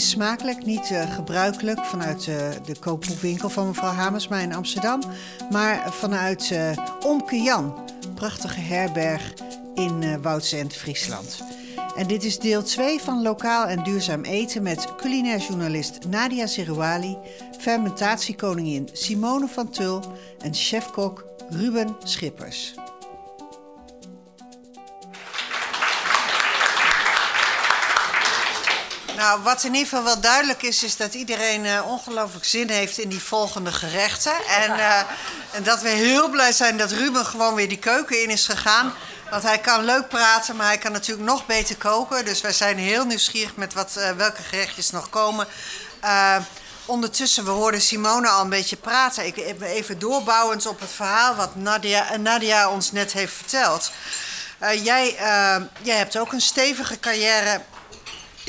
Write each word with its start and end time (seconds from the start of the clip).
is 0.00 0.10
smakelijk, 0.10 0.64
niet 0.64 0.90
uh, 0.90 1.14
gebruikelijk 1.14 1.84
vanuit 1.84 2.26
uh, 2.26 2.36
de 2.64 2.78
koopboekwinkel 2.78 3.48
van 3.48 3.66
mevrouw 3.66 3.90
Hamersma 3.90 4.38
in 4.38 4.54
Amsterdam, 4.54 5.02
maar 5.50 5.92
vanuit 5.92 6.50
uh, 6.52 6.70
Omke 7.06 7.36
Jan, 7.36 7.74
prachtige 8.14 8.60
herberg 8.60 9.34
in 9.74 10.02
uh, 10.02 10.14
Woudsend, 10.22 10.74
Friesland. 10.74 11.42
En 11.96 12.06
dit 12.06 12.24
is 12.24 12.38
deel 12.38 12.62
2 12.62 13.00
van 13.00 13.22
Lokaal 13.22 13.66
en 13.66 13.82
Duurzaam 13.82 14.22
Eten 14.22 14.62
met 14.62 14.94
culinair 14.96 15.38
journalist 15.38 15.98
Nadia 16.08 16.46
Serouali, 16.46 17.16
fermentatiekoningin 17.58 18.88
Simone 18.92 19.48
van 19.48 19.70
Tul 19.70 20.02
en 20.42 20.54
chefkok 20.54 21.24
Ruben 21.50 21.96
Schippers. 22.04 22.74
Nou, 29.20 29.42
wat 29.42 29.64
in 29.64 29.74
ieder 29.74 29.88
geval 29.88 30.04
wel 30.04 30.20
duidelijk 30.20 30.62
is, 30.62 30.82
is 30.82 30.96
dat 30.96 31.14
iedereen 31.14 31.64
uh, 31.64 31.86
ongelooflijk 31.86 32.44
zin 32.44 32.70
heeft 32.70 32.98
in 32.98 33.08
die 33.08 33.22
volgende 33.22 33.72
gerechten. 33.72 34.32
En, 34.48 34.70
uh, 34.70 34.98
en, 35.56 35.62
dat 35.62 35.80
we 35.80 35.88
heel 35.88 36.28
blij 36.28 36.52
zijn 36.52 36.76
dat 36.76 36.90
Ruben 36.90 37.26
gewoon 37.26 37.54
weer 37.54 37.68
die 37.68 37.78
keuken 37.78 38.22
in 38.22 38.30
is 38.30 38.46
gegaan. 38.46 38.92
Want 39.30 39.42
hij 39.42 39.58
kan 39.58 39.84
leuk 39.84 40.08
praten, 40.08 40.56
maar 40.56 40.66
hij 40.66 40.78
kan 40.78 40.92
natuurlijk 40.92 41.28
nog 41.28 41.46
beter 41.46 41.76
koken. 41.76 42.24
Dus 42.24 42.40
wij 42.40 42.52
zijn 42.52 42.78
heel 42.78 43.04
nieuwsgierig 43.04 43.56
met 43.56 43.74
wat, 43.74 43.94
uh, 43.98 44.10
welke 44.10 44.42
gerechtjes 44.42 44.90
nog 44.90 45.10
komen. 45.10 45.46
ondertussen, 46.84 47.44
we 47.44 47.50
hoorden 47.50 47.80
Simone 47.80 48.28
al 48.28 48.42
een 48.42 48.48
beetje 48.48 48.76
praten. 48.76 49.26
Ik 49.26 49.36
even 49.60 49.98
doorbouwend 49.98 50.66
op 50.66 50.80
het 50.80 50.92
verhaal 50.92 51.34
wat 51.34 51.56
Nadia, 51.56 52.16
Nadia 52.16 52.70
ons 52.70 52.92
net 52.92 53.12
heeft 53.12 53.34
verteld. 53.34 53.92
jij, 54.82 55.16
jij 55.82 55.96
hebt 55.96 56.18
ook 56.18 56.32
een 56.32 56.40
stevige 56.40 57.00
carrière 57.00 57.60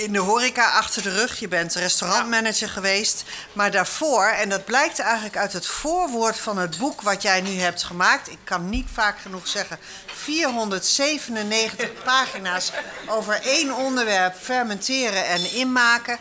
in 0.02 0.14
de 0.14 0.20
horeca 0.20 0.72
achter 0.72 1.02
de 1.02 1.10
rug. 1.10 1.40
Je 1.40 1.48
bent 1.48 1.74
restaurantmanager 1.74 2.70
geweest. 2.70 3.24
Maar 3.54 3.72
daarvoor, 3.72 4.26
en 4.26 4.50
dat 4.50 4.66
blijkt 4.66 5.00
eigenlijk 5.00 5.38
uit 5.38 5.54
het 5.54 5.66
voorwoord 5.66 6.40
van 6.40 6.58
het 6.58 6.78
boek 6.78 7.02
wat 7.02 7.22
jij 7.22 7.42
nu 7.42 7.60
hebt 7.60 7.84
gemaakt. 7.84 8.30
Ik 8.30 8.38
kan 8.44 8.70
niet 8.70 8.88
vaak 8.94 9.20
genoeg 9.20 9.48
zeggen. 9.48 9.80
497 10.06 11.94
pagina's 12.04 12.72
over 13.08 13.42
één 13.42 13.76
onderwerp: 13.76 14.36
fermenteren 14.42 15.26
en 15.26 15.52
inmaken. 15.52 16.18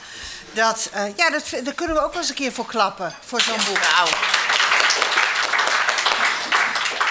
Dat, 0.53 0.91
uh, 0.95 1.17
ja, 1.17 1.31
dat, 1.31 1.45
daar 1.65 1.75
kunnen 1.75 1.97
we 1.97 2.03
ook 2.03 2.13
wel 2.13 2.21
eens 2.21 2.31
een 2.31 2.35
keer 2.35 2.53
voor 2.53 2.67
klappen, 2.67 3.15
voor 3.27 3.41
zo'n 3.41 3.65
boek. 3.67 3.81
Nou. 3.97 4.09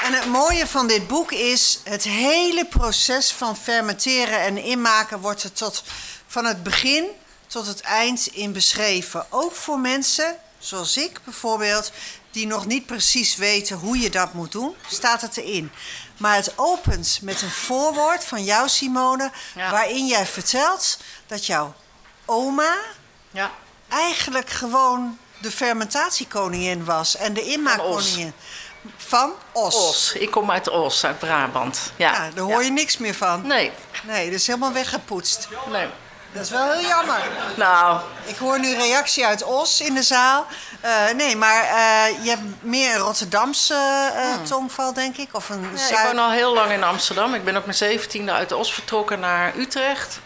En 0.03 0.14
het 0.14 0.25
mooie 0.25 0.67
van 0.67 0.88
dit 0.88 1.08
boek 1.08 1.31
is, 1.31 1.80
het 1.84 2.03
hele 2.03 2.66
proces 2.66 3.31
van 3.31 3.58
fermenteren 3.58 4.40
en 4.40 4.58
inmaken 4.58 5.20
wordt 5.20 5.44
er 5.44 5.53
tot 5.53 5.84
van 6.30 6.45
het 6.45 6.63
begin 6.63 7.05
tot 7.47 7.67
het 7.67 7.81
eind 7.81 8.27
in 8.27 8.52
beschreven. 8.52 9.25
Ook 9.30 9.55
voor 9.55 9.80
mensen, 9.80 10.35
zoals 10.59 10.97
ik 10.97 11.19
bijvoorbeeld, 11.23 11.91
die 12.31 12.47
nog 12.47 12.66
niet 12.66 12.85
precies 12.85 13.35
weten 13.35 13.77
hoe 13.77 13.99
je 13.99 14.09
dat 14.09 14.33
moet 14.33 14.52
doen, 14.52 14.75
staat 14.88 15.22
het 15.22 15.38
erin. 15.38 15.72
Maar 16.17 16.35
het 16.35 16.53
opent 16.55 17.19
met 17.22 17.41
een 17.41 17.51
voorwoord 17.51 18.23
van 18.23 18.44
jou, 18.44 18.69
Simone, 18.69 19.31
waarin 19.56 20.07
jij 20.07 20.25
vertelt 20.25 20.97
dat 21.28 21.45
jouw 21.45 21.73
oma 22.25 22.75
ja. 23.31 23.51
eigenlijk 23.88 24.50
gewoon 24.50 25.18
de 25.41 25.51
fermentatiekoningin 25.51 26.85
was 26.85 27.16
en 27.16 27.34
de 27.34 27.44
inmaakkoningin. 27.44 28.34
Van 28.97 29.34
Os. 29.51 29.75
Os. 29.75 30.13
Ik 30.13 30.31
kom 30.31 30.51
uit 30.51 30.69
Os, 30.69 31.06
uit 31.06 31.19
Brabant. 31.19 31.91
Ja, 31.95 32.12
ja 32.12 32.31
daar 32.31 32.44
hoor 32.44 32.63
je 32.63 32.72
niks 32.72 32.97
meer 32.97 33.16
van. 33.16 33.47
Nee. 33.47 33.72
Nee, 34.03 34.25
dat 34.25 34.39
is 34.39 34.47
helemaal 34.47 34.73
weggepoetst. 34.73 35.47
Nee. 35.72 35.88
Dat 36.31 36.44
is 36.44 36.50
wel 36.50 36.72
heel 36.72 36.88
jammer. 36.88 37.22
Nou. 37.56 38.00
Ik 38.25 38.38
hoor 38.38 38.59
nu 38.59 38.75
reactie 38.75 39.25
uit 39.25 39.44
Os 39.44 39.81
in 39.81 39.94
de 39.94 40.03
zaal. 40.03 40.45
Uh, 40.85 41.12
nee, 41.16 41.35
maar 41.35 41.63
uh, 41.63 42.23
je 42.23 42.29
hebt 42.29 42.41
meer 42.59 42.94
een 42.94 43.00
Rotterdamse 43.00 43.73
uh, 44.16 44.34
hmm. 44.34 44.45
tongval, 44.45 44.94
denk 44.94 45.18
ik? 45.18 45.29
Of 45.31 45.50
een 45.50 45.69
ja, 45.89 46.00
Ik 46.00 46.06
woon 46.06 46.19
al 46.19 46.31
heel 46.31 46.53
lang 46.53 46.72
in 46.72 46.84
Amsterdam. 46.84 47.34
Ik 47.34 47.44
ben 47.44 47.57
op 47.57 47.66
mijn 47.66 47.78
zeventiende 47.78 48.31
uit 48.31 48.51
Os 48.51 48.73
vertrokken 48.73 49.19
naar 49.19 49.56
Utrecht. 49.57 50.19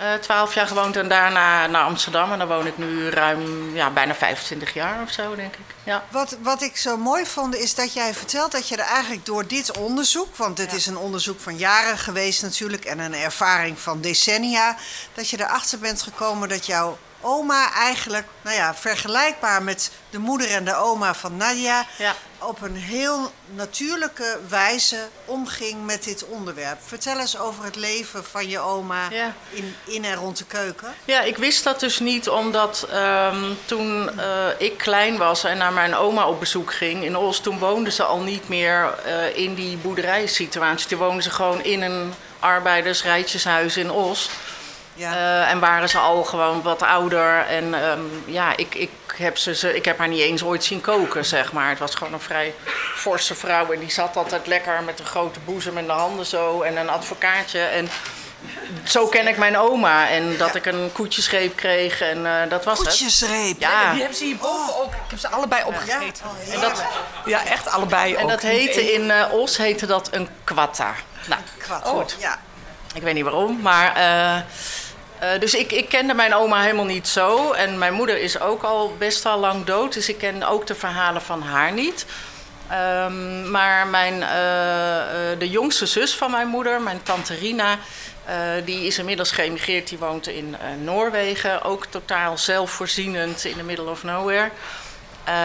Eh, 0.00 0.14
twaalf 0.14 0.54
jaar 0.54 0.66
gewoond 0.66 0.96
en 0.96 1.08
daarna 1.08 1.66
naar 1.66 1.84
Amsterdam. 1.84 2.32
En 2.32 2.38
daar 2.38 2.48
woon 2.48 2.66
ik 2.66 2.78
nu 2.78 3.08
ruim 3.08 3.74
ja, 3.74 3.90
bijna 3.90 4.14
25 4.14 4.74
jaar 4.74 5.02
of 5.02 5.10
zo, 5.10 5.34
denk 5.34 5.54
ik. 5.54 5.74
Ja. 5.84 6.04
Wat, 6.10 6.36
wat 6.42 6.62
ik 6.62 6.76
zo 6.76 6.96
mooi 6.96 7.26
vond, 7.26 7.56
is 7.56 7.74
dat 7.74 7.92
jij 7.92 8.14
vertelt 8.14 8.52
dat 8.52 8.68
je 8.68 8.76
er 8.76 8.84
eigenlijk 8.84 9.26
door 9.26 9.46
dit 9.46 9.78
onderzoek... 9.78 10.36
want 10.36 10.56
dit 10.56 10.72
is 10.72 10.86
een 10.86 10.96
onderzoek 10.96 11.40
van 11.40 11.56
jaren 11.56 11.98
geweest 11.98 12.42
natuurlijk... 12.42 12.84
en 12.84 12.98
een 12.98 13.14
ervaring 13.14 13.78
van 13.78 14.00
decennia... 14.00 14.76
dat 15.14 15.28
je 15.28 15.40
erachter 15.40 15.78
bent 15.78 16.02
gekomen 16.02 16.48
dat 16.48 16.66
jouw 16.66 16.98
oma 17.20 17.72
eigenlijk, 17.72 18.26
nou 18.42 18.56
ja, 18.56 18.74
vergelijkbaar 18.74 19.62
met 19.62 19.90
de 20.10 20.18
moeder 20.18 20.50
en 20.50 20.64
de 20.64 20.74
oma 20.74 21.14
van 21.14 21.36
Nadia, 21.36 21.86
ja. 21.98 22.14
op 22.38 22.62
een 22.62 22.76
heel 22.76 23.32
natuurlijke 23.54 24.38
wijze 24.48 25.08
omging 25.24 25.84
met 25.84 26.04
dit 26.04 26.24
onderwerp. 26.24 26.78
Vertel 26.84 27.18
eens 27.18 27.38
over 27.38 27.64
het 27.64 27.76
leven 27.76 28.24
van 28.24 28.48
je 28.48 28.58
oma 28.58 29.08
in, 29.50 29.76
in 29.84 30.04
en 30.04 30.14
rond 30.14 30.38
de 30.38 30.44
keuken. 30.44 30.94
Ja, 31.04 31.20
ik 31.20 31.36
wist 31.36 31.64
dat 31.64 31.80
dus 31.80 31.98
niet 31.98 32.28
omdat 32.28 32.88
um, 32.94 33.58
toen 33.64 34.10
uh, 34.16 34.46
ik 34.58 34.78
klein 34.78 35.16
was 35.16 35.44
en 35.44 35.58
naar 35.58 35.72
mijn 35.72 35.94
oma 35.94 36.28
op 36.28 36.40
bezoek 36.40 36.74
ging 36.74 37.04
in 37.04 37.16
Os, 37.16 37.40
toen 37.40 37.58
woonden 37.58 37.92
ze 37.92 38.02
al 38.02 38.20
niet 38.20 38.48
meer 38.48 38.94
uh, 39.06 39.36
in 39.36 39.54
die 39.54 39.76
boerderijsituatie. 39.76 40.88
Toen 40.88 40.98
woonden 40.98 41.22
ze 41.22 41.30
gewoon 41.30 41.62
in 41.62 41.82
een 41.82 42.14
arbeidersrijtjeshuis 42.38 43.76
in 43.76 43.90
Os. 43.90 44.30
Ja. 45.00 45.12
Uh, 45.12 45.50
en 45.50 45.60
waren 45.60 45.88
ze 45.88 45.98
al 45.98 46.24
gewoon 46.24 46.62
wat 46.62 46.82
ouder. 46.82 47.46
En 47.46 47.74
um, 47.84 48.22
ja, 48.26 48.56
ik, 48.56 48.74
ik, 48.74 48.90
heb 49.16 49.38
ze, 49.38 49.54
ze, 49.54 49.76
ik 49.76 49.84
heb 49.84 49.98
haar 49.98 50.08
niet 50.08 50.20
eens 50.20 50.42
ooit 50.42 50.64
zien 50.64 50.80
koken, 50.80 51.24
zeg 51.24 51.52
maar. 51.52 51.68
Het 51.68 51.78
was 51.78 51.94
gewoon 51.94 52.12
een 52.12 52.20
vrij 52.20 52.54
forse 52.94 53.34
vrouw. 53.34 53.72
En 53.72 53.80
die 53.80 53.90
zat 53.90 54.16
altijd 54.16 54.46
lekker 54.46 54.82
met 54.82 54.98
een 54.98 55.06
grote 55.06 55.40
boezem 55.44 55.78
in 55.78 55.86
de 55.86 55.92
handen 55.92 56.26
zo. 56.26 56.62
En 56.62 56.76
een 56.76 56.88
advocaatje. 56.88 57.60
En 57.60 57.88
zo 58.84 59.06
ken 59.06 59.28
ik 59.28 59.36
mijn 59.36 59.56
oma. 59.58 60.08
En 60.08 60.36
dat 60.36 60.54
ik 60.54 60.66
een 60.66 60.90
koetjesreep 60.92 61.56
kreeg. 61.56 62.00
En 62.00 62.18
uh, 62.18 62.34
dat 62.48 62.64
was 62.64 62.78
koetjesreep. 62.78 63.48
het. 63.48 63.60
Ja. 63.60 63.90
Die 63.90 64.00
hebben 64.00 64.18
ze 64.18 64.24
hierboven 64.24 64.76
ook. 64.76 64.92
Ik 64.92 65.10
heb 65.10 65.18
ze 65.18 65.28
allebei 65.28 65.64
opgegeten. 65.64 66.24
Ja, 66.46 66.52
en 66.52 66.60
dat, 66.60 66.84
ja 67.24 67.44
echt 67.44 67.68
allebei 67.68 68.14
En 68.14 68.22
ook. 68.22 68.30
dat 68.30 68.40
heette 68.40 68.92
in 68.92 69.02
uh, 69.02 69.32
Os 69.32 69.56
heette 69.56 69.86
dat 69.86 70.08
een 70.12 70.28
kwatta. 70.44 70.94
Nou, 71.26 71.40
kwatta. 71.58 71.88
Goed. 71.88 72.16
Ja. 72.18 72.38
Ik 72.94 73.02
weet 73.02 73.14
niet 73.14 73.24
waarom, 73.24 73.60
maar... 73.60 73.96
Uh, 73.96 74.40
uh, 75.22 75.40
dus 75.40 75.54
ik, 75.54 75.72
ik 75.72 75.88
kende 75.88 76.14
mijn 76.14 76.34
oma 76.34 76.62
helemaal 76.62 76.84
niet 76.84 77.08
zo. 77.08 77.52
En 77.52 77.78
mijn 77.78 77.92
moeder 77.92 78.20
is 78.20 78.40
ook 78.40 78.62
al 78.62 78.94
best 78.98 79.26
al 79.26 79.38
lang 79.38 79.64
dood. 79.64 79.92
Dus 79.92 80.08
ik 80.08 80.18
ken 80.18 80.42
ook 80.42 80.66
de 80.66 80.74
verhalen 80.74 81.22
van 81.22 81.42
haar 81.42 81.72
niet. 81.72 82.06
Um, 83.04 83.50
maar 83.50 83.86
mijn, 83.86 84.14
uh, 84.14 84.20
uh, 84.20 85.38
de 85.38 85.48
jongste 85.48 85.86
zus 85.86 86.14
van 86.14 86.30
mijn 86.30 86.48
moeder, 86.48 86.80
mijn 86.80 87.02
tante 87.02 87.34
Rina... 87.34 87.78
die 88.64 88.86
is 88.86 88.98
inmiddels 88.98 89.30
geëmigreerd. 89.30 89.88
Die 89.88 89.98
woont 89.98 90.26
in 90.26 90.56
Noorwegen. 90.82 91.62
Ook 91.62 91.86
totaal 91.86 92.38
zelfvoorzienend 92.38 93.44
in 93.44 93.56
the 93.56 93.62
middle 93.62 93.90
of 93.90 94.02
nowhere. 94.02 94.50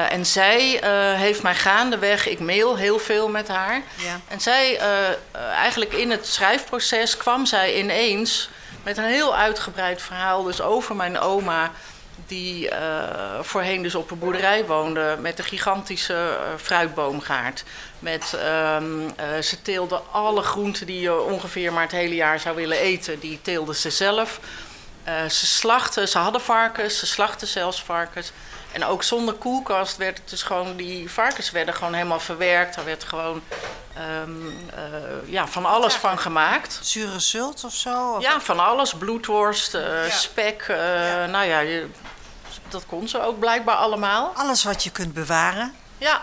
en 0.10 0.26
zij 0.26 0.82
heeft 1.18 1.44
mij 1.44 1.56
gaandeweg... 1.56 2.28
Ik 2.28 2.40
mail 2.40 2.78
heel 2.78 3.00
veel 3.00 3.30
met 3.30 3.48
haar. 3.48 3.82
Ja. 3.96 4.20
En 4.28 4.42
zij, 4.42 4.80
eigenlijk 5.56 5.94
in 5.94 6.12
het 6.12 6.28
schrijfproces 6.28 7.18
kwam 7.18 7.46
zij 7.46 7.78
ineens 7.78 8.50
met 8.86 8.98
een 8.98 9.04
heel 9.04 9.36
uitgebreid 9.36 10.02
verhaal 10.02 10.44
dus 10.44 10.62
over 10.62 10.96
mijn 10.96 11.20
oma... 11.20 11.72
die 12.28 12.70
uh, 12.70 13.40
voorheen 13.42 13.82
dus 13.82 13.96
op 13.96 14.12
een 14.12 14.20
boerderij 14.20 14.66
woonde 14.66 15.18
met 15.20 15.40
een 15.40 15.46
gigantische 15.46 16.14
uh, 16.14 16.60
fruitboomgaard. 16.60 17.64
Met, 18.00 18.34
uh, 18.36 18.78
ze 19.42 19.62
teelde 19.62 20.02
alle 20.12 20.42
groenten 20.42 20.86
die 20.86 21.00
je 21.00 21.22
ongeveer 21.22 21.74
maar 21.74 21.82
het 21.82 21.92
hele 21.92 22.16
jaar 22.16 22.40
zou 22.40 22.56
willen 22.56 22.78
eten... 22.78 23.20
die 23.20 23.40
teelde 23.42 23.76
ze 23.76 23.90
zelf. 23.90 24.40
ze 25.30 25.46
slachten, 25.46 26.08
ze 26.08 26.18
hadden 26.18 26.42
varkens, 26.42 27.00
ze 27.00 27.06
slachten 27.06 27.48
zelfs 27.48 27.84
varkens... 27.84 28.32
En 28.75 28.86
ook 28.86 29.04
zonder 29.04 29.33
koelkast 29.33 29.98
werd 29.98 30.18
het 30.18 30.30
dus 30.30 30.44
gewoon, 30.44 30.75
die 30.75 31.12
varkens 31.12 31.51
werden 31.51 31.74
gewoon 31.74 31.94
helemaal 31.94 32.19
verwerkt. 32.19 32.75
Er 32.75 32.86
werd 32.86 33.04
gewoon 33.04 33.42
um, 34.22 34.45
uh, 34.48 35.31
ja, 35.31 35.48
van 35.48 35.66
alles 35.66 35.94
ja. 35.94 36.00
van 36.00 36.19
gemaakt. 36.19 36.80
Zure 36.81 37.19
zult 37.19 37.63
of 37.63 37.74
zo? 37.74 38.12
Of 38.12 38.22
ja, 38.22 38.42
van 38.42 38.60
alles. 38.60 38.94
Bloedworst, 38.94 39.75
uh, 39.75 40.07
ja. 40.07 40.13
spek. 40.13 40.66
Uh, 40.69 40.77
nou 41.25 41.45
ja, 41.45 41.60
je, 41.60 41.88
dat 42.68 42.86
kon 42.86 43.07
ze 43.07 43.22
ook 43.22 43.39
blijkbaar 43.39 43.75
allemaal. 43.75 44.31
Alles 44.36 44.63
wat 44.63 44.83
je 44.83 44.92
kunt 44.92 45.13
bewaren? 45.13 45.75
Ja. 45.98 46.22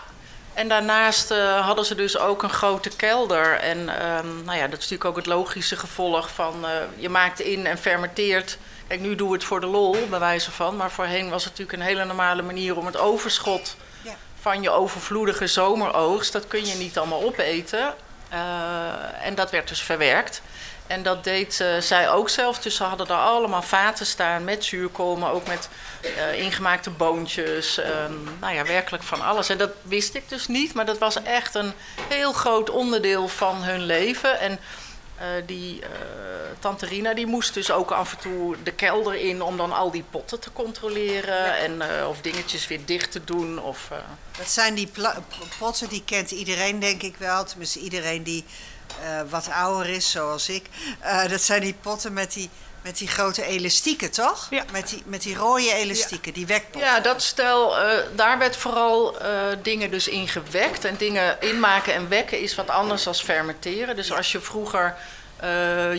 En 0.53 0.67
daarnaast 0.67 1.29
hadden 1.59 1.85
ze 1.85 1.95
dus 1.95 2.17
ook 2.17 2.43
een 2.43 2.49
grote 2.49 2.89
kelder. 2.89 3.59
En 3.59 3.77
um, 3.79 4.43
nou 4.43 4.57
ja, 4.57 4.67
dat 4.67 4.79
is 4.79 4.89
natuurlijk 4.89 5.05
ook 5.05 5.15
het 5.15 5.25
logische 5.25 5.75
gevolg 5.75 6.29
van... 6.29 6.65
Je 6.95 7.09
maakt 7.09 7.39
in 7.39 7.65
en 7.65 7.77
fermenteert 7.77 8.57
Kijk, 8.93 9.05
nu 9.05 9.15
doen 9.15 9.27
we 9.27 9.33
het 9.33 9.43
voor 9.43 9.59
de 9.59 9.65
lol, 9.67 10.07
bij 10.09 10.19
wijze 10.19 10.51
van. 10.51 10.75
Maar 10.75 10.91
voorheen 10.91 11.29
was 11.29 11.43
het 11.43 11.51
natuurlijk 11.51 11.77
een 11.77 11.87
hele 11.87 12.05
normale 12.05 12.41
manier 12.41 12.77
om 12.77 12.85
het 12.85 12.97
overschot 12.97 13.75
ja. 14.01 14.15
van 14.41 14.61
je 14.61 14.69
overvloedige 14.69 15.47
zomeroogst, 15.47 16.31
dat 16.31 16.47
kun 16.47 16.65
je 16.65 16.75
niet 16.75 16.97
allemaal 16.97 17.23
opeten. 17.23 17.93
Uh, 18.33 19.25
en 19.25 19.35
dat 19.35 19.51
werd 19.51 19.67
dus 19.67 19.81
verwerkt. 19.81 20.41
En 20.87 21.03
dat 21.03 21.23
deed 21.23 21.59
uh, 21.59 21.77
zij 21.77 22.11
ook 22.11 22.29
zelf. 22.29 22.59
Dus 22.59 22.75
ze 22.75 22.83
hadden 22.83 23.07
daar 23.07 23.19
allemaal 23.19 23.61
vaten 23.61 24.05
staan 24.05 24.43
met 24.43 24.65
zuurkool, 24.65 25.15
maar 25.15 25.31
ook 25.31 25.47
met 25.47 25.69
uh, 26.01 26.39
ingemaakte 26.39 26.89
boontjes. 26.89 27.77
Um, 27.77 28.37
nou 28.39 28.53
ja, 28.53 28.65
werkelijk 28.65 29.03
van 29.03 29.21
alles. 29.21 29.49
En 29.49 29.57
dat 29.57 29.71
wist 29.81 30.15
ik 30.15 30.29
dus 30.29 30.47
niet, 30.47 30.73
maar 30.73 30.85
dat 30.85 30.97
was 30.97 31.23
echt 31.23 31.55
een 31.55 31.73
heel 32.09 32.33
groot 32.33 32.69
onderdeel 32.69 33.27
van 33.27 33.63
hun 33.63 33.81
leven. 33.81 34.39
En 34.39 34.59
die 35.45 35.81
tante 36.59 36.85
Rina 36.85 37.13
die 37.13 37.25
moest 37.25 37.53
dus 37.53 37.71
ook 37.71 37.91
af 37.91 38.11
en 38.11 38.19
toe 38.19 38.55
de 38.63 38.71
kelder 38.71 39.15
in 39.15 39.41
om 39.41 39.57
dan 39.57 39.71
al 39.71 39.91
die 39.91 40.03
potten 40.09 40.39
te 40.39 40.51
controleren. 40.51 41.57
En 41.57 42.05
of 42.07 42.21
dingetjes 42.21 42.67
weer 42.67 42.85
dicht 42.85 43.11
te 43.11 43.23
doen. 43.23 43.59
Of, 43.59 43.89
Dat 44.37 44.49
zijn 44.49 44.73
die 44.75 44.89
potten, 45.59 45.89
die 45.89 46.03
kent 46.05 46.31
iedereen 46.31 46.79
denk 46.79 47.01
ik 47.01 47.15
wel. 47.17 47.45
Tenminste 47.45 47.79
iedereen 47.79 48.23
die 48.23 48.43
wat 49.29 49.49
ouder 49.49 49.89
is, 49.89 50.11
zoals 50.11 50.49
ik. 50.49 50.65
Dat 51.29 51.41
zijn 51.41 51.61
die 51.61 51.75
potten 51.81 52.13
met 52.13 52.33
die, 52.33 52.49
met 52.83 52.97
die 52.97 53.07
grote 53.07 53.43
elastieken, 53.43 54.11
toch? 54.11 54.47
Ja. 54.49 54.63
Met 54.71 54.89
die, 54.89 55.03
met 55.05 55.21
die 55.21 55.35
rode 55.35 55.73
elastieken, 55.73 56.31
ja. 56.31 56.37
die 56.37 56.45
wekpotten. 56.45 56.81
Ja, 56.81 56.99
dat 56.99 57.21
stel, 57.21 57.79
uh, 57.79 57.97
daar 58.15 58.37
werd 58.37 58.55
vooral 58.55 59.17
dingen 59.61 59.91
dus 59.91 60.07
in 60.07 60.27
gewekt. 60.27 60.85
En 60.85 60.95
dingen 60.97 61.41
inmaken 61.41 61.93
en 61.93 62.09
wekken 62.09 62.39
is 62.39 62.55
wat 62.55 62.69
anders 62.69 63.03
dan 63.03 63.15
fermenteren. 63.15 63.95
Dus 63.95 64.13
als 64.13 64.31
je 64.31 64.39
vroeger 64.39 64.95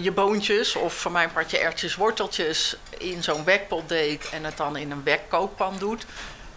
je 0.02 0.12
boontjes 0.14 0.74
of 0.74 0.94
voor 0.94 1.12
mijn 1.12 1.32
partje 1.32 1.58
ertjes, 1.58 1.94
worteltjes 1.94 2.76
in 2.98 3.22
zo'n 3.22 3.44
wekpot 3.44 3.88
deed 3.88 4.28
en 4.30 4.44
het 4.44 4.56
dan 4.56 4.76
in 4.76 4.90
een 4.90 5.04
wekkookpan 5.04 5.74
doet, 5.78 6.06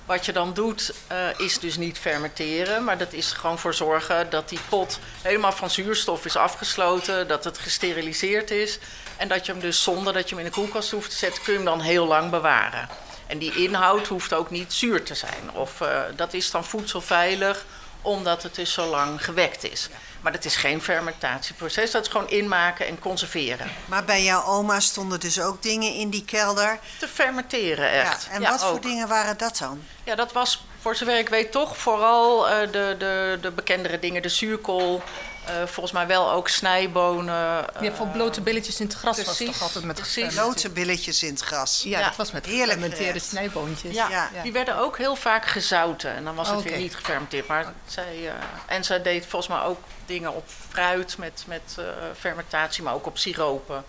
wat 0.07 0.25
je 0.25 0.31
dan 0.31 0.54
doet, 0.54 0.94
uh, 1.12 1.18
is 1.38 1.59
dus 1.59 1.77
niet 1.77 1.98
fermenteren, 1.98 2.83
maar 2.83 2.98
dat 2.98 3.13
is 3.13 3.31
gewoon 3.31 3.59
voor 3.59 3.74
zorgen 3.74 4.30
dat 4.30 4.50
die 4.50 4.59
pot 4.69 5.00
helemaal 5.21 5.51
van 5.51 5.69
zuurstof 5.69 6.25
is 6.25 6.36
afgesloten, 6.36 7.27
dat 7.27 7.44
het 7.44 7.57
gesteriliseerd 7.57 8.51
is 8.51 8.80
en 9.18 9.27
dat 9.27 9.45
je 9.45 9.51
hem 9.51 9.62
dus 9.62 9.83
zonder 9.83 10.13
dat 10.13 10.30
je 10.30 10.36
hem 10.36 10.45
in 10.45 10.51
de 10.51 10.57
koelkast 10.57 10.92
hoeft 10.92 11.09
te 11.09 11.15
zetten, 11.15 11.44
kun 11.44 11.54
je 11.54 11.59
hem 11.59 11.68
dan 11.68 11.81
heel 11.81 12.07
lang 12.07 12.30
bewaren. 12.30 12.89
En 13.27 13.38
die 13.38 13.56
inhoud 13.56 14.07
hoeft 14.07 14.33
ook 14.33 14.50
niet 14.50 14.74
zuur 14.74 15.04
te 15.04 15.15
zijn. 15.15 15.51
Of 15.54 15.81
uh, 15.81 16.01
dat 16.15 16.33
is 16.33 16.51
dan 16.51 16.65
voedselveilig, 16.65 17.65
omdat 18.01 18.44
het 18.44 18.56
dus 18.56 18.74
zo 18.74 18.86
lang 18.86 19.24
gewekt 19.24 19.71
is. 19.71 19.89
Maar 20.27 20.35
dat 20.35 20.45
is 20.45 20.56
geen 20.56 20.81
fermentatieproces, 20.81 21.91
dat 21.91 22.06
is 22.06 22.12
gewoon 22.12 22.29
inmaken 22.29 22.88
en 22.88 23.00
conserveren. 23.00 23.71
Maar 23.85 24.03
bij 24.03 24.24
jouw 24.24 24.44
oma 24.44 24.79
stonden 24.79 25.19
dus 25.19 25.41
ook 25.41 25.62
dingen 25.63 25.94
in 25.94 26.09
die 26.09 26.25
kelder? 26.25 26.79
Te 27.00 27.07
fermenteren, 27.07 27.91
echt. 27.91 28.25
Ja, 28.25 28.31
en 28.31 28.41
ja, 28.41 28.50
wat 28.50 28.63
ook. 28.63 28.69
voor 28.69 28.81
dingen 28.81 29.07
waren 29.07 29.38
dat 29.38 29.57
dan? 29.57 29.83
Ja, 30.03 30.15
dat 30.15 30.31
was 30.31 30.65
voor 30.81 30.95
zover 30.95 31.18
ik 31.18 31.29
weet 31.29 31.51
toch 31.51 31.77
vooral 31.77 32.50
uh, 32.50 32.59
de, 32.71 32.95
de, 33.00 33.38
de 33.41 33.51
bekendere 33.51 34.00
dingen. 34.00 34.21
De 34.21 34.29
zuurkool, 34.29 35.03
uh, 35.49 35.55
volgens 35.65 35.91
mij 35.91 36.07
wel 36.07 36.31
ook 36.31 36.47
snijbonen. 36.49 37.35
Je 37.79 37.83
hebt 37.85 37.97
van 37.97 38.11
blote 38.11 38.41
billetjes 38.41 38.79
in 38.79 38.85
het 38.85 38.95
gras 38.95 39.15
precies, 39.21 39.38
was 39.47 39.47
toch 39.57 39.61
altijd 39.61 39.83
met 39.83 39.95
precies. 39.95 40.33
Blote 40.33 40.69
billetjes 40.69 41.23
in 41.23 41.29
het 41.29 41.41
gras. 41.41 41.81
Ja, 41.83 41.99
Ja. 41.99 42.05
dat 42.05 42.15
was 42.15 42.31
met 42.31 42.47
gefermenteerde 42.47 43.19
snijboontjes. 43.19 43.94
Ja, 43.95 44.09
Ja. 44.09 44.29
die 44.44 44.51
werden 44.51 44.77
ook 44.77 44.97
heel 44.97 45.15
vaak 45.15 45.45
gezouten. 45.45 46.11
En 46.15 46.23
dan 46.23 46.35
was 46.35 46.49
het 46.49 46.63
weer 46.63 46.77
niet 46.77 46.95
gefermenteerd. 46.95 47.47
Maar 47.47 47.73
zij, 47.88 48.17
uh, 48.23 48.31
en 48.65 48.83
zij 48.83 49.01
deed 49.01 49.25
volgens 49.25 49.51
mij 49.51 49.61
ook 49.67 49.79
dingen 50.05 50.33
op 50.35 50.45
fruit 50.69 51.17
met, 51.17 51.44
met 51.47 51.75
uh, 51.79 51.85
fermentatie, 52.19 52.83
maar 52.83 52.94
ook 52.94 53.05
op 53.05 53.17
siropen. 53.17 53.83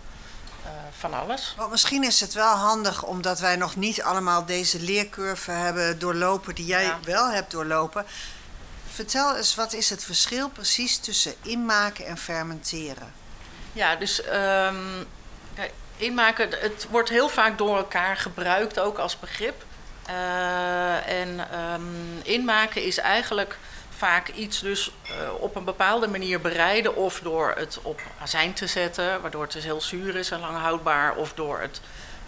Van 0.99 1.15
alles. 1.15 1.55
Want 1.57 1.71
misschien 1.71 2.05
is 2.05 2.21
het 2.21 2.35
wel 2.35 2.55
handig, 2.55 3.03
omdat 3.03 3.39
wij 3.41 3.57
nog 3.57 3.77
niet 3.77 4.03
allemaal 4.03 4.45
deze 4.45 4.81
leercurve 4.81 5.51
hebben 5.51 5.99
doorlopen 5.99 6.55
die 6.55 6.67
jij 6.67 6.85
Ja. 6.85 6.99
wel 7.05 7.31
hebt 7.31 7.51
doorlopen. 7.51 8.07
Vertel 8.99 9.37
eens, 9.37 9.55
wat 9.55 9.73
is 9.73 9.91
het 9.91 10.05
verschil 10.05 10.49
precies 10.49 10.99
tussen 10.99 11.35
inmaken 11.43 12.07
en 12.07 12.17
fermenteren? 12.17 13.13
Ja, 13.73 13.97
dus 13.97 14.23
kijk, 15.55 15.73
inmaken, 15.97 16.51
het 16.51 16.87
wordt 16.91 17.09
heel 17.09 17.29
vaak 17.29 17.59
door 17.59 17.77
elkaar 17.77 18.17
gebruikt 18.17 18.81
ook 18.81 18.99
als 18.99 19.19
begrip. 19.19 19.65
Uh, 20.09 21.09
en 21.09 21.41
um, 21.75 22.21
inmaken 22.23 22.83
is 22.83 22.99
eigenlijk 22.99 23.59
vaak 23.97 24.29
iets 24.29 24.61
dus 24.61 24.91
uh, 25.05 25.43
op 25.43 25.57
een 25.57 25.65
bepaalde 25.65 26.09
manier 26.09 26.41
bereiden. 26.41 26.97
Of 26.97 27.21
door 27.21 27.55
het 27.57 27.79
op 27.83 28.01
azijn 28.23 28.53
te 28.53 28.67
zetten, 28.67 29.21
waardoor 29.21 29.43
het 29.43 29.53
dus 29.53 29.65
heel 29.65 29.81
zuur 29.81 30.17
is 30.17 30.31
en 30.31 30.41
lang 30.41 30.59
houdbaar. 30.59 31.15
Of 31.17 31.33
door 31.33 31.61
het 31.61 31.81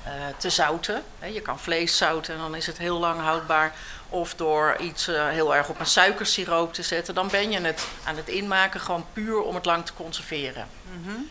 uh, 0.07 0.13
te 0.37 0.51
zouten. 0.51 1.03
Je 1.33 1.41
kan 1.41 1.59
vlees 1.59 1.97
zouten 1.97 2.35
en 2.35 2.41
dan 2.41 2.55
is 2.55 2.67
het 2.67 2.79
heel 2.79 2.99
lang 2.99 3.21
houdbaar. 3.21 3.75
Of 4.11 4.35
door 4.35 4.77
iets 4.81 5.09
uh, 5.09 5.29
heel 5.29 5.55
erg 5.55 5.69
op 5.69 5.81
een 5.81 5.87
suikersiroop 5.87 6.75
te 6.75 6.83
zetten. 6.83 7.15
Dan 7.15 7.29
ben 7.29 7.51
je 7.51 7.61
het 7.61 7.87
aan 8.05 8.17
het 8.17 8.29
inmaken 8.29 8.81
gewoon 8.81 9.07
puur 9.13 9.43
om 9.43 9.55
het 9.55 9.65
lang 9.65 9.87
te 9.87 9.95
conserveren. 9.95 10.69
Mm 10.93 11.05
-hmm. 11.05 11.31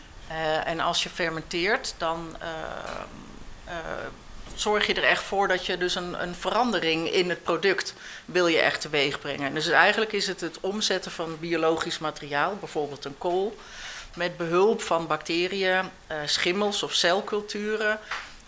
en 0.64 0.80
als 0.80 1.02
je 1.02 1.08
fermenteert, 1.08 1.94
dan 1.98 2.36
uh, 2.42 3.72
zorg 4.54 4.86
je 4.86 4.94
er 4.94 5.04
echt 5.04 5.22
voor 5.22 5.48
dat 5.48 5.66
je 5.66 5.78
dus 5.78 5.94
een, 5.94 6.22
een, 6.22 6.34
verandering 6.34 7.12
in 7.12 7.28
het 7.28 7.42
product 7.42 7.94
wil 8.24 8.46
je 8.46 8.58
echt 8.58 8.80
teweeg 8.80 9.20
brengen. 9.20 9.54
Dus 9.54 9.68
eigenlijk 9.68 10.12
is 10.12 10.26
het 10.26 10.40
het 10.40 10.60
omzetten 10.60 11.10
van 11.10 11.38
biologisch 11.38 11.98
materiaal, 11.98 12.56
bijvoorbeeld 12.56 13.04
een 13.04 13.18
kool, 13.18 13.56
met 14.14 14.36
behulp 14.36 14.82
van 14.82 15.06
bacteriën, 15.06 15.90
schimmels 16.24 16.82
of 16.82 16.92
celculturen, 16.92 17.98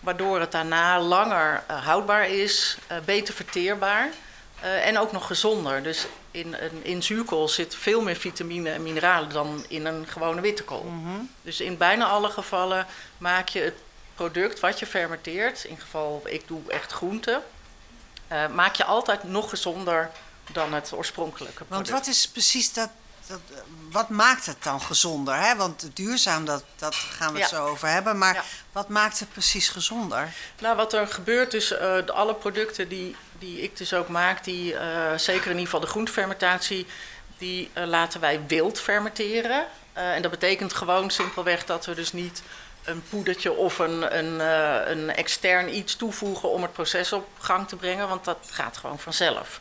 waardoor 0.03 0.39
het 0.39 0.51
daarna 0.51 0.99
langer 0.99 1.63
uh, 1.71 1.85
houdbaar 1.85 2.29
is, 2.29 2.77
uh, 2.91 2.97
beter 3.05 3.33
verteerbaar 3.33 4.09
en 4.83 4.97
ook 4.97 5.11
nog 5.11 5.27
gezonder. 5.27 5.83
Dus 5.83 6.05
in, 6.31 6.55
in, 6.59 6.83
in 6.83 7.03
zuurkool 7.03 7.47
zit 7.47 7.75
veel 7.75 8.01
meer 8.01 8.15
vitamine 8.15 8.69
en 8.69 8.83
mineralen 8.83 9.29
dan 9.29 9.65
in 9.67 9.85
een 9.85 10.07
gewone 10.07 10.41
witte 10.41 10.63
kool. 10.63 10.83
Mm 10.83 11.03
-hmm. 11.03 11.29
Dus 11.41 11.61
in 11.61 11.77
bijna 11.77 12.05
alle 12.05 12.29
gevallen 12.29 12.85
maak 13.17 13.47
je 13.49 13.59
het 13.59 13.75
product 14.15 14.59
wat 14.59 14.79
je 14.79 14.85
fermenteert, 14.85 15.63
in 15.63 15.79
geval 15.79 16.21
ik 16.25 16.47
doe 16.47 16.61
echt 16.67 16.91
groenten, 16.91 17.43
uh, 18.31 18.47
maak 18.47 18.75
je 18.75 18.83
altijd 18.83 19.23
nog 19.23 19.49
gezonder 19.49 20.11
dan 20.51 20.73
het 20.73 20.93
oorspronkelijke 20.93 21.63
product. 21.63 21.89
Want 21.89 21.89
wat 21.89 22.07
is 22.07 22.27
precies 22.27 22.73
dat, 22.73 22.89
dat 23.27 23.39
wat 23.91 24.09
maakt 24.09 24.45
het 24.45 24.63
dan 24.63 24.81
gezonder? 24.81 25.35
Hè? 25.35 25.55
Want 25.55 25.89
duurzaam, 25.93 26.45
dat, 26.45 26.63
dat 26.75 26.95
gaan 26.95 27.33
we 27.33 27.39
het 27.39 27.49
Ja. 27.49 27.55
zo 27.57 27.65
over 27.65 27.87
hebben. 27.87 28.17
Maar 28.17 28.33
Ja. 28.33 28.43
wat 28.71 28.89
maakt 28.89 29.19
het 29.19 29.31
precies 29.31 29.69
gezonder? 29.69 30.33
Nou, 30.59 30.75
wat 30.75 30.93
er 30.93 31.07
gebeurt, 31.07 31.51
dus 31.51 31.71
uh, 31.71 31.79
de, 31.79 32.11
alle 32.11 32.35
producten 32.35 32.87
die, 32.87 33.15
die 33.39 33.61
ik 33.61 33.77
dus 33.77 33.93
ook 33.93 34.07
maak, 34.07 34.43
die, 34.43 34.73
uh, 34.73 34.79
zeker 35.15 35.43
in 35.45 35.49
ieder 35.51 35.63
geval 35.65 35.79
de 35.79 35.87
groentefermentatie, 35.87 36.85
die 37.37 37.69
uh, 37.77 37.85
laten 37.85 38.19
wij 38.19 38.41
wild 38.47 38.79
fermenteren. 38.79 39.65
En 39.93 40.21
dat 40.21 40.31
betekent 40.31 40.73
gewoon 40.73 41.09
simpelweg 41.09 41.65
dat 41.65 41.85
we 41.85 41.95
dus 41.95 42.13
niet 42.13 42.41
een 42.83 43.03
poedertje 43.09 43.51
of 43.51 43.79
een, 43.79 44.17
een, 44.17 44.39
een 44.91 45.15
extern 45.15 45.75
iets 45.75 45.95
toevoegen 45.95 46.49
om 46.49 46.61
het 46.61 46.73
proces 46.73 47.13
op 47.13 47.27
gang 47.39 47.67
te 47.67 47.75
brengen, 47.75 48.07
want 48.07 48.25
dat 48.25 48.37
gaat 48.49 48.77
gewoon 48.77 48.99
vanzelf. 48.99 49.59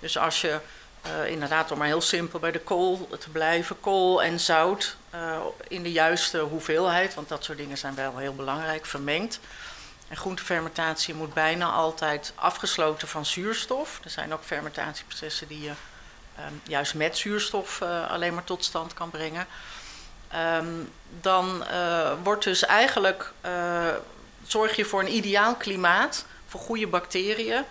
Dus 0.00 0.18
als 0.18 0.40
je 0.40 0.60
uh, 1.06 1.30
inderdaad, 1.30 1.70
om 1.70 1.78
maar 1.78 1.86
heel 1.86 2.00
simpel 2.00 2.38
bij 2.38 2.50
de 2.50 2.60
kool 2.60 3.08
te 3.18 3.30
blijven, 3.30 3.80
kool 3.80 4.22
en 4.22 4.40
zout 4.40 4.96
uh, 5.14 5.36
in 5.68 5.82
de 5.82 5.92
juiste 5.92 6.38
hoeveelheid, 6.38 7.14
want 7.14 7.28
dat 7.28 7.44
soort 7.44 7.58
dingen 7.58 7.78
zijn 7.78 7.94
wel 7.94 8.16
heel 8.16 8.34
belangrijk, 8.34 8.86
vermengd. 8.86 9.40
En 10.08 10.16
groentefermentatie 10.16 11.14
moet 11.14 11.34
bijna 11.34 11.70
altijd 11.70 12.32
afgesloten 12.34 13.08
van 13.08 13.26
zuurstof. 13.26 14.00
Er 14.04 14.10
zijn 14.10 14.32
ook 14.32 14.42
fermentatieprocessen 14.44 15.48
die 15.48 15.62
je 15.62 15.72
um, 16.38 16.60
juist 16.62 16.94
met 16.94 17.16
zuurstof 17.16 17.80
uh, 17.82 18.10
alleen 18.10 18.34
maar 18.34 18.44
tot 18.44 18.64
stand 18.64 18.94
kan 18.94 19.10
brengen. 19.10 19.46
Um, 20.58 20.92
dan 21.20 21.64
wordt 22.22 22.44
dus 22.44 22.64
eigenlijk, 22.64 23.32
zorg 24.46 24.76
je 24.76 24.84
voor 24.84 25.00
een 25.00 25.14
ideaal 25.14 25.54
klimaat 25.54 26.24
voor 26.46 26.60
goede 26.60 26.86
bacteriën. 26.86 27.64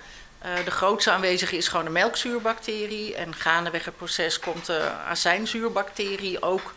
Uh, 0.45 0.65
de 0.65 0.71
grootste 0.71 1.11
aanwezige 1.11 1.57
is 1.57 1.67
gewoon 1.67 1.85
de 1.85 1.91
melkzuurbacterie. 1.91 3.15
En 3.15 3.35
gaandeweg 3.35 3.85
het 3.85 3.97
proces 3.97 4.39
komt 4.39 4.65
de 4.65 4.91
azijnzuurbacterie 5.07 6.41
ook 6.41 6.73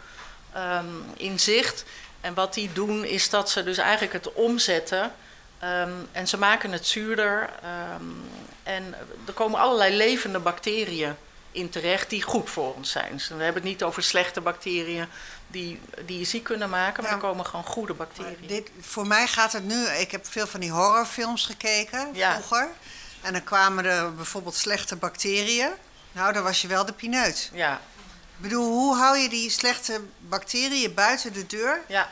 um, 0.56 1.04
in 1.16 1.40
zicht. 1.40 1.84
En 2.20 2.34
wat 2.34 2.54
die 2.54 2.72
doen 2.72 3.04
is 3.04 3.30
dat 3.30 3.50
ze 3.50 3.64
dus 3.64 3.78
eigenlijk 3.78 4.12
het 4.12 4.32
omzetten. 4.32 5.12
Um, 5.64 6.08
en 6.12 6.28
ze 6.28 6.38
maken 6.38 6.72
het 6.72 6.86
zuurder. 6.86 7.50
Um, 7.94 8.22
en 8.62 8.94
er 9.26 9.32
komen 9.32 9.60
allerlei 9.60 9.96
levende 9.96 10.38
bacteriën 10.38 11.16
in 11.52 11.70
terecht 11.70 12.10
die 12.10 12.22
goed 12.22 12.50
voor 12.50 12.74
ons 12.74 12.90
zijn. 12.90 13.12
Dus 13.12 13.28
we 13.28 13.34
hebben 13.34 13.62
het 13.62 13.70
niet 13.70 13.82
over 13.82 14.02
slechte 14.02 14.40
bacteriën 14.40 15.08
die, 15.46 15.80
die 16.06 16.18
je 16.18 16.24
ziek 16.24 16.44
kunnen 16.44 16.70
maken, 16.70 17.02
maar 17.02 17.12
er 17.12 17.18
komen 17.18 17.46
gewoon 17.46 17.64
goede 17.64 17.94
bacteriën. 17.94 18.46
dit, 18.46 18.70
voor 18.80 19.06
mij 19.06 19.26
gaat 19.26 19.52
het 19.52 19.64
nu... 19.64 19.86
Ik 19.86 20.10
heb 20.10 20.26
veel 20.26 20.46
van 20.46 20.60
die 20.60 20.70
horrorfilms 20.70 21.46
gekeken 21.46 22.08
Ja. 22.12 22.32
vroeger. 22.32 22.68
En 23.24 23.32
dan 23.32 23.44
kwamen 23.44 23.84
er 23.84 24.14
bijvoorbeeld 24.14 24.54
slechte 24.54 24.96
bacteriën. 24.96 25.70
Nou, 26.12 26.32
dan 26.32 26.42
was 26.42 26.62
je 26.62 26.68
wel 26.68 26.84
de 26.84 26.92
pineut. 26.92 27.50
Ja, 27.52 27.80
Ik 28.36 28.42
bedoel, 28.42 28.72
hoe 28.72 28.96
hou 28.96 29.18
je 29.18 29.28
die 29.28 29.50
slechte 29.50 30.00
bacteriën 30.18 30.94
buiten 30.94 31.32
de 31.32 31.46
deur? 31.46 31.82
ja. 31.86 32.08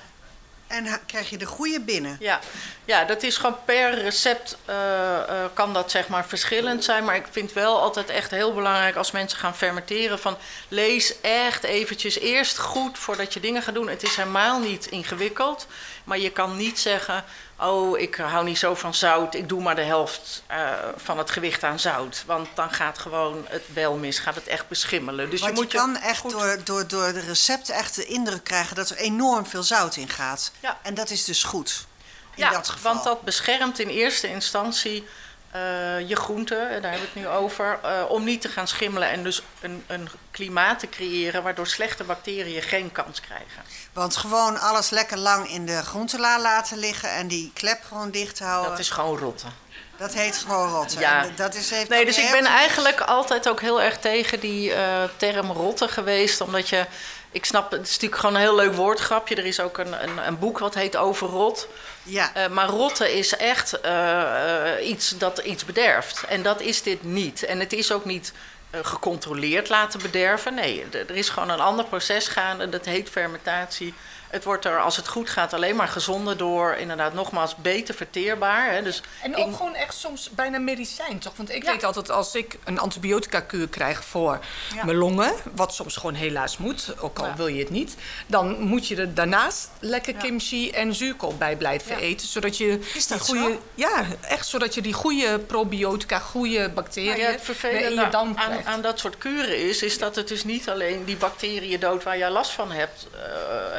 En 0.66 1.00
krijg 1.06 1.30
je 1.30 1.36
de 1.36 1.46
goede 1.46 1.80
binnen. 1.80 2.16
Ja, 2.20 2.40
ja 2.84 3.04
dat 3.04 3.22
is 3.22 3.36
gewoon 3.36 3.56
per 3.64 4.02
recept 4.02 4.56
eh, 4.64 4.74
eh, 5.18 5.44
kan 5.54 5.72
dat 5.72 5.90
zeg 5.90 6.08
maar 6.08 6.26
verschillend 6.26 6.84
zijn. 6.84 7.04
Maar 7.04 7.16
ik 7.16 7.26
vind 7.30 7.52
wel 7.52 7.80
altijd 7.80 8.10
echt 8.10 8.30
heel 8.30 8.54
belangrijk 8.54 8.96
als 8.96 9.10
mensen 9.10 9.38
gaan 9.38 9.56
fermenteren 9.56 10.18
van 10.18 10.36
lees 10.68 11.20
echt 11.20 11.62
eventjes 11.64 12.18
eerst 12.18 12.58
goed 12.58 12.98
voordat 12.98 13.34
je 13.34 13.40
dingen 13.40 13.62
gaat 13.62 13.74
doen. 13.74 13.88
Het 13.88 14.02
is 14.02 14.16
helemaal 14.16 14.58
niet 14.58 14.86
ingewikkeld, 14.86 15.66
maar 16.04 16.18
je 16.18 16.30
kan 16.30 16.56
niet 16.56 16.78
zeggen 16.78 17.24
oh 17.62 17.98
ik 17.98 18.14
hou 18.14 18.44
niet 18.44 18.58
zo 18.58 18.74
van 18.74 18.94
zout, 18.94 19.34
ik 19.34 19.48
doe 19.48 19.62
maar 19.62 19.74
de 19.74 19.82
helft 19.82 20.42
eh, 20.46 20.72
van 20.96 21.18
het 21.18 21.30
gewicht 21.30 21.64
aan 21.64 21.78
zout. 21.78 22.22
Want 22.26 22.48
dan 22.54 22.70
gaat 22.70 22.98
gewoon 22.98 23.46
het 23.48 23.62
wel 23.72 23.96
mis, 23.96 24.18
gaat 24.18 24.34
het 24.34 24.46
echt 24.46 24.68
beschimmelen. 24.68 25.30
Dus 25.30 25.40
Want 25.40 25.52
je 25.52 25.58
je, 25.58 25.64
moet 25.64 25.74
kan 25.74 25.96
echt 25.96 26.18
goed- 26.20 26.30
door, 26.30 26.58
door, 26.64 26.88
door 26.88 27.12
de 27.12 27.20
recepten 27.20 27.74
echt 27.74 27.94
de 27.94 28.04
indruk 28.04 28.44
krijgen 28.44 28.76
dat 28.76 28.90
er 28.90 28.96
enorm 28.96 29.46
veel 29.46 29.62
zout 29.62 29.96
in 29.96 30.08
gaat. 30.08 30.52
Ja. 30.60 30.78
En 30.82 30.94
dat 30.94 31.10
is 31.10 31.24
dus 31.24 31.42
goed. 31.42 31.86
In 32.34 32.42
ja, 32.44 32.50
dat 32.50 32.68
geval. 32.68 32.92
want 32.92 33.04
dat 33.04 33.22
beschermt 33.22 33.78
in 33.78 33.88
eerste 33.88 34.28
instantie 34.28 35.06
eh, 35.50 36.08
je 36.08 36.16
groenten, 36.16 36.60
eh, 36.70 36.82
daar 36.82 36.90
hebben 36.90 37.08
we 37.12 37.20
het 37.20 37.28
nu 37.28 37.28
over, 37.28 37.78
om 38.08 38.24
niet 38.24 38.40
te 38.40 38.48
gaan 38.48 38.68
schimmelen 38.68 39.10
en 39.10 39.22
dus 39.22 39.42
een, 39.60 39.84
een 39.86 40.08
klimaat 40.30 40.78
te 40.78 40.88
creëren 40.88 41.42
waardoor 41.42 41.66
slechte 41.66 42.04
bacteriën 42.04 42.62
geen 42.62 42.92
kans 42.92 43.20
krijgen. 43.20 43.62
Want 43.92 44.16
gewoon 44.16 44.60
alles 44.60 44.90
lekker 44.90 45.18
lang 45.18 45.48
in 45.48 45.66
de 45.66 45.82
groentela 45.82 46.40
laten 46.40 46.78
liggen 46.78 47.10
en 47.10 47.28
die 47.28 47.50
klep 47.54 47.82
gewoon 47.88 48.10
dicht 48.10 48.38
houden. 48.38 48.70
Dat 48.70 48.78
is 48.78 48.90
gewoon 48.90 49.18
rotten. 49.18 49.52
Dat 49.96 50.14
heet 50.14 50.36
gewoon 50.36 50.68
rotten. 50.68 51.00
Ja. 51.00 51.26
Dat 51.36 51.54
is, 51.54 51.70
heeft 51.70 51.88
Nee, 51.88 52.04
dus 52.04 52.18
ik 52.18 52.30
ben 52.30 52.44
eigenlijk 52.44 53.00
altijd 53.00 53.48
ook 53.48 53.60
heel 53.60 53.82
erg 53.82 53.98
tegen 53.98 54.40
die 54.40 54.72
eh, 54.72 55.02
term 55.16 55.50
rotten 55.50 55.88
geweest. 55.88 56.40
Omdat 56.40 56.68
je, 56.68 56.86
ik 57.30 57.44
snap, 57.44 57.70
het 57.70 57.82
is 57.82 57.92
natuurlijk 57.92 58.20
gewoon 58.20 58.34
een 58.34 58.40
heel 58.40 58.54
leuk 58.54 58.74
woordgrapje. 58.74 59.34
Er 59.34 59.46
is 59.46 59.60
ook 59.60 59.78
een, 59.78 60.02
een, 60.02 60.26
een 60.26 60.38
boek 60.38 60.58
wat 60.58 60.74
heet 60.74 60.96
Over 60.96 61.28
rot. 61.28 61.68
Ja, 62.02 62.34
Eh, 62.34 62.48
maar 62.48 62.68
rotten 62.68 63.14
is 63.14 63.36
echt 63.36 63.80
eh, 63.80 64.70
iets 64.82 65.08
dat 65.08 65.38
iets 65.38 65.64
bederft. 65.64 66.24
En 66.28 66.42
dat 66.42 66.60
is 66.60 66.82
dit 66.82 67.02
niet. 67.04 67.42
En 67.44 67.60
het 67.60 67.72
is 67.72 67.92
ook 67.92 68.04
niet 68.04 68.32
gecontroleerd 68.72 69.68
laten 69.68 70.02
bederven. 70.02 70.54
Nee, 70.54 70.84
er 70.90 71.10
is 71.10 71.28
gewoon 71.28 71.50
een 71.50 71.60
ander 71.60 71.84
proces 71.84 72.28
gaande. 72.28 72.68
Dat 72.68 72.84
heet 72.84 73.10
fermentatie. 73.10 73.94
Het 74.32 74.44
wordt 74.44 74.64
er, 74.64 74.80
als 74.80 74.96
het 74.96 75.08
goed 75.08 75.30
gaat, 75.30 75.52
alleen 75.52 75.76
maar 75.76 75.88
gezonder 75.88 76.36
door. 76.36 76.74
Inderdaad, 76.74 77.14
nogmaals, 77.14 77.56
beter 77.56 77.94
verteerbaar. 77.94 78.70
Hè. 78.72 78.82
Dus 78.82 79.02
En 79.22 79.30
ik- 79.30 79.38
ook 79.38 79.56
gewoon 79.56 79.74
echt 79.74 79.94
soms 79.96 80.30
bijna 80.30 80.58
medicijn, 80.58 81.18
toch? 81.18 81.32
Want 81.36 81.50
ik 81.54 81.62
Ja. 81.64 81.72
weet 81.72 81.84
altijd 81.84 82.10
als 82.10 82.34
ik 82.34 82.58
een 82.64 82.78
antibiotica-kuur 82.78 83.68
krijg 83.68 84.04
voor 84.04 84.38
Ja. 84.74 84.84
mijn 84.84 84.96
longen, 84.96 85.32
wat 85.54 85.74
soms 85.74 85.96
gewoon 85.96 86.14
helaas 86.14 86.56
moet, 86.56 86.94
ook 87.00 87.18
al 87.18 87.26
Ja. 87.26 87.36
wil 87.36 87.46
je 87.46 87.58
het 87.58 87.70
niet, 87.70 87.94
dan 88.26 88.60
moet 88.60 88.86
je 88.88 88.96
er 88.96 89.14
daarnaast 89.14 89.70
lekker 89.80 90.14
kimchi 90.14 90.70
en 90.70 90.94
zuurkool 90.94 91.36
bij 91.36 91.56
blijven 91.56 91.96
eten, 91.98 92.26
zodat 92.26 92.56
je 92.56 92.78
Is 92.94 93.06
die 93.06 93.16
dat 93.16 93.26
goede, 93.26 93.40
zo? 93.40 93.62
ja, 93.74 94.04
echt 94.20 94.46
zodat 94.46 94.74
je 94.74 94.82
die 94.82 94.92
goede 94.92 95.38
probiotica, 95.38 96.18
goede 96.18 96.68
bacteriën 96.68 97.08
Nou 97.10 97.20
ja, 97.22 97.30
het 97.30 97.40
vervelende 97.42 98.02
je 98.02 98.08
darm 98.08 98.32
aan, 98.36 98.64
aan 98.64 98.82
dat 98.82 98.98
soort 98.98 99.18
kuren 99.18 99.58
is, 99.68 99.82
is 99.82 99.98
dat 99.98 100.16
het 100.16 100.28
dus 100.28 100.44
niet 100.44 100.68
alleen 100.68 101.04
die 101.04 101.16
bacteriën 101.16 101.80
doodt 101.80 102.04
waar 102.04 102.18
jij 102.18 102.30
last 102.30 102.50
van 102.50 102.70
hebt 102.72 103.06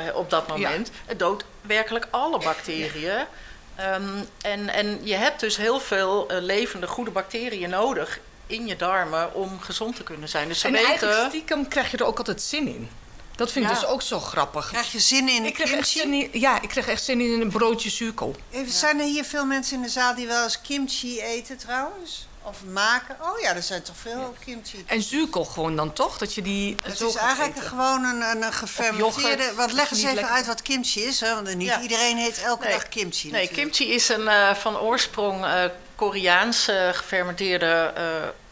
eh, 0.07 0.15
op 0.15 0.29
dat 0.29 0.42
moment. 0.47 0.89
Het 1.05 1.19
doodt 1.19 1.43
werkelijk 1.61 2.07
alle 2.11 2.37
bacteriën. 2.39 3.25
Ehm, 3.75 4.03
en, 4.41 4.69
en 4.69 4.99
je 5.03 5.15
hebt 5.15 5.39
dus 5.39 5.57
heel 5.57 5.79
veel 5.79 6.29
eh, 6.29 6.41
levende 6.41 6.87
goede 6.87 7.11
bacteriën 7.11 7.69
nodig 7.69 8.19
in 8.47 8.67
je 8.67 8.75
darmen 8.75 9.33
om 9.33 9.59
gezond 9.59 9.95
te 9.95 10.03
kunnen 10.03 10.29
zijn. 10.29 10.47
Dus 10.47 10.59
ze 10.59 10.67
en 10.67 10.73
weten. 10.73 10.87
eigenlijk 10.89 11.29
stiekem 11.29 11.67
krijg 11.67 11.91
je 11.91 11.97
er 11.97 12.05
ook 12.05 12.17
altijd 12.17 12.41
zin 12.41 12.67
in. 12.67 12.89
Dat 13.35 13.51
vind 13.51 13.65
ik 13.65 13.71
Ja. 13.71 13.79
dus 13.79 13.87
ook 13.89 14.01
zo 14.01 14.19
grappig. 14.19 14.67
krijg 14.69 14.91
je 14.91 14.99
zin 14.99 15.29
in 15.29 15.41
de 15.41 15.47
Ik 15.47 15.53
kreeg 15.53 15.71
echt 15.71 15.91
kimchi? 15.91 15.99
zin 15.99 16.13
in, 16.33 16.39
ja, 16.39 16.61
ik 16.61 16.69
kreeg 16.69 16.87
echt 16.87 17.03
zin 17.03 17.21
in 17.21 17.41
een 17.41 17.49
broodje 17.51 17.89
zuurkool. 17.89 18.35
Even, 18.51 18.71
Zijn 18.71 18.99
er 18.99 19.05
hier 19.05 19.23
veel 19.23 19.45
mensen 19.45 19.75
in 19.75 19.81
de 19.81 19.89
zaal 19.89 20.15
die 20.15 20.27
wel 20.27 20.43
eens 20.43 20.61
kimchi 20.61 21.21
eten 21.21 21.57
trouwens? 21.57 22.27
Of 22.45 22.63
maken? 22.63 23.15
Oh 23.21 23.39
ja, 23.39 23.55
er 23.55 23.63
zijn 23.63 23.81
toch 23.83 23.95
veel 24.01 24.35
kimchi. 24.45 24.83
En 24.87 25.01
zuurkool 25.01 25.45
gewoon 25.45 25.75
dan 25.75 25.93
toch? 25.93 26.17
Dat 26.17 26.33
je 26.33 26.41
die 26.41 26.77
Het 26.81 27.01
is 27.01 27.15
eigenlijk 27.15 27.55
eten. 27.55 27.67
gewoon 27.67 28.03
een, 28.03 28.21
een, 28.21 28.41
een 28.41 28.53
gefermenteerde... 28.53 29.53
Want 29.55 29.71
leg 29.73 29.91
eens 29.91 29.99
even 30.01 30.13
lekker. 30.15 30.33
uit 30.33 30.45
wat 30.47 30.61
kimchi 30.61 31.01
is. 31.03 31.19
Hè? 31.19 31.33
Want 31.33 31.55
niet 31.55 31.67
Ja. 31.67 31.81
iedereen 31.81 32.17
heet 32.17 32.41
elke 32.43 32.63
Nee. 32.63 32.73
dag 32.73 32.89
kimchi 32.89 33.31
Nee, 33.31 33.41
natuurlijk. 33.41 33.71
kimchi 33.75 33.93
is 33.93 34.09
een 34.09 34.27
eh, 34.27 34.55
van 34.55 34.77
oorsprong 34.79 35.45
eh 35.45 35.63
Koreaans 35.95 36.67
eh, 36.67 36.89
gefermenteerde, 36.89 37.91
eh, 37.95 38.03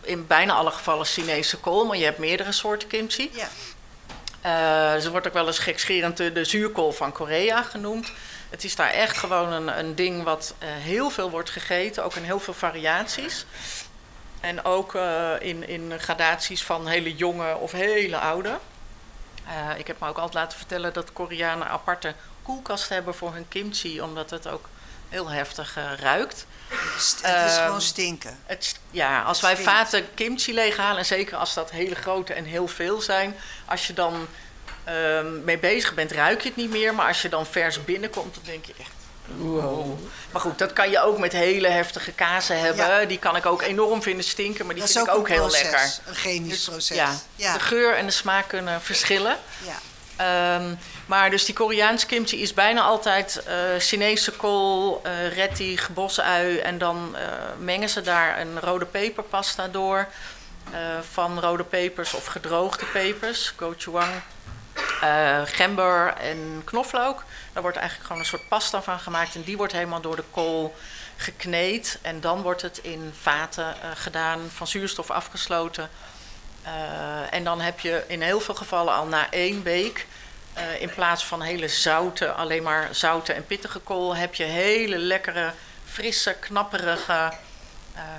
in 0.01 0.27
bijna 0.27 0.53
alle 0.53 0.71
gevallen 0.71 1.05
Chinese 1.05 1.57
kool. 1.57 1.85
Maar 1.85 1.97
je 1.97 2.03
hebt 2.03 2.17
meerdere 2.17 2.51
soorten 2.51 2.87
kimchi. 2.87 3.31
Ja. 3.33 4.99
Ze 4.99 5.11
wordt 5.11 5.27
ook 5.27 5.33
wel 5.33 5.47
eens 5.47 5.59
gekscherend 5.59 6.17
de, 6.17 6.45
zuurkool 6.45 6.91
van 6.91 7.11
Korea 7.11 7.61
genoemd. 7.63 8.11
Het 8.49 8.63
is 8.63 8.75
daar 8.75 8.89
echt 8.89 9.17
gewoon 9.17 9.51
een, 9.51 9.77
een 9.79 9.95
ding 9.95 10.23
wat 10.23 10.53
heel 10.59 11.09
veel 11.09 11.29
wordt 11.29 11.49
gegeten, 11.49 12.03
ook 12.03 12.15
in 12.15 12.23
heel 12.23 12.39
veel 12.39 12.53
variaties. 12.53 13.45
En 14.41 14.63
ook 14.63 14.95
eh, 14.95 15.31
in, 15.39 15.67
in 15.67 15.99
gradaties 15.99 16.63
van 16.63 16.87
hele 16.87 17.15
jonge 17.15 17.55
of 17.57 17.71
hele 17.71 18.17
oude. 18.17 18.57
Eh, 19.47 19.77
ik 19.79 19.87
heb 19.87 19.99
me 19.99 20.07
ook 20.07 20.17
altijd 20.17 20.33
laten 20.43 20.57
vertellen 20.57 20.93
dat 20.93 21.13
Koreanen 21.13 21.67
aparte 21.67 22.13
koelkast 22.43 22.89
hebben 22.89 23.15
voor 23.15 23.33
hun 23.33 23.47
kimchi, 23.47 24.01
omdat 24.01 24.29
het 24.29 24.47
ook 24.47 24.69
heel 25.09 25.27
heftig 25.29 25.77
eh, 25.77 25.83
ruikt. 25.99 26.45
St- 26.97 27.21
het 27.25 27.49
is 27.51 27.55
Ehm, 27.57 27.65
gewoon 27.65 27.81
stinken. 27.81 28.39
Het, 28.45 28.79
ja, 28.91 29.21
als 29.21 29.41
wij 29.41 29.53
Stinkt. 29.53 29.71
vaten 29.71 30.13
kimchi 30.13 30.53
leeghalen, 30.53 30.97
en 30.97 31.05
zeker 31.05 31.37
als 31.37 31.53
dat 31.53 31.71
hele 31.71 31.95
grote 31.95 32.33
en 32.33 32.45
heel 32.45 32.67
veel 32.67 33.01
zijn, 33.01 33.35
als 33.65 33.87
je 33.87 33.93
dan 33.93 34.27
ehm, 34.83 35.43
mee 35.43 35.57
bezig 35.57 35.93
bent, 35.93 36.11
ruik 36.11 36.41
je 36.41 36.47
het 36.47 36.57
niet 36.57 36.69
meer. 36.69 36.95
Maar 36.95 37.07
als 37.07 37.21
je 37.21 37.29
dan 37.29 37.45
vers 37.45 37.83
binnenkomt, 37.85 38.35
dan 38.35 38.43
denk 38.45 38.65
je 38.65 38.73
echt. 38.79 38.89
Wow. 39.25 39.99
Maar 40.31 40.41
goed, 40.41 40.57
dat 40.57 40.73
kan 40.73 40.89
je 40.89 41.01
ook 41.01 41.17
met 41.17 41.31
hele 41.31 41.67
heftige 41.67 42.11
kazen 42.11 42.59
hebben. 42.59 42.85
Ja. 42.87 43.05
Die 43.05 43.19
kan 43.19 43.35
ik 43.35 43.45
ook 43.45 43.61
enorm 43.61 44.01
vinden 44.01 44.25
stinken, 44.25 44.65
maar 44.65 44.73
die 44.75 44.83
dat 44.83 44.91
vind 44.93 45.07
ik 45.07 45.13
ook 45.13 45.27
heel 45.27 45.37
proces, 45.37 45.61
lekker. 45.61 45.99
Een 46.05 46.15
chemisch 46.15 46.49
Dus, 46.49 46.63
proces. 46.69 46.95
ja, 46.97 47.11
ja. 47.35 47.53
de 47.53 47.59
geur 47.59 47.95
en 47.95 48.05
de 48.05 48.11
smaak 48.11 48.47
kunnen 48.47 48.81
verschillen. 48.81 49.37
ja. 49.57 49.75
Ehm, 50.15 50.75
maar 51.05 51.29
dus 51.29 51.45
die 51.45 51.55
Koreaanse 51.55 52.05
kimchi 52.05 52.41
is 52.41 52.53
bijna 52.53 52.81
altijd 52.81 53.43
eh, 53.45 53.55
Chinese 53.79 54.31
kool, 54.31 55.01
eh 55.03 55.33
rettich, 55.35 55.89
bosui. 55.89 56.57
En 56.57 56.77
dan 56.77 57.15
eh, 57.15 57.23
mengen 57.59 57.89
ze 57.89 58.01
daar 58.01 58.39
een 58.39 58.59
rode 58.59 58.85
peperpasta 58.85 59.67
door. 59.67 60.07
van 61.11 61.39
rode 61.39 61.63
pepers 61.63 62.13
of 62.13 62.25
gedroogde 62.25 62.85
pepers, 62.85 63.53
gochujang, 63.57 64.11
gember 65.45 66.13
en 66.13 66.61
knoflook. 66.65 67.23
Daar 67.53 67.61
wordt 67.61 67.77
eigenlijk 67.77 68.07
gewoon 68.07 68.21
een 68.21 68.29
soort 68.29 68.47
pasta 68.47 68.81
van 68.81 68.99
gemaakt. 68.99 69.35
En 69.35 69.43
die 69.43 69.57
wordt 69.57 69.73
helemaal 69.73 70.01
door 70.01 70.15
de 70.15 70.23
kool 70.31 70.75
gekneed. 71.15 71.99
En 72.01 72.21
dan 72.21 72.41
wordt 72.41 72.61
het 72.61 72.77
in 72.77 73.13
vaten 73.21 73.81
eh, 73.81 73.89
gedaan, 73.95 74.39
van 74.49 74.67
zuurstof 74.67 75.09
afgesloten. 75.09 75.89
Eh, 76.63 77.33
en 77.33 77.43
dan 77.43 77.61
heb 77.61 77.79
je 77.79 78.03
in 78.07 78.21
heel 78.21 78.39
veel 78.39 78.55
gevallen 78.55 78.93
al 78.93 79.05
na 79.05 79.29
één 79.29 79.63
week, 79.63 80.07
eh, 80.53 80.81
in 80.81 80.93
plaats 80.93 81.25
van 81.25 81.41
hele 81.41 81.67
zoute, 81.67 82.31
alleen 82.31 82.63
maar 82.63 82.95
zoute 82.95 83.33
en 83.33 83.45
pittige 83.45 83.79
kool, 83.79 84.15
heb 84.15 84.35
je 84.35 84.43
hele 84.43 84.97
lekkere, 84.97 85.53
frisse, 85.85 86.33
knapperige, 86.39 87.33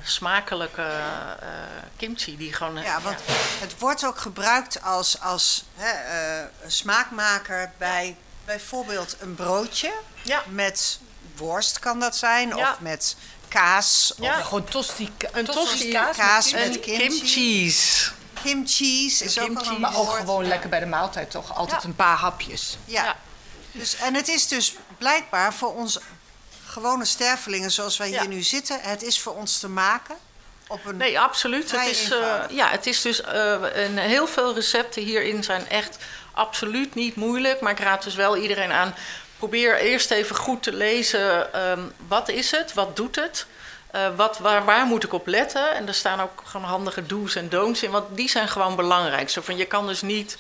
smakelijke 0.04 0.82
eh, 0.82 1.48
kimchi. 1.96 2.36
Die 2.36 2.52
gewoon, 2.52 2.82
Ja, 2.82 3.00
want 3.00 3.18
het 3.60 3.78
wordt 3.78 4.04
ook 4.06 4.18
gebruikt 4.18 4.82
als, 4.82 5.20
als 5.20 5.64
hè, 5.76 5.92
smaakmaker 6.66 7.72
bij 7.78 8.16
bijvoorbeeld 8.56 9.16
een 9.20 9.34
broodje. 9.34 9.92
Ja. 10.22 10.42
Met 10.48 10.98
worst 11.36 11.78
kan 11.78 12.00
dat 12.00 12.16
zijn, 12.16 12.48
Ja. 12.56 12.70
of 12.72 12.80
met 12.80 13.16
kaas, 13.48 14.12
Ja. 14.16 14.38
of 14.38 14.44
Gewoon 14.44 14.64
tosti, 14.64 15.12
Een 15.32 15.44
tosti 15.44 15.88
kaas, 15.92 16.16
kaas 16.16 16.52
met 16.52 16.68
met 16.68 16.80
kimchi. 16.80 17.08
kimchi's. 17.08 18.12
kimchi's 18.42 19.20
is 19.20 19.38
ook 19.38 19.46
kimchi. 19.46 19.74
een 19.74 19.80
Maar 19.80 19.96
ook 19.96 20.10
gewoon 20.12 20.46
lekker 20.46 20.68
bij 20.68 20.80
de 20.80 20.86
maaltijd 20.86 21.30
toch? 21.30 21.54
Altijd 21.56 21.82
Ja. 21.82 21.88
een 21.88 21.94
paar 21.94 22.16
hapjes. 22.16 22.78
Ja. 22.84 23.04
Ja. 23.04 23.16
Dus, 23.72 23.94
en 23.96 24.14
het 24.14 24.28
is 24.28 24.48
dus 24.48 24.74
blijkbaar 24.98 25.54
voor 25.54 25.74
ons 25.74 25.98
gewone 26.66 27.04
stervelingen 27.04 27.70
zoals 27.70 27.96
wij 27.96 28.08
hier 28.08 28.28
nu 28.28 28.42
zitten, 28.42 28.78
het 28.80 29.02
is 29.02 29.20
voor 29.20 29.34
ons 29.34 29.58
te 29.58 29.68
maken 29.68 30.16
op 30.66 30.84
een 30.86 30.96
Nee, 30.96 31.20
absoluut. 31.20 31.70
Het 31.70 31.86
is, 31.88 32.10
eh, 32.10 32.40
ja, 32.50 32.68
het 32.68 32.86
is 32.86 33.02
dus 33.02 33.20
eh, 33.22 33.56
een, 33.72 33.98
heel 33.98 34.26
veel 34.26 34.54
recepten 34.54 35.02
hierin 35.02 35.44
zijn 35.44 35.68
echt 35.68 35.96
absoluut 36.32 36.94
niet 36.94 37.16
moeilijk. 37.16 37.60
Maar 37.60 37.72
ik 37.72 37.78
raad 37.80 38.02
dus 38.02 38.14
wel 38.14 38.36
iedereen 38.36 38.72
aan. 38.72 38.94
Probeer 39.38 39.78
eerst 39.78 40.10
even 40.10 40.36
goed 40.36 40.62
te 40.62 40.72
lezen. 40.72 41.52
ehm, 41.52 41.80
wat 42.08 42.28
is 42.28 42.50
het? 42.50 42.74
Wat 42.74 42.96
doet 42.96 43.16
het? 43.16 43.46
Eh, 43.90 44.06
wat, 44.16 44.38
waar, 44.38 44.64
waar 44.64 44.86
moet 44.86 45.04
ik 45.04 45.12
op 45.12 45.26
letten? 45.26 45.74
En 45.74 45.88
er 45.88 45.94
staan 45.94 46.20
ook 46.20 46.42
gewoon 46.44 46.66
handige 46.66 47.06
do's 47.06 47.34
en 47.36 47.48
don'ts 47.48 47.82
in. 47.82 47.90
Want 47.90 48.16
die 48.16 48.28
zijn 48.28 48.48
gewoon 48.48 48.76
belangrijk. 48.76 49.30
Zo 49.30 49.40
van, 49.40 49.56
je 49.56 49.64
kan 49.64 49.86
dus 49.86 50.02
niet 50.02 50.38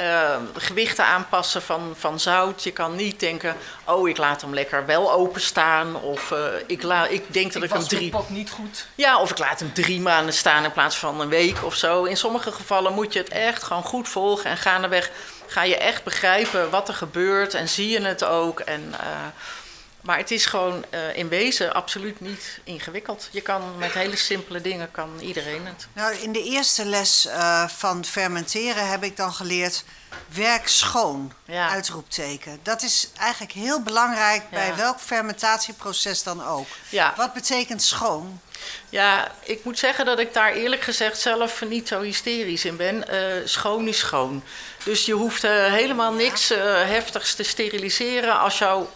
eh, 0.00 0.36
gewichten 0.56 1.04
aanpassen 1.04 1.62
van, 1.62 1.94
van 1.98 2.20
zout. 2.20 2.62
Je 2.62 2.70
kan 2.70 2.96
niet 2.96 3.20
denken, 3.20 3.56
oh, 3.84 4.08
ik 4.08 4.16
laat 4.16 4.40
hem 4.40 4.54
lekker 4.54 4.86
wel 4.86 5.12
openstaan. 5.12 5.96
Of 6.00 6.32
eh, 6.32 6.44
ik, 6.66 6.82
la, 6.82 7.06
ik 7.06 7.32
denk 7.32 7.52
dat 7.52 7.62
ik, 7.62 7.68
Ik 7.70 7.76
hem 7.76 7.86
drie... 7.88 8.10
pot 8.10 8.30
niet 8.30 8.50
goed. 8.50 8.86
Ja, 8.94 9.20
of 9.20 9.30
ik 9.30 9.38
laat 9.38 9.60
hem 9.60 9.72
drie 9.72 10.00
maanden 10.00 10.34
staan 10.34 10.64
in 10.64 10.72
plaats 10.72 10.96
van 10.96 11.20
een 11.20 11.28
week 11.28 11.64
of 11.64 11.74
zo. 11.74 12.04
In 12.04 12.16
sommige 12.16 12.52
gevallen 12.52 12.94
moet 12.94 13.12
je 13.12 13.18
het 13.18 13.28
echt 13.28 13.62
gewoon 13.62 13.82
goed 13.82 14.08
volgen. 14.08 14.50
En 14.50 14.56
gaandeweg 14.56 15.10
ga 15.46 15.62
je 15.62 15.76
echt 15.76 16.04
begrijpen 16.04 16.70
wat 16.70 16.88
er 16.88 16.94
gebeurt 16.94 17.54
en 17.54 17.68
zie 17.68 17.88
je 17.88 18.00
het 18.00 18.24
ook. 18.24 18.60
En, 18.60 18.94
eh, 19.00 19.06
maar 20.00 20.16
het 20.16 20.30
is 20.30 20.46
gewoon 20.46 20.84
uh, 20.90 21.16
in 21.16 21.28
wezen 21.28 21.74
absoluut 21.74 22.20
niet 22.20 22.60
ingewikkeld. 22.64 23.28
Je 23.30 23.40
kan 23.40 23.78
met 23.78 23.92
hele 23.92 24.16
simpele 24.16 24.60
dingen 24.60 24.90
kan 24.90 25.18
iedereen 25.20 25.66
het. 25.66 25.86
Nou, 25.92 26.14
in 26.14 26.32
de 26.32 26.42
eerste 26.42 26.84
les 26.84 27.26
uh, 27.26 27.68
van 27.68 28.04
fermenteren 28.04 28.88
heb 28.88 29.04
ik 29.04 29.16
dan 29.16 29.32
geleerd 29.32 29.84
werk 30.28 30.68
schoon, 30.68 31.32
ja. 31.44 31.68
uitroepteken. 31.68 32.58
Dat 32.62 32.82
is 32.82 33.10
eigenlijk 33.18 33.52
heel 33.52 33.82
belangrijk 33.82 34.42
ja. 34.42 34.48
bij 34.50 34.76
welk 34.76 35.00
fermentatieproces 35.00 36.22
dan 36.22 36.44
ook. 36.44 36.66
Ja. 36.88 37.14
Wat 37.16 37.32
betekent 37.32 37.82
schoon? 37.82 38.40
Ja, 38.88 39.32
ik 39.42 39.64
moet 39.64 39.78
zeggen 39.78 40.04
dat 40.04 40.18
ik 40.18 40.34
daar 40.34 40.52
eerlijk 40.52 40.82
gezegd 40.82 41.20
zelf 41.20 41.62
niet 41.68 41.88
zo 41.88 42.00
hysterisch 42.00 42.64
in 42.64 42.76
ben. 42.76 43.04
Uh, 43.10 43.16
schoon 43.44 43.88
is 43.88 43.98
schoon. 43.98 44.42
Dus 44.84 45.06
je 45.06 45.12
hoeft 45.12 45.44
uh, 45.44 45.50
helemaal 45.64 46.12
niks 46.12 46.52
uh, 46.52 46.58
heftigs 46.74 47.34
te 47.34 47.42
steriliseren. 47.42 48.38
Als 48.38 48.58
jouw 48.58 48.90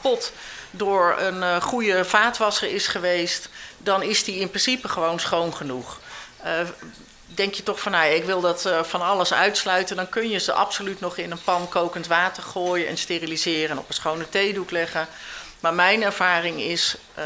pot 0.00 0.32
door 0.70 1.16
een 1.18 1.62
goede 1.62 2.04
vaatwasser 2.04 2.68
is 2.68 2.86
geweest, 2.86 3.48
dan 3.78 4.02
is 4.02 4.24
die 4.24 4.38
in 4.38 4.48
principe 4.48 4.88
gewoon 4.88 5.20
schoon 5.20 5.54
genoeg 5.54 6.00
denk 7.26 7.54
je 7.54 7.62
toch 7.62 7.80
van, 7.80 7.92
nou, 7.92 8.12
ik 8.12 8.24
wil 8.24 8.40
dat 8.40 8.70
van 8.82 9.02
alles 9.02 9.32
uitsluiten, 9.32 9.96
dan 9.96 10.08
kun 10.08 10.28
je 10.28 10.38
ze 10.38 10.52
absoluut 10.52 11.00
nog 11.00 11.16
in 11.16 11.30
een 11.30 11.42
pan 11.44 11.68
kokend 11.68 12.06
water 12.06 12.42
gooien 12.42 12.88
en 12.88 12.98
steriliseren 12.98 13.70
en 13.70 13.78
op 13.78 13.88
een 13.88 13.94
schone 13.94 14.28
theedoek 14.28 14.70
leggen. 14.70 15.08
Maar 15.60 15.74
mijn 15.74 16.02
ervaring 16.02 16.60
is, 16.60 16.96
uh, 17.18 17.24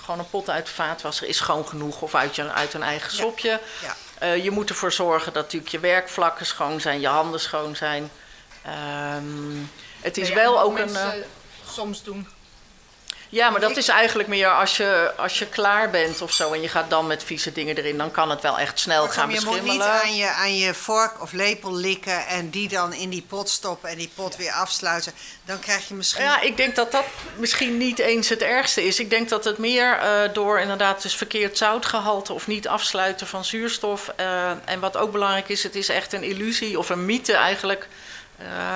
gewoon 0.00 0.18
een 0.18 0.30
pot 0.30 0.50
uit 0.50 0.66
de 0.66 0.72
vaatwasser 0.72 1.28
is 1.28 1.36
schoon 1.36 1.66
genoeg 1.66 2.02
of 2.02 2.14
uit, 2.14 2.36
je, 2.36 2.52
uit 2.52 2.74
een 2.74 2.82
eigen 2.82 3.12
sopje. 3.12 3.60
Ja. 3.80 3.96
Ja. 4.20 4.26
Uh, 4.26 4.44
je 4.44 4.50
moet 4.50 4.68
ervoor 4.68 4.92
zorgen 4.92 5.32
dat 5.32 5.42
natuurlijk 5.42 5.72
je 5.72 5.80
werkvlakken 5.80 6.46
schoon 6.46 6.80
zijn, 6.80 7.00
je 7.00 7.06
handen 7.06 7.40
schoon 7.40 7.76
zijn. 7.76 8.10
Um, 9.16 9.70
het 10.00 10.16
is 10.16 10.32
wel 10.32 10.60
ook 10.60 10.78
een. 10.78 10.96
soms 11.70 12.02
doen. 12.02 12.28
Ja, 13.32 13.50
maar 13.50 13.60
dat 13.60 13.76
is 13.76 13.88
eigenlijk 13.88 14.28
meer 14.28 14.48
als 14.48 14.76
je, 14.76 15.12
als 15.16 15.38
je 15.38 15.46
klaar 15.46 15.90
bent 15.90 16.22
of 16.22 16.32
zo 16.32 16.52
en 16.52 16.60
je 16.60 16.68
gaat 16.68 16.90
dan 16.90 17.06
met 17.06 17.24
vieze 17.24 17.52
dingen 17.52 17.76
erin, 17.76 17.98
dan 17.98 18.10
kan 18.10 18.30
het 18.30 18.40
wel 18.40 18.58
echt 18.58 18.78
snel 18.78 19.08
gaan 19.08 19.28
beschimmelen. 19.28 19.64
Je 19.64 19.70
moet 19.70 19.72
niet 19.72 19.82
aan 19.82 20.16
je, 20.16 20.28
aan 20.28 20.56
je 20.56 20.74
vork 20.74 21.22
of 21.22 21.32
lepel 21.32 21.74
likken 21.74 22.26
en 22.26 22.50
die 22.50 22.68
dan 22.68 22.92
in 22.92 23.10
die 23.10 23.24
pot 23.28 23.48
stoppen 23.48 23.90
en 23.90 23.96
die 23.96 24.10
pot 24.14 24.36
weer 24.36 24.52
afsluiten. 24.52 25.12
Dan 25.44 25.58
krijg 25.58 25.88
je 25.88 25.94
misschien. 25.94 26.24
Ja, 26.24 26.40
ik 26.40 26.56
denk 26.56 26.74
dat 26.74 26.92
dat 26.92 27.04
misschien 27.36 27.76
niet 27.76 27.98
eens 27.98 28.28
het 28.28 28.42
ergste 28.42 28.86
is. 28.86 29.00
Ik 29.00 29.10
denk 29.10 29.28
dat 29.28 29.44
het 29.44 29.58
meer 29.58 29.98
uh, 30.02 30.34
door 30.34 30.60
inderdaad 30.60 31.02
dus 31.02 31.14
verkeerd 31.14 31.58
zoutgehalte 31.58 32.32
of 32.32 32.46
niet 32.46 32.68
afsluiten 32.68 33.26
van 33.26 33.44
zuurstof. 33.44 34.12
Uh, 34.20 34.50
en 34.64 34.80
wat 34.80 34.96
ook 34.96 35.12
belangrijk 35.12 35.48
is, 35.48 35.62
het 35.62 35.74
is 35.74 35.88
echt 35.88 36.12
een 36.12 36.22
illusie 36.22 36.78
of 36.78 36.88
een 36.88 37.04
mythe 37.04 37.34
eigenlijk 37.34 37.88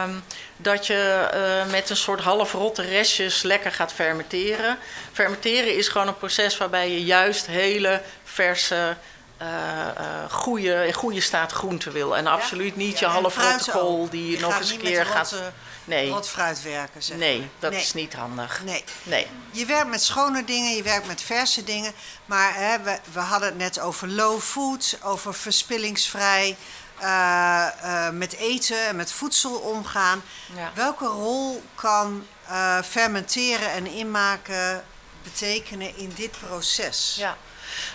Um, 0.04 0.22
dat 0.56 0.86
je 0.86 1.30
uh, 1.34 1.72
met 1.72 1.90
een 1.90 1.96
soort 1.96 2.20
halfrotte 2.20 2.82
restjes 2.82 3.42
lekker 3.42 3.72
gaat 3.72 3.92
fermenteren. 3.92 4.78
Fermenteren 5.12 5.76
is 5.76 5.88
gewoon 5.88 6.08
een 6.08 6.16
proces 6.16 6.56
waarbij 6.56 6.90
je 6.90 7.04
juist 7.04 7.46
hele 7.46 8.02
verse, 8.24 8.96
uh, 9.42 9.48
uh, 9.48 10.30
goede, 10.30 10.86
in 10.86 10.92
goede 10.92 11.20
staat 11.20 11.52
groenten 11.52 11.92
wil. 11.92 12.16
En 12.16 12.26
absoluut 12.26 12.76
niet 12.76 12.98
ja, 12.98 13.06
je 13.06 13.12
halfrotte 13.12 13.70
kool 13.70 14.08
die 14.10 14.30
je 14.30 14.40
nog 14.40 14.58
eens 14.58 14.70
een 14.70 14.78
keer 14.78 15.06
gaat. 15.06 15.30
Rotte, 15.30 15.52
nee. 15.84 16.10
Rot 16.10 16.28
fruit 16.28 16.62
werken. 16.62 17.02
Zeg. 17.02 17.16
Nee, 17.16 17.48
dat 17.58 17.70
nee. 17.70 17.80
is 17.80 17.94
niet 17.94 18.14
handig. 18.14 18.60
Nee. 18.64 18.84
nee. 19.02 19.26
Je 19.50 19.66
werkt 19.66 19.88
met 19.88 20.02
schone 20.02 20.44
dingen, 20.44 20.76
je 20.76 20.82
werkt 20.82 21.06
met 21.06 21.20
verse 21.20 21.64
dingen. 21.64 21.92
Maar 22.26 22.54
hè, 22.54 22.80
we, 22.82 22.98
we 23.12 23.20
hadden 23.20 23.48
het 23.48 23.58
net 23.58 23.80
over 23.80 24.08
low 24.08 24.40
food, 24.40 24.98
over 25.02 25.34
verspillingsvrij. 25.34 26.56
Uh, 27.02 27.66
uh, 27.84 28.10
met 28.10 28.36
eten 28.36 28.86
en 28.86 28.96
met 28.96 29.12
voedsel 29.12 29.52
omgaan. 29.54 30.22
Ja. 30.56 30.70
Welke 30.74 31.06
rol 31.06 31.62
kan 31.74 32.26
uh, 32.50 32.82
fermenteren 32.82 33.70
en 33.70 33.86
inmaken 33.86 34.84
betekenen 35.22 35.96
in 35.96 36.12
dit 36.16 36.30
proces? 36.46 37.14
Ja. 37.18 37.36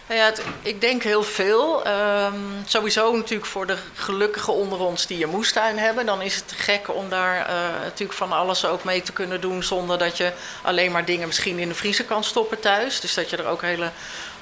Nou 0.08 0.20
ja, 0.20 0.26
het, 0.26 0.42
ik 0.62 0.82
denk 0.82 1.04
heel 1.04 1.24
veel. 1.24 1.88
Um, 1.88 2.64
sowieso 2.66 3.16
natuurlijk 3.16 3.50
voor 3.50 3.68
de 3.68 3.78
gelukkigen 3.94 4.54
onder 4.54 4.80
ons 4.80 5.08
die 5.08 5.24
een 5.24 5.30
moestuin 5.30 5.78
hebben. 5.78 6.06
Dan 6.06 6.22
is 6.22 6.36
het 6.36 6.48
te 6.48 6.56
gek 6.56 6.96
om 6.96 7.10
daar 7.10 7.48
natuurlijk 7.84 8.18
van 8.18 8.32
alles 8.32 8.66
ook 8.66 8.84
mee 8.84 9.02
te 9.02 9.12
kunnen 9.12 9.42
doen. 9.42 9.64
Zonder 9.64 9.98
dat 9.98 10.18
je 10.18 10.34
alleen 10.62 10.92
maar 10.92 11.06
dingen 11.06 11.28
misschien 11.28 11.60
in 11.60 11.68
de 11.68 11.76
vriezer 11.76 12.06
kan 12.06 12.24
stoppen 12.24 12.60
thuis. 12.60 13.00
Dus 13.00 13.14
dat 13.14 13.30
je 13.30 13.38
er 13.38 13.48
ook 13.48 13.62
hele 13.62 13.92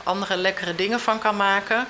andere 0.04 0.36
lekkere 0.38 0.76
dingen 0.76 1.00
van 1.00 1.20
kan 1.20 1.36
maken. 1.36 1.88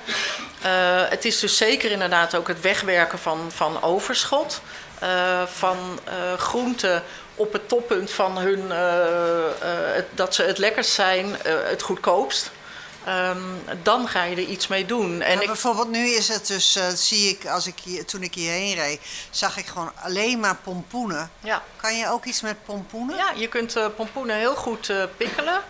Uh, 0.64 1.08
het 1.08 1.24
is 1.24 1.38
dus 1.38 1.56
zeker 1.56 1.90
inderdaad 1.90 2.34
ook 2.34 2.48
het 2.48 2.60
wegwerken 2.60 3.18
van, 3.18 3.50
van 3.52 3.82
overschot. 3.82 4.60
Uh, 5.02 5.42
van 5.46 6.00
uh, 6.08 6.38
groenten 6.38 7.02
op 7.34 7.52
het 7.52 7.68
toppunt 7.68 8.10
van 8.10 8.38
hun, 8.38 8.70
het, 9.94 10.06
dat 10.10 10.34
ze 10.34 10.42
het 10.42 10.58
lekkerst 10.58 10.92
zijn, 10.92 11.36
het 11.44 11.82
goedkoopst. 11.82 12.50
Um, 13.08 13.62
dan 13.82 14.08
ga 14.08 14.22
je 14.24 14.36
er 14.36 14.42
iets 14.42 14.66
mee 14.66 14.86
doen. 14.86 15.20
En 15.20 15.40
ik... 15.40 15.46
Bijvoorbeeld 15.46 15.90
nu 15.90 16.08
is 16.08 16.28
het 16.28 16.46
dus, 16.46 16.78
zie 16.94 17.28
ik, 17.28 17.46
als 17.46 17.66
ik 17.66 17.78
hier, 17.84 18.04
toen 18.04 18.22
ik 18.22 18.34
hierheen 18.34 18.74
reed, 18.74 19.00
zag 19.30 19.56
ik 19.56 19.66
gewoon 19.66 19.92
alleen 20.02 20.40
maar 20.40 20.56
pompoenen. 20.56 21.30
Ja. 21.40 21.62
Kan 21.76 21.96
je 21.96 22.08
ook 22.08 22.24
iets 22.24 22.40
met 22.40 22.64
pompoenen? 22.64 23.16
Ja, 23.16 23.32
je 23.34 23.48
kunt 23.48 23.76
pompoenen 23.96 24.36
heel 24.36 24.54
goed 24.54 24.92
pikkelen. 25.16 25.60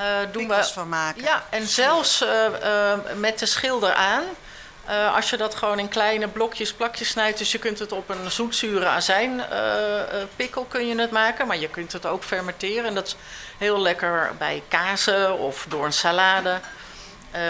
Uh, 0.00 0.32
doen 0.32 0.48
we 0.48 0.64
van 0.72 0.88
maken. 0.88 1.22
Ja, 1.22 1.44
en 1.50 1.66
zelfs 1.66 2.22
uh, 2.22 2.28
uh, 2.62 2.92
met 3.16 3.38
de 3.38 3.46
schilder 3.46 3.94
aan. 3.94 4.24
als 5.14 5.30
je 5.30 5.36
dat 5.36 5.54
gewoon 5.54 5.78
in 5.78 5.88
kleine 5.88 6.28
blokjes, 6.28 6.72
plakjes 6.72 7.08
snijdt. 7.08 7.38
Dus 7.38 7.52
je 7.52 7.58
kunt 7.58 7.78
het 7.78 7.92
op 7.92 8.08
een 8.08 8.30
zoetzure 8.30 8.86
azijn 8.86 9.42
pikkel 10.36 10.64
kun 10.64 10.86
je 10.86 11.00
het 11.00 11.10
maken. 11.10 11.46
Maar 11.46 11.58
je 11.58 11.68
kunt 11.68 11.92
het 11.92 12.06
ook 12.06 12.22
fermenteren. 12.22 12.84
En 12.84 12.94
dat 12.94 13.06
is 13.06 13.16
heel 13.58 13.80
lekker 13.80 14.30
bij 14.38 14.62
kazen 14.68 15.38
of 15.38 15.66
door 15.68 15.84
een 15.84 15.92
salade. 15.92 16.60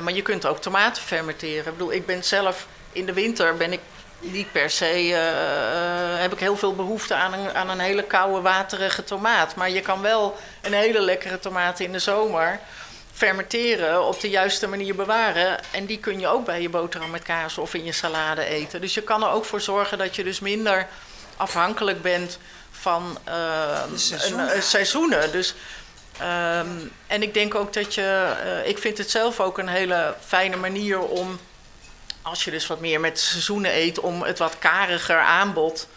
maar 0.02 0.12
je 0.12 0.22
kunt 0.22 0.46
ook 0.46 0.60
tomaten 0.60 1.02
fermenteren. 1.02 1.66
Ik 1.66 1.78
bedoel, 1.78 1.92
ik 1.92 2.06
ben 2.06 2.24
zelf 2.24 2.66
in 2.92 3.06
de 3.06 3.12
winter 3.12 3.56
ben 3.56 3.72
ik 3.72 3.80
niet 4.20 4.52
per 4.52 4.70
se 4.70 5.08
uh, 5.08 6.20
heb 6.20 6.32
ik 6.32 6.38
heel 6.38 6.56
veel 6.56 6.74
behoefte 6.74 7.14
aan 7.14 7.32
een, 7.32 7.54
aan 7.54 7.70
een 7.70 7.78
hele 7.78 8.02
koude, 8.02 8.40
waterige 8.40 9.04
tomaat. 9.04 9.54
Maar 9.54 9.70
je 9.70 9.80
kan 9.80 10.00
wel 10.00 10.36
een 10.60 10.72
hele 10.72 11.00
lekkere 11.00 11.38
tomaat 11.38 11.80
in 11.80 11.92
de 11.92 11.98
zomer 11.98 12.60
fermenteren, 13.12 14.06
op 14.06 14.20
de 14.20 14.30
juiste 14.30 14.68
manier 14.68 14.94
bewaren. 14.94 15.58
En 15.70 15.86
die 15.86 15.98
kun 15.98 16.20
je 16.20 16.26
ook 16.26 16.44
bij 16.44 16.62
je 16.62 16.68
boterham 16.68 17.10
met 17.10 17.22
kaas 17.22 17.58
of 17.58 17.74
in 17.74 17.84
je 17.84 17.92
salade 17.92 18.44
eten. 18.44 18.80
Dus 18.80 18.94
je 18.94 19.02
kan 19.02 19.22
er 19.22 19.30
ook 19.30 19.44
voor 19.44 19.60
zorgen 19.60 19.98
dat 19.98 20.16
je 20.16 20.24
dus 20.24 20.40
minder 20.40 20.86
afhankelijk 21.36 22.02
bent 22.02 22.38
van 22.70 23.18
uh, 23.28 23.34
seizoenen. 23.94 24.56
Een, 24.56 24.62
seizoenen. 24.62 25.32
Dus, 25.32 25.54
um, 26.20 26.92
en 27.06 27.22
ik 27.22 27.34
denk 27.34 27.54
ook 27.54 27.72
dat 27.72 27.94
je, 27.94 28.34
ik 28.64 28.78
vind 28.78 28.98
het 28.98 29.10
zelf 29.10 29.40
ook 29.40 29.58
een 29.58 29.68
hele 29.68 30.14
fijne 30.26 30.56
manier 30.56 30.98
om 30.98 31.38
als 32.30 32.44
je 32.44 32.50
dus 32.50 32.66
wat 32.66 32.80
meer 32.80 33.00
met 33.00 33.20
seizoenen 33.20 33.76
eet, 33.76 34.00
om 34.00 34.22
het 34.22 34.38
wat 34.38 34.58
kariger 34.58 35.18
aanbod 35.18 35.88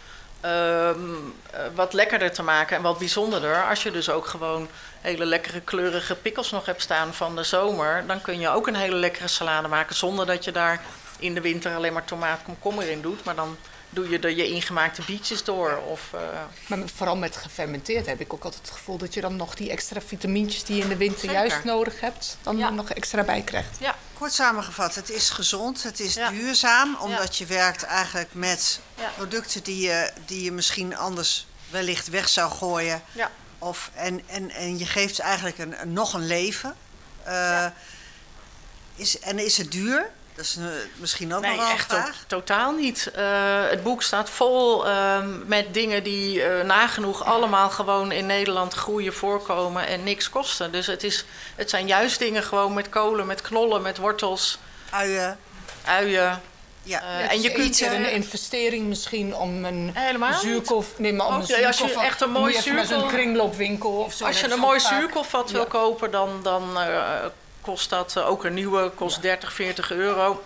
um, 0.44 1.34
wat 1.74 1.92
lekkerder 1.92 2.32
te 2.32 2.42
maken 2.42 2.76
en 2.76 2.82
wat 2.82 2.98
bijzonderder. 2.98 3.68
Als 3.68 3.82
je 3.82 3.90
dus 3.90 4.10
ook 4.10 4.26
gewoon 4.26 4.68
hele 5.00 5.24
lekkere 5.24 5.60
kleurige 5.60 6.14
pikkels 6.14 6.50
nog 6.50 6.66
hebt 6.66 6.82
staan 6.82 7.14
van 7.14 7.36
de 7.36 7.42
zomer, 7.42 8.04
dan 8.06 8.20
kun 8.20 8.40
je 8.40 8.48
ook 8.48 8.66
een 8.66 8.74
hele 8.74 8.96
lekkere 8.96 9.28
salade 9.28 9.68
maken 9.68 9.96
zonder 9.96 10.26
dat 10.26 10.44
je 10.44 10.52
daar 10.52 10.80
in 11.18 11.34
de 11.34 11.40
winter 11.40 11.74
alleen 11.74 11.92
maar 11.92 12.04
tomaat 12.04 12.40
komkommer 12.44 12.90
in 12.90 13.02
doet. 13.02 13.24
Maar 13.24 13.34
dan 13.34 13.56
doe 13.94 14.08
je 14.08 14.18
er 14.18 14.30
je 14.30 14.46
ingemaakte 14.46 15.02
bietjes 15.06 15.44
door. 15.44 15.76
Of, 15.76 16.10
uh... 16.14 16.20
Maar 16.66 16.78
vooral 16.94 17.16
met 17.16 17.36
gefermenteerd 17.36 18.06
heb 18.06 18.20
ik 18.20 18.32
ook 18.32 18.44
altijd 18.44 18.62
het 18.66 18.76
gevoel 18.76 18.98
dat 18.98 19.14
je 19.14 19.20
dan 19.20 19.36
nog 19.36 19.54
die 19.54 19.70
extra 19.70 20.00
vitamintjes 20.00 20.64
die 20.64 20.76
je 20.76 20.82
in 20.82 20.88
de 20.88 20.96
winter 20.96 21.20
Zeker. 21.20 21.34
juist 21.34 21.64
nodig 21.64 22.00
hebt, 22.00 22.36
dan 22.42 22.56
ja. 22.56 22.70
nog 22.70 22.90
extra 22.90 23.22
bij 23.22 23.42
krijgt. 23.42 23.76
Ja. 23.80 23.96
Kort 24.18 24.32
samengevat, 24.32 24.94
het 24.94 25.10
is 25.10 25.30
gezond, 25.30 25.82
het 25.82 26.00
is 26.00 26.14
ja. 26.14 26.30
duurzaam, 26.30 26.96
omdat 27.00 27.36
je 27.36 27.46
werkt 27.46 27.82
eigenlijk 27.82 28.28
met 28.32 28.80
producten 29.16 29.62
die 29.62 29.80
je, 29.80 30.12
die 30.26 30.44
je 30.44 30.52
misschien 30.52 30.96
anders 30.96 31.46
wellicht 31.70 32.08
weg 32.08 32.28
zou 32.28 32.50
gooien. 32.50 33.02
Ja. 33.12 33.30
Of, 33.58 33.90
en, 33.94 34.22
en, 34.26 34.50
en 34.50 34.78
je 34.78 34.86
geeft 34.86 35.18
eigenlijk 35.18 35.58
een, 35.58 35.80
een 35.80 35.92
nog 35.92 36.12
een 36.12 36.26
leven. 36.26 36.74
Uh, 37.26 37.66
is, 38.96 39.18
en 39.18 39.38
is 39.38 39.56
het 39.56 39.72
duur? 39.72 40.10
Dat 40.34 40.44
is 40.44 40.56
uh, 40.58 40.66
misschien 40.96 41.34
ook 41.34 41.40
nee, 41.40 41.56
nog 41.56 41.60
wel 41.60 41.74
echt 41.74 41.86
vraag. 41.86 42.24
To 42.26 42.36
totaal 42.36 42.72
niet. 42.72 43.12
Uh, 43.16 43.68
het 43.68 43.82
boek 43.82 44.02
staat 44.02 44.30
vol 44.30 44.86
uh, 44.86 45.18
met 45.46 45.74
dingen 45.74 46.02
die 46.02 46.36
uh, 46.36 46.60
nagenoeg 46.64 47.24
allemaal 47.24 47.70
gewoon 47.70 48.12
in 48.12 48.26
Nederland 48.26 48.74
groeien, 48.74 49.14
voorkomen 49.14 49.86
en 49.86 50.04
niks 50.04 50.30
kosten. 50.30 50.72
Dus 50.72 50.86
het, 50.86 51.04
is, 51.04 51.24
het 51.56 51.70
zijn 51.70 51.86
juist 51.86 52.18
dingen 52.18 52.42
gewoon 52.42 52.74
met 52.74 52.88
kolen, 52.88 53.26
met 53.26 53.40
knollen, 53.40 53.82
met 53.82 53.98
wortels. 53.98 54.58
Uien. 54.90 55.38
Uien. 55.84 56.42
Ja, 56.82 57.02
uh, 57.02 57.32
en 57.32 57.42
je 57.42 57.52
kunt 57.52 57.80
er 57.80 57.92
een 57.92 58.12
investering 58.12 58.86
misschien 58.86 59.34
om 59.34 59.64
een 59.64 59.90
Helemaal 59.94 60.38
zuurkool. 60.38 60.84
Nee, 60.96 61.12
maar 61.12 61.26
om 61.26 61.34
Ook, 61.34 61.48
een 61.48 61.66
als 61.66 61.78
je 61.78 62.00
echt 62.00 62.20
een 62.20 62.30
mooi 62.30 62.60
zuurkool. 62.60 63.02
een 63.02 63.08
kringloopwinkel 63.08 63.90
of 63.90 64.12
zo. 64.12 64.24
Als 64.24 64.40
je 64.40 64.50
een 64.50 64.58
mooi 64.58 64.80
zuurkoolvat 64.80 65.50
wil 65.50 65.60
ja. 65.60 65.66
kopen, 65.66 66.10
dan, 66.10 66.40
dan 66.42 66.70
uh, 66.76 67.24
kost 67.64 67.90
dat 67.90 68.18
ook 68.18 68.44
een 68.44 68.54
nieuwe, 68.54 68.90
kost 68.90 69.16
ja. 69.16 69.22
30, 69.22 69.52
40 69.52 69.90
euro. 69.90 70.44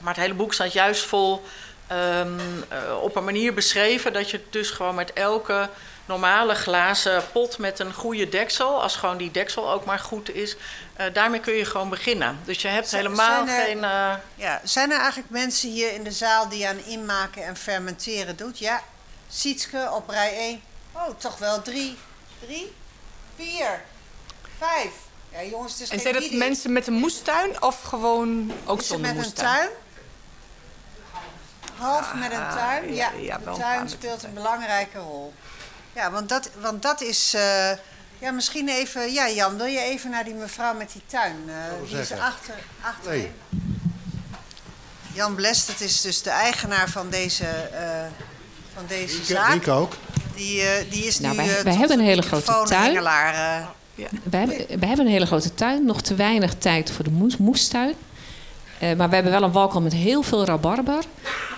Maar 0.00 0.14
het 0.14 0.22
hele 0.22 0.34
boek 0.34 0.54
staat 0.54 0.72
juist 0.72 1.04
vol 1.04 1.42
ehm, 1.86 2.38
eh, 2.68 3.02
op 3.02 3.16
een 3.16 3.24
manier 3.24 3.54
beschreven 3.54 4.12
dat 4.12 4.30
je 4.30 4.40
dus 4.50 4.70
gewoon 4.70 4.94
met 4.94 5.12
elke 5.12 5.68
normale 6.06 6.54
glazen 6.54 7.22
pot 7.32 7.58
met 7.58 7.78
een 7.78 7.94
goede 7.94 8.28
deksel, 8.28 8.82
als 8.82 8.96
gewoon 8.96 9.16
die 9.16 9.30
deksel 9.30 9.72
ook 9.72 9.84
maar 9.84 9.98
goed 9.98 10.34
is, 10.34 10.56
uh, 11.00 11.06
daarmee 11.12 11.40
kun 11.40 11.54
je 11.54 11.64
gewoon 11.64 11.88
beginnen. 11.88 12.40
Dus 12.44 12.62
je 12.62 12.68
hebt 12.68 12.90
helemaal 12.90 13.46
geen. 13.46 13.76
Uh... 13.76 14.14
Ja, 14.34 14.60
zijn 14.64 14.90
er 14.90 14.98
eigenlijk 14.98 15.30
mensen 15.30 15.70
hier 15.70 15.92
in 15.92 16.04
de 16.04 16.10
zaal 16.10 16.48
die 16.48 16.68
aan 16.68 16.84
inmaken 16.84 17.44
en 17.44 17.56
fermenteren 17.56 18.36
doet? 18.36 18.58
Ja, 18.58 18.82
Sietske 19.28 19.90
op 19.92 20.08
rij 20.08 20.36
1. 20.36 20.62
Oh, 20.92 21.18
toch 21.18 21.38
wel 21.38 21.62
drie, 21.62 21.96
drie, 22.46 22.72
vier, 23.36 23.80
vijf. 24.58 24.92
Ja, 25.32 25.44
jongens, 25.44 25.72
het 25.72 25.80
is 25.80 25.88
en 25.88 26.00
zijn 26.00 26.14
dat 26.14 26.30
mensen 26.30 26.72
met 26.72 26.86
een 26.86 26.94
moestuin 26.94 27.62
of 27.62 27.82
gewoon 27.82 28.52
ook 28.64 28.80
is 28.80 28.86
zonder 28.86 29.14
met 29.14 29.24
moestuin? 29.24 29.60
een 29.60 29.68
tuin? 29.68 29.70
Half 31.74 32.14
met 32.14 32.32
een 32.32 32.48
tuin? 32.56 32.94
Ja, 32.94 33.10
ja, 33.20 33.38
de 33.38 33.52
tuin 33.58 33.88
speelt 33.88 34.22
een 34.22 34.34
belangrijke 34.34 34.98
rol. 34.98 35.32
Ja, 35.94 36.10
want 36.10 36.28
dat, 36.28 36.50
want 36.60 36.82
dat 36.82 37.00
is. 37.00 37.34
Uh, 37.34 37.70
ja, 38.18 38.30
misschien 38.30 38.68
even. 38.68 39.12
Ja, 39.12 39.30
Jan, 39.30 39.56
wil 39.56 39.66
je 39.66 39.80
even 39.80 40.10
naar 40.10 40.24
die 40.24 40.34
mevrouw 40.34 40.74
met 40.74 40.92
die 40.92 41.02
tuin? 41.06 41.36
Uh, 41.46 41.54
die 41.88 41.98
is 41.98 42.12
achter. 42.12 42.54
achter 42.80 43.10
nee. 43.10 43.32
Jan 45.12 45.34
Blest, 45.34 45.66
dat 45.66 45.80
is 45.80 46.00
dus 46.00 46.22
de 46.22 46.30
eigenaar 46.30 46.88
van 46.88 47.10
deze, 47.10 47.44
uh, 47.72 47.80
van 48.74 48.84
deze 48.86 49.16
ik, 49.16 49.24
zaak. 49.24 49.54
Ik 49.54 49.68
ook. 49.68 49.92
Die, 50.34 50.88
die 50.88 51.04
is 51.04 51.18
nou, 51.18 51.36
nu. 51.36 51.46
Wij, 51.46 51.62
wij 51.62 51.74
hebben 51.74 51.98
een 51.98 52.04
hele 52.04 52.22
grote 52.22 52.64
tuin. 52.64 53.02
Ja. 54.02 54.18
We, 54.22 54.36
hebben, 54.36 54.56
we 54.56 54.86
hebben 54.86 55.06
een 55.06 55.12
hele 55.12 55.26
grote 55.26 55.54
tuin. 55.54 55.84
Nog 55.84 56.00
te 56.00 56.14
weinig 56.14 56.54
tijd 56.54 56.90
voor 56.90 57.04
de 57.04 57.10
moes, 57.10 57.36
moestuin. 57.36 57.94
Uh, 58.82 58.94
maar 58.96 59.08
we 59.08 59.14
hebben 59.14 59.32
wel 59.32 59.42
een 59.42 59.52
walkel 59.52 59.80
met 59.80 59.92
heel 59.92 60.22
veel 60.22 60.44
rabarber. 60.44 61.04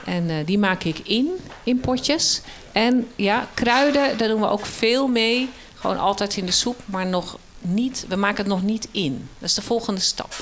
En 0.04 0.28
uh, 0.28 0.37
die 0.44 0.59
maak 0.59 0.85
ik 0.85 0.98
in, 0.98 1.30
in 1.62 1.80
potjes. 1.80 2.40
En 2.72 3.09
ja, 3.16 3.48
kruiden, 3.54 4.18
daar 4.18 4.28
doen 4.28 4.40
we 4.40 4.48
ook 4.48 4.66
veel 4.66 5.07
mee. 5.07 5.50
Gewoon 5.74 5.98
altijd 5.98 6.37
in 6.37 6.46
de 6.46 6.52
soep, 6.52 6.80
maar 6.85 7.07
nog 7.07 7.38
niet. 7.61 8.04
We 8.09 8.16
maken 8.16 8.37
het 8.37 8.46
nog 8.46 8.62
niet 8.62 8.88
in. 8.90 9.28
Dat 9.38 9.48
is 9.48 9.54
de 9.54 9.62
volgende 9.62 10.00
stap. 10.00 10.35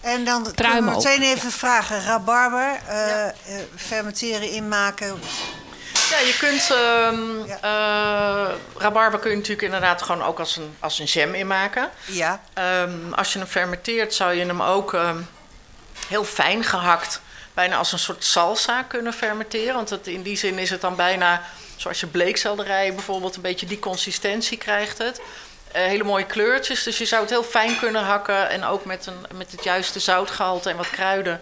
En 0.00 0.24
dan 0.24 0.52
kunnen 0.54 0.84
we 0.84 0.90
meteen 0.90 1.22
even 1.22 1.50
vragen. 1.50 2.02
Rabarber, 2.02 2.80
uh, 2.88 2.96
ja. 2.96 3.34
fermenteren, 3.74 4.50
inmaken. 4.50 5.14
Ja, 6.12 6.18
je 6.18 6.36
kunt 6.38 6.70
uh, 6.70 7.46
ja. 7.46 8.48
uh, 8.48 8.54
rabarber 8.76 9.18
kun 9.20 9.30
je 9.30 9.36
natuurlijk 9.36 9.62
inderdaad 9.62 10.02
gewoon 10.02 10.22
ook 10.22 10.38
als 10.38 10.56
een, 10.56 10.76
als 10.78 10.98
een 10.98 11.04
jam 11.04 11.34
inmaken. 11.34 11.90
Ja. 12.06 12.40
Um, 12.82 13.12
als 13.14 13.32
je 13.32 13.38
hem 13.38 13.48
fermenteert, 13.48 14.14
zou 14.14 14.32
je 14.32 14.44
hem 14.44 14.62
ook 14.62 14.92
um, 14.92 15.28
heel 16.08 16.24
fijn 16.24 16.64
gehakt, 16.64 17.20
bijna 17.54 17.76
als 17.76 17.92
een 17.92 17.98
soort 17.98 18.24
salsa 18.24 18.82
kunnen 18.82 19.12
fermenteren. 19.12 19.74
Want 19.74 19.90
het, 19.90 20.06
in 20.06 20.22
die 20.22 20.36
zin 20.36 20.58
is 20.58 20.70
het 20.70 20.80
dan 20.80 20.96
bijna 20.96 21.42
zoals 21.76 22.00
je 22.00 22.06
bleekselderij 22.06 22.94
bijvoorbeeld, 22.94 23.36
een 23.36 23.42
beetje 23.42 23.66
die 23.66 23.78
consistentie 23.78 24.58
krijgt 24.58 24.98
het. 24.98 25.20
Uh, 25.20 25.82
hele 25.82 26.04
mooie 26.04 26.26
kleurtjes, 26.26 26.82
dus 26.82 26.98
je 26.98 27.04
zou 27.04 27.20
het 27.20 27.30
heel 27.30 27.44
fijn 27.44 27.78
kunnen 27.78 28.02
hakken 28.02 28.48
en 28.48 28.64
ook 28.64 28.84
met, 28.84 29.06
een, 29.06 29.26
met 29.36 29.52
het 29.52 29.64
juiste 29.64 29.98
zoutgehalte 29.98 30.70
en 30.70 30.76
wat 30.76 30.90
kruiden 30.90 31.40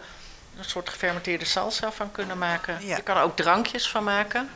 een 0.60 0.70
soort 0.70 0.88
gefermenteerde 0.88 1.44
salsa 1.44 1.92
van 1.92 2.12
kunnen 2.12 2.38
maken. 2.38 2.86
Ja. 2.86 2.96
Je 2.96 3.02
kan 3.02 3.16
er 3.16 3.22
ook 3.22 3.36
drankjes 3.36 3.88
van 3.88 4.04
maken. 4.04 4.50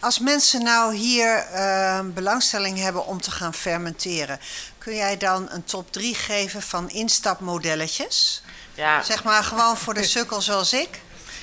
Als 0.00 0.18
mensen 0.18 0.62
nou 0.62 0.94
hier 0.94 1.46
uh, 1.52 2.00
belangstelling 2.04 2.78
hebben 2.78 3.06
om 3.06 3.20
te 3.20 3.30
gaan 3.30 3.54
fermenteren, 3.54 4.40
kun 4.78 4.94
jij 4.94 5.16
dan 5.16 5.50
een 5.50 5.64
top 5.64 5.92
3 5.92 6.14
geven 6.14 6.62
van 6.62 6.90
instapmodelletjes? 6.90 8.42
Ja. 8.74 9.02
Zeg 9.02 9.24
maar 9.24 9.44
gewoon 9.44 9.76
voor 9.76 9.94
de 9.94 10.04
sukkel 10.16 10.40
zoals 10.40 10.72
ik. 10.72 11.00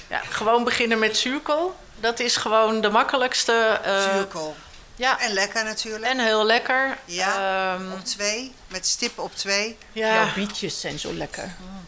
Ja, 0.07 0.21
gewoon 0.29 0.63
beginnen 0.63 0.99
met 0.99 1.17
zuurkool. 1.17 1.75
Dat 1.99 2.19
is 2.19 2.35
gewoon 2.35 2.81
de 2.81 2.89
makkelijkste. 2.89 3.79
Uh, 3.85 4.13
zuurkool. 4.13 4.55
Ja. 4.95 5.19
En 5.19 5.33
lekker 5.33 5.63
natuurlijk. 5.63 6.05
En 6.05 6.19
heel 6.19 6.45
lekker. 6.45 6.97
Ja, 7.05 7.73
um, 7.73 7.91
op 7.91 8.05
twee. 8.05 8.53
Met 8.67 8.87
stip 8.87 9.19
op 9.19 9.35
twee. 9.35 9.77
Ja. 9.91 10.13
Jouw 10.13 10.33
bietjes 10.33 10.79
zijn 10.79 10.99
zo 10.99 11.13
lekker. 11.13 11.43
Mm. 11.43 11.85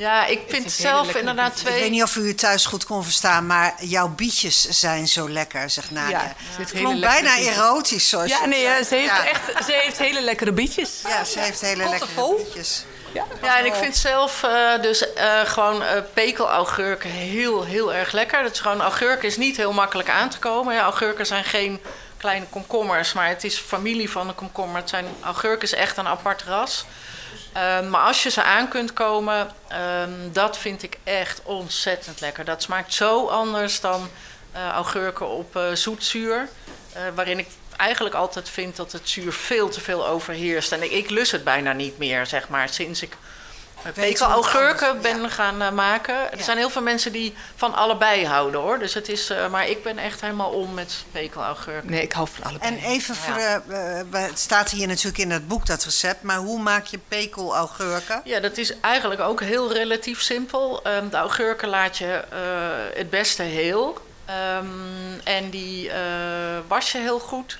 Ja, 0.00 0.26
ik 0.26 0.40
vind 0.48 0.72
zelf 0.72 1.14
inderdaad 1.14 1.56
twee... 1.56 1.74
Ik 1.74 1.80
weet 1.80 1.90
niet 1.90 2.02
of 2.02 2.16
u 2.16 2.28
het 2.28 2.38
thuis 2.38 2.66
goed 2.66 2.84
kon 2.84 3.04
verstaan, 3.04 3.46
maar 3.46 3.74
jouw 3.80 4.08
bietjes 4.08 4.68
zijn 4.68 5.08
zo 5.08 5.28
lekker, 5.28 5.70
zegt 5.70 5.90
Nadia. 5.90 6.22
Ja, 6.22 6.34
het 6.36 6.70
klonk 6.70 7.00
bijna 7.00 7.34
bietjes. 7.34 7.56
erotisch, 7.56 8.08
zoals 8.08 8.30
Ja, 8.30 8.46
nee, 8.46 8.62
ja, 8.62 8.82
ze, 8.82 8.94
heeft 8.94 9.06
ja. 9.06 9.26
Echt, 9.26 9.64
ze 9.64 9.80
heeft 9.82 9.98
hele 9.98 10.20
lekkere 10.20 10.52
bietjes. 10.52 11.00
Ja, 11.08 11.24
ze 11.24 11.38
heeft 11.38 11.60
hele 11.60 11.88
lekkere 11.88 12.34
bietjes. 12.36 12.84
Ja, 13.12 13.26
ja, 13.42 13.58
en 13.58 13.64
ik 13.66 13.74
vind 13.74 13.96
zelf 13.96 14.42
uh, 14.42 14.82
dus 14.82 15.06
uh, 15.16 15.40
gewoon 15.44 15.82
uh, 15.82 15.88
pekelaugurken 16.14 17.10
heel, 17.10 17.64
heel 17.64 17.94
erg 17.94 18.12
lekker. 18.12 18.42
Dat 18.42 18.52
is 18.52 18.60
gewoon, 18.60 18.80
augurken 18.80 19.28
is 19.28 19.36
niet 19.36 19.56
heel 19.56 19.72
makkelijk 19.72 20.08
aan 20.08 20.28
te 20.28 20.38
komen. 20.38 20.74
Ja, 20.74 20.82
augurken 20.82 21.26
zijn 21.26 21.44
geen 21.44 21.80
kleine 22.16 22.46
komkommers, 22.50 23.12
maar 23.12 23.28
het 23.28 23.44
is 23.44 23.58
familie 23.58 24.10
van 24.10 24.26
de 24.26 24.32
komkommer. 24.32 24.80
Het 24.80 24.88
zijn, 24.88 25.06
augurken 25.20 25.62
is 25.62 25.74
echt 25.74 25.96
een 25.96 26.08
apart 26.08 26.42
ras. 26.42 26.84
Uh, 27.56 27.88
maar 27.88 28.00
als 28.00 28.22
je 28.22 28.30
ze 28.30 28.42
aan 28.42 28.68
kunt 28.68 28.92
komen, 28.92 29.50
um, 30.02 30.32
dat 30.32 30.58
vind 30.58 30.82
ik 30.82 30.98
echt 31.04 31.42
ontzettend 31.42 32.20
lekker. 32.20 32.44
Dat 32.44 32.62
smaakt 32.62 32.92
zo 32.92 33.26
anders 33.26 33.80
dan 33.80 34.08
uh, 34.54 34.68
augurken 34.68 35.28
op 35.28 35.56
uh, 35.56 35.72
zoetzuur. 35.72 36.48
waarin 37.14 37.38
ik 37.38 37.46
eigenlijk 37.76 38.14
altijd 38.14 38.48
vind 38.48 38.76
dat 38.76 38.92
het 38.92 39.08
zuur 39.08 39.32
veel 39.32 39.68
te 39.68 39.80
veel 39.80 40.06
overheerst. 40.06 40.72
En 40.72 40.82
ik, 40.82 40.90
ik 40.90 41.10
het 41.30 41.44
bijna 41.44 41.72
niet 41.72 41.98
meer, 41.98 42.26
zeg 42.26 42.48
maar, 42.48 42.68
sinds 42.68 43.02
ik 43.02 43.16
pekel-augurken 43.94 45.00
ben 45.00 45.20
ja. 45.20 45.28
gaan 45.28 45.62
uh, 45.62 45.70
maken. 45.70 46.14
Ja. 46.14 46.30
Er 46.30 46.42
zijn 46.42 46.56
heel 46.56 46.70
veel 46.70 46.82
mensen 46.82 47.12
die 47.12 47.34
van 47.56 47.74
allebei 47.74 48.26
houden 48.26 48.60
hoor. 48.60 48.78
Dus 48.78 48.94
het 48.94 49.08
is, 49.08 49.30
uh, 49.30 49.48
maar 49.48 49.68
ik 49.68 49.82
ben 49.82 49.98
echt 49.98 50.20
helemaal 50.20 50.50
om 50.50 50.74
met 50.74 51.04
pekel-augurken. 51.12 51.90
Nee, 51.90 52.02
ik 52.02 52.12
hou 52.12 52.28
van 52.28 52.44
allebei. 52.44 52.74
En 52.74 52.82
even 52.82 53.14
voor 53.14 53.38
ja. 53.38 53.62
uh, 53.68 54.02
het 54.10 54.38
staat 54.38 54.70
hier 54.70 54.86
natuurlijk 54.86 55.18
in 55.18 55.30
het 55.30 55.48
boek 55.48 55.66
dat 55.66 55.84
recept, 55.84 56.22
maar 56.22 56.38
hoe 56.38 56.60
maak 56.60 56.86
je 56.86 56.98
pekel-augurken? 57.08 58.20
Ja, 58.24 58.40
dat 58.40 58.56
is 58.56 58.80
eigenlijk 58.80 59.20
ook 59.20 59.40
heel 59.40 59.72
relatief 59.72 60.20
simpel. 60.20 60.86
Um, 60.86 61.10
de 61.10 61.16
augurken 61.16 61.68
laat 61.68 61.98
je 61.98 62.24
het 62.94 63.10
beste 63.10 63.42
heel. 63.42 63.98
Um, 64.58 65.20
en 65.24 65.50
die 65.50 65.90
was 66.66 66.92
je 66.92 66.98
heel 66.98 67.18
goed 67.18 67.58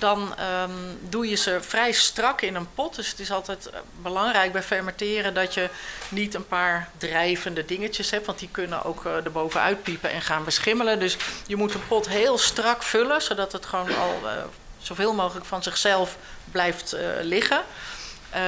dan 0.00 0.34
um, 0.62 0.98
doe 1.08 1.28
je 1.28 1.36
ze 1.36 1.58
vrij 1.60 1.92
strak 1.92 2.40
in 2.40 2.54
een 2.54 2.74
pot. 2.74 2.96
Dus 2.96 3.10
het 3.10 3.20
is 3.20 3.30
altijd 3.30 3.70
belangrijk 4.02 4.52
bij 4.52 4.62
fermenteren 4.62 5.34
dat 5.34 5.54
je 5.54 5.68
niet 6.08 6.34
een 6.34 6.46
paar 6.46 6.88
drijvende 6.96 7.64
dingetjes 7.64 8.10
hebt, 8.10 8.26
want 8.26 8.38
die 8.38 8.48
kunnen 8.50 8.84
ook 8.84 9.04
uh, 9.04 9.14
erbovenuit 9.14 9.82
piepen 9.82 10.10
en 10.10 10.22
gaan 10.22 10.44
beschimmelen. 10.44 10.98
Dus 10.98 11.16
je 11.46 11.56
moet 11.56 11.74
een 11.74 11.86
pot 11.86 12.08
heel 12.08 12.38
strak 12.38 12.82
vullen, 12.82 13.22
zodat 13.22 13.52
het 13.52 13.66
gewoon 13.66 13.96
al 13.96 14.20
uh, 14.24 14.30
zoveel 14.78 15.14
mogelijk 15.14 15.46
van 15.46 15.62
zichzelf 15.62 16.16
blijft 16.50 16.96
liggen. 17.22 17.62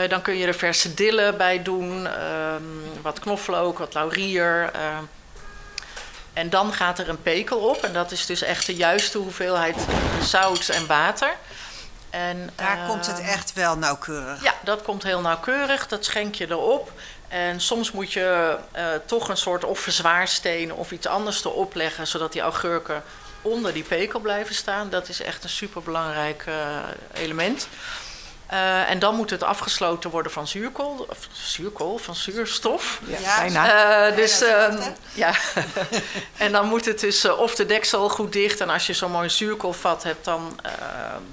dan 0.09 0.23
kun 0.23 0.37
je 0.37 0.47
er 0.47 0.55
verse 0.55 0.95
dillen 0.95 1.37
bij 1.37 1.62
doen, 1.62 2.07
um, 2.07 2.83
wat 3.03 3.19
knoflook, 3.19 3.79
wat 3.79 3.95
laurier. 3.95 4.71
En 6.33 6.51
dan 6.51 6.73
gaat 6.73 6.99
er 6.99 7.09
een 7.09 7.23
pekel 7.23 7.59
op. 7.59 7.85
En 7.85 7.92
dat 7.92 8.11
is 8.11 8.27
dus 8.27 8.42
echt 8.42 8.66
de 8.66 8.75
juiste 8.75 9.18
hoeveelheid 9.18 9.77
zout 10.23 10.68
en 10.68 10.87
water. 10.87 11.37
En, 12.11 12.51
Daar 12.55 12.79
uh, 12.79 12.88
komt 12.88 13.07
het 13.07 13.21
echt 13.21 13.53
wel 13.53 13.77
nauwkeurig. 13.77 14.42
Ja, 14.42 14.55
dat 14.64 14.83
komt 14.83 15.03
heel 15.03 15.21
nauwkeurig. 15.21 15.88
Dat 15.88 16.05
schenk 16.05 16.35
je 16.35 16.51
erop. 16.51 16.92
En 17.29 17.61
soms 17.61 17.92
moet 17.92 18.12
je 18.12 18.59
uh, 18.77 18.85
toch 19.07 19.29
een 19.29 19.37
soort 19.37 19.64
of 19.64 19.79
verzwaarsteen 19.79 20.73
of 20.73 20.90
iets 20.90 21.07
anders 21.07 21.45
erop 21.45 21.75
leggen... 21.75 22.07
zodat 22.07 22.33
die 22.33 22.42
augurken 22.42 23.03
onder 23.42 23.73
die 23.73 23.83
pekel 23.83 24.21
blijven 24.21 24.55
staan. 24.55 24.90
Dat 24.90 25.09
is 25.09 25.23
echt 25.23 25.45
een 25.45 25.51
superbelangrijk 25.51 26.45
uh, 26.49 26.55
element. 27.12 27.68
Uh, 28.53 28.91
en 28.91 28.99
dan 28.99 29.15
moet 29.17 29.31
het 29.31 29.43
afgesloten 29.43 30.11
worden 30.11 30.33
van 30.33 30.49
zuurkool, 30.49 31.07
of 31.09 31.29
zuurkool, 31.33 31.99
van 31.99 32.15
zuurstof. 32.15 33.01
Ja, 33.05 33.19
ja. 33.19 33.37
bijna. 33.38 34.09
Uh, 34.09 34.17
dus 34.17 34.43
uh, 34.43 34.87
ja. 35.15 35.35
en 36.37 36.53
dan 36.53 36.69
moet 36.69 36.85
het 36.85 37.01
dus 37.01 37.25
of 37.25 37.55
de 37.55 37.67
deksel 37.67 38.09
goed 38.09 38.33
dicht. 38.33 38.61
En 38.61 38.69
als 38.69 38.87
je 38.87 38.93
zo'n 38.93 39.11
mooi 39.11 39.31
zuurkoolvat 39.31 40.03
hebt, 40.03 40.25
dan, 40.25 40.61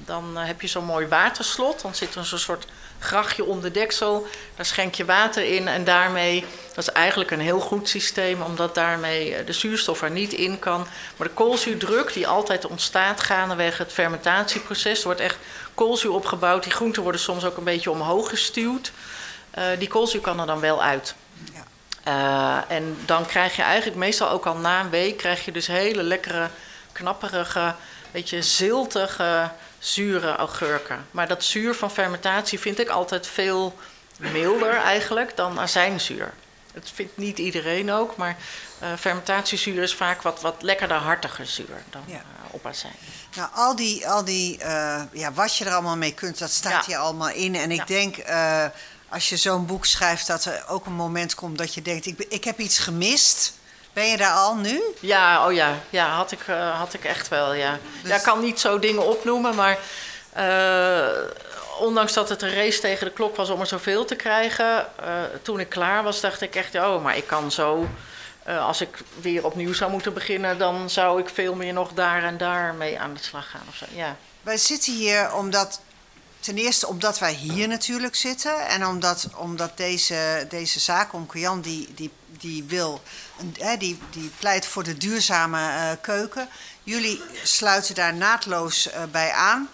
dan 0.05 0.37
heb 0.37 0.61
je 0.61 0.67
zo'n 0.67 0.85
mooi 0.85 1.07
waterslot. 1.07 1.81
Dan 1.81 1.95
zit 1.95 2.15
er 2.15 2.25
zo'n 2.25 2.39
soort 2.39 2.65
grachtje 2.99 3.45
om 3.45 3.61
de 3.61 3.71
deksel. 3.71 4.27
Daar 4.55 4.65
schenk 4.65 4.95
je 4.95 5.05
water 5.05 5.43
in 5.43 5.67
en 5.67 5.83
daarmee, 5.83 6.45
dat 6.67 6.87
is 6.87 6.91
eigenlijk 6.93 7.31
een 7.31 7.39
heel 7.39 7.59
goed 7.59 7.89
systeem, 7.89 8.41
omdat 8.41 8.75
daarmee 8.75 9.43
de 9.43 9.53
zuurstof 9.53 10.01
er 10.01 10.11
niet 10.11 10.33
in 10.33 10.59
kan. 10.59 10.87
Maar 11.17 11.27
de 11.27 11.33
koolzuurdruk 11.33 12.13
die 12.13 12.27
altijd 12.27 12.67
ontstaat 12.67 13.19
gaandeweg 13.19 13.77
het 13.77 13.93
fermentatieproces, 13.93 14.99
er 14.99 15.05
wordt 15.05 15.21
echt 15.21 15.37
koolzuur 15.79 16.11
opgebouwd. 16.11 16.63
Die 16.63 16.71
groenten 16.71 17.03
worden 17.03 17.21
soms 17.21 17.45
ook 17.45 17.57
een 17.57 17.63
beetje 17.63 17.91
omhoog 17.91 18.29
gestuwd. 18.29 18.91
Uh, 19.57 19.63
die 19.79 19.87
koolzuur 19.87 20.21
kan 20.21 20.39
er 20.39 20.45
dan 20.45 20.59
wel 20.59 20.83
uit. 20.83 21.15
Ja. 21.53 21.63
Uh, 22.67 22.75
en 22.75 22.97
dan 23.05 23.25
krijg 23.25 23.55
je 23.55 23.61
eigenlijk 23.61 23.97
meestal 23.97 24.29
ook 24.29 24.45
al 24.45 24.55
na 24.55 24.79
een 24.79 24.89
week 24.89 25.17
krijg 25.17 25.45
je 25.45 25.51
dus 25.51 25.67
hele 25.67 26.03
lekkere, 26.03 26.49
knapperige, 26.91 27.75
beetje 28.11 28.41
ziltige, 28.41 29.51
zure 29.79 30.35
augurken. 30.35 31.07
Maar 31.11 31.27
dat 31.27 31.43
zuur 31.43 31.73
van 31.73 31.91
fermentatie 31.91 32.59
vind 32.59 32.79
ik 32.79 32.89
altijd 32.89 33.27
veel 33.27 33.77
milder 34.17 34.73
eigenlijk 34.73 35.35
dan 35.35 35.59
azijnzuur. 35.59 36.33
Dat 36.73 36.91
vindt 36.93 37.17
niet 37.17 37.37
iedereen 37.37 37.91
ook, 37.91 38.15
maar 38.15 38.37
uh, 38.81 38.87
fermentatiezuur 38.97 39.83
is 39.83 39.95
vaak 39.95 40.21
wat, 40.21 40.41
wat 40.41 40.55
lekkerder, 40.61 40.97
hartiger 40.97 41.45
zuur 41.45 41.83
dan 41.89 42.03
ja. 42.05 42.21
op 42.51 42.65
azijn. 42.65 42.93
Nou, 43.35 43.49
al 43.53 43.75
die, 43.75 44.09
al 44.09 44.23
die 44.23 44.59
ja, 45.11 45.33
wat 45.33 45.55
je 45.55 45.65
er 45.65 45.71
allemaal 45.71 45.97
mee 45.97 46.13
kunt, 46.13 46.39
dat 46.39 46.51
staat 46.51 46.85
hier 46.85 46.97
allemaal 46.97 47.29
in. 47.29 47.55
En 47.55 47.71
ik 47.71 47.87
denk, 47.87 48.15
als 49.09 49.29
je 49.29 49.37
zo'n 49.37 49.65
boek 49.65 49.85
schrijft, 49.85 50.27
dat 50.27 50.45
er 50.45 50.63
ook 50.67 50.85
een 50.85 50.93
moment 50.93 51.35
komt 51.35 51.57
dat 51.57 51.73
je 51.73 51.81
denkt, 51.81 52.05
ik, 52.05 52.25
ik 52.29 52.43
heb 52.43 52.59
iets 52.59 52.77
gemist. 52.77 53.53
Ben 53.93 54.07
je 54.07 54.17
daar 54.17 54.33
al 54.33 54.55
nu? 54.55 54.81
Ja, 54.99 55.45
oh 55.45 55.53
ja, 55.53 55.79
ja 55.89 56.07
had, 56.07 56.31
ik, 56.31 56.39
had 56.73 56.93
ik 56.93 57.03
echt 57.03 57.27
wel, 57.27 57.53
ja. 57.53 57.79
Dus... 58.01 58.11
ja. 58.11 58.15
Ik 58.15 58.23
kan 58.23 58.41
niet 58.41 58.59
zo 58.59 58.79
dingen 58.79 59.05
opnoemen, 59.07 59.55
maar 59.55 59.77
ondanks 61.79 62.13
dat 62.13 62.29
het 62.29 62.41
een 62.41 62.53
race 62.53 62.79
tegen 62.79 63.05
de 63.05 63.13
klok 63.13 63.35
was 63.35 63.49
om 63.49 63.59
er 63.59 63.67
zoveel 63.67 64.05
te 64.05 64.15
krijgen, 64.15 64.85
toen 65.41 65.59
ik 65.59 65.69
klaar 65.69 66.03
was, 66.03 66.19
dacht 66.19 66.41
ik 66.41 66.55
echt, 66.55 66.75
oh, 66.75 67.03
maar 67.03 67.17
ik 67.17 67.27
kan 67.27 67.51
zo. 67.51 67.87
Uh, 68.49 68.65
als 68.65 68.81
ik 68.81 68.97
weer 69.21 69.45
opnieuw 69.45 69.73
zou 69.73 69.91
moeten 69.91 70.13
beginnen, 70.13 70.57
dan 70.57 70.89
zou 70.89 71.19
ik 71.19 71.29
veel 71.29 71.55
meer 71.55 71.73
nog 71.73 71.93
daar 71.93 72.23
en 72.23 72.37
daar 72.37 72.73
mee 72.73 72.99
aan 72.99 73.13
de 73.13 73.23
slag 73.23 73.49
gaan. 73.49 73.65
Of 73.69 73.75
zo. 73.75 73.85
Ja. 73.93 74.15
Wij 74.41 74.57
zitten 74.57 74.93
hier 74.93 75.33
omdat, 75.33 75.81
ten 76.39 76.57
eerste 76.57 76.87
omdat 76.87 77.19
wij 77.19 77.33
hier 77.33 77.67
natuurlijk 77.67 78.15
zitten 78.15 78.67
en 78.67 78.85
omdat, 78.85 79.27
omdat 79.35 79.77
deze, 79.77 80.45
deze 80.49 80.79
zaak, 80.79 81.13
om 81.13 81.27
Jan, 81.33 81.61
die, 81.61 81.93
die, 81.93 82.11
die 82.27 82.63
wil, 82.63 83.01
die, 83.77 83.99
die 84.09 84.31
pleit 84.39 84.65
voor 84.65 84.83
de 84.83 84.97
duurzame 84.97 85.59
uh, 85.59 85.91
keuken. 86.01 86.49
Jullie 86.83 87.21
sluiten 87.43 87.95
daar 87.95 88.13
naadloos 88.13 88.89
bij 89.11 89.31
aan. 89.31 89.69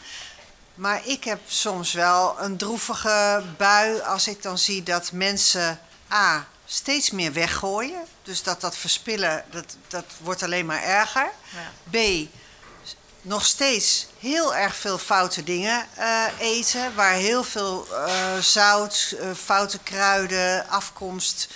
Maar 0.73 1.01
ik 1.05 1.23
heb 1.23 1.39
soms 1.47 1.93
wel 1.93 2.35
een 2.39 2.57
droevige 2.57 3.43
bui 3.57 4.01
als 4.01 4.27
ik 4.27 4.43
dan 4.43 4.57
zie 4.57 4.83
dat 4.83 5.11
mensen 5.11 5.79
A. 6.11 6.47
steeds 6.65 7.11
meer 7.11 7.33
weggooien. 7.33 8.05
Dus 8.23 8.43
dat 8.43 8.61
dat 8.61 8.77
verspillen, 8.77 9.45
dat, 9.49 9.75
dat 9.87 10.05
wordt 10.21 10.43
alleen 10.43 10.65
maar 10.65 10.83
erger. 10.83 11.31
Ja. 11.49 11.71
B. 11.89 12.27
nog 13.21 13.45
steeds 13.45 14.07
heel 14.19 14.55
erg 14.55 14.75
veel 14.75 14.97
foute 14.97 15.43
dingen 15.43 15.87
uh, 15.97 16.25
eten. 16.39 16.95
Waar 16.95 17.13
heel 17.13 17.43
veel 17.43 17.87
uh, 17.91 18.37
zout, 18.37 19.15
uh, 19.19 19.31
foute 19.33 19.79
kruiden, 19.79 20.69
afkomst 20.69 21.47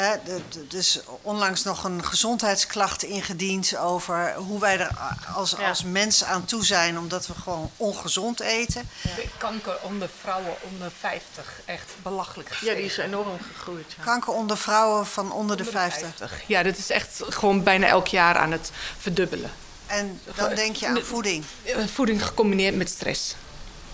er 0.00 0.76
is 0.78 1.00
onlangs 1.22 1.62
nog 1.62 1.84
een 1.84 2.04
gezondheidsklacht 2.04 3.02
ingediend 3.02 3.76
over 3.76 4.34
hoe 4.34 4.60
wij 4.60 4.78
er 4.78 4.90
als, 5.34 5.58
als 5.58 5.82
mens 5.82 6.24
aan 6.24 6.44
toe 6.44 6.64
zijn, 6.64 6.98
omdat 6.98 7.26
we 7.26 7.34
gewoon 7.34 7.70
ongezond 7.76 8.40
eten. 8.40 8.88
Ja. 9.02 9.10
Kanker 9.38 9.78
onder 9.82 10.08
vrouwen 10.20 10.54
onder 10.60 10.90
50, 11.00 11.60
echt 11.64 11.90
belachelijk 12.02 12.48
gestegen. 12.48 12.74
Ja, 12.74 12.80
die 12.80 12.90
is 12.90 12.96
enorm 12.96 13.38
gegroeid. 13.54 13.96
Kanker 14.04 14.32
onder 14.32 14.56
vrouwen 14.56 15.06
van 15.06 15.32
onder, 15.32 15.56
de, 15.56 15.64
50. 15.64 16.00
50. 16.00 16.42
Ja, 16.46 16.62
dat 16.62 16.76
is 16.76 16.90
echt 16.90 17.22
gewoon 17.28 17.62
bijna 17.62 17.86
elk 17.86 18.06
jaar 18.06 18.36
aan 18.36 18.52
het 18.52 18.70
verdubbelen. 18.98 19.50
En 19.86 20.20
dan 20.34 20.54
denk 20.54 20.76
je 20.76 20.86
aan 20.86 21.02
voeding? 21.02 21.44
Voeding 21.92 22.24
gecombineerd 22.26 22.76
met 22.76 22.88
stress. 22.88 23.34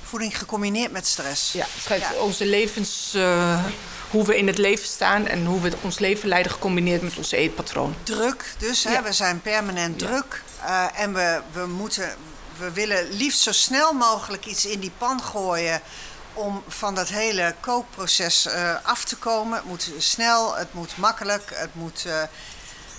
Voeding 0.03 0.39
gecombineerd 0.39 0.93
met 0.93 1.07
stress? 1.07 1.53
Ja, 1.53 1.67
onze 2.21 2.47
levens... 2.47 3.13
Uh, 3.15 3.65
hoe 4.17 4.25
we 4.25 4.37
in 4.37 4.47
het 4.47 4.59
leven 4.59 4.87
staan 4.87 5.27
en 5.27 5.45
hoe 5.45 5.61
we 5.61 5.73
ons 5.83 5.99
leven 5.99 6.29
leiden 6.29 6.53
gecombineerd 6.53 7.03
met 7.03 7.17
ons 7.17 7.31
eetpatroon. 7.31 7.95
Druk, 8.03 8.55
dus 8.59 8.85
hè, 8.85 9.03
we 9.03 9.13
zijn 9.13 9.41
permanent 9.41 9.99
druk 9.99 10.43
uh, 10.63 10.87
en 10.95 11.15
we, 11.15 11.41
we, 11.53 11.67
moeten, 11.67 12.15
we 12.59 12.73
willen 12.73 13.09
liefst 13.11 13.41
zo 13.41 13.53
snel 13.53 13.93
mogelijk 13.93 14.47
iets 14.47 14.67
in 14.67 14.81
die 14.81 14.93
pan 14.99 15.23
gooien 15.23 15.81
om 16.33 16.63
van 16.69 16.95
dat 16.95 17.09
hele 17.09 17.55
kookproces 17.61 18.47
uh, 18.47 18.75
af 18.83 19.05
te 19.05 19.17
komen. 19.17 19.57
Het 19.57 19.67
moet 19.67 19.91
snel, 19.99 20.57
het 20.57 20.73
moet 20.73 20.97
makkelijk, 20.97 21.51
het 21.55 21.75
moet, 21.75 22.05
uh, 22.07 22.23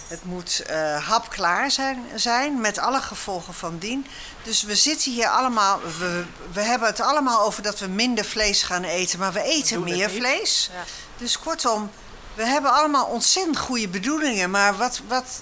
het 0.08 0.24
moet 0.24 0.64
hapklaar 1.08 1.72
zijn, 1.72 2.06
zijn, 2.16 2.62
met 2.62 2.78
alle 2.78 3.02
gevolgen 3.02 3.54
van 3.54 3.78
dien. 3.78 4.08
Dus 4.44 4.64
we 4.64 4.76
zitten 4.76 5.12
hier 5.12 5.28
allemaal, 5.28 5.80
we, 6.00 6.24
we 6.52 6.62
hebben 6.62 6.88
het 6.88 7.02
allemaal 7.02 7.42
over 7.42 7.64
dat 7.64 7.80
we 7.80 7.88
minder 7.88 8.26
vlees 8.26 8.64
gaan 8.64 8.84
eten, 8.84 9.20
maar 9.20 9.34
we 9.34 9.42
eten 9.42 9.84
meer 9.84 10.10
vlees. 10.10 10.70
Ja. 10.74 10.84
Dus 11.18 11.40
kortom, 11.40 11.92
we 12.34 12.46
hebben 12.46 12.72
allemaal 12.72 13.06
ontzettend 13.06 13.58
goede 13.58 13.88
bedoelingen, 13.88 14.50
maar 14.50 14.78
wat, 14.78 15.02
wat 15.08 15.42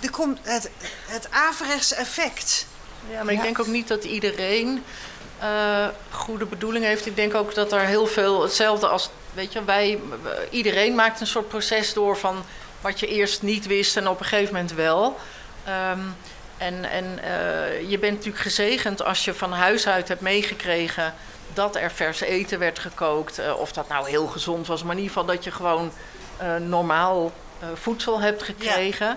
er 0.00 0.10
komt 0.10 0.38
het, 0.42 0.70
het 1.06 1.30
averechts 1.30 1.92
effect. 1.92 2.66
Ja, 3.10 3.22
maar 3.22 3.34
ik 3.34 3.42
denk 3.42 3.58
ook 3.58 3.66
niet 3.66 3.88
dat 3.88 4.04
iedereen 4.04 4.84
uh, 5.42 5.86
goede 6.10 6.44
bedoelingen 6.44 6.88
heeft. 6.88 7.06
Ik 7.06 7.16
denk 7.16 7.34
ook 7.34 7.54
dat 7.54 7.72
er 7.72 7.80
heel 7.80 8.06
veel 8.06 8.42
hetzelfde 8.42 8.88
als, 8.88 9.10
weet 9.34 9.52
je, 9.52 9.64
wij, 9.64 10.00
iedereen 10.50 10.94
maakt 10.94 11.20
een 11.20 11.26
soort 11.26 11.48
proces 11.48 11.92
door 11.92 12.16
van 12.16 12.44
wat 12.80 13.00
je 13.00 13.06
eerst 13.06 13.42
niet 13.42 13.66
wist 13.66 13.96
en 13.96 14.08
op 14.08 14.20
een 14.20 14.26
gegeven 14.26 14.54
moment 14.54 14.72
wel. 14.72 15.18
Um, 15.92 16.16
en 16.58 16.84
en 16.84 17.04
uh, 17.04 17.90
je 17.90 17.98
bent 17.98 18.16
natuurlijk 18.16 18.42
gezegend 18.42 19.02
als 19.02 19.24
je 19.24 19.34
van 19.34 19.52
huis 19.52 19.88
uit 19.88 20.08
hebt 20.08 20.20
meegekregen 20.20 21.14
dat 21.52 21.76
er 21.76 21.90
vers 21.90 22.20
eten 22.20 22.58
werd 22.58 22.78
gekookt. 22.78 23.38
Uh, 23.38 23.58
of 23.58 23.72
dat 23.72 23.88
nou 23.88 24.08
heel 24.08 24.26
gezond 24.26 24.66
was, 24.66 24.82
maar 24.82 24.96
in 24.96 25.02
ieder 25.02 25.12
geval 25.14 25.34
dat 25.34 25.44
je 25.44 25.50
gewoon 25.50 25.92
uh, 26.42 26.56
normaal 26.56 27.32
voedsel 27.74 28.20
hebt 28.20 28.42
gekregen. 28.42 29.06
Ja. 29.06 29.16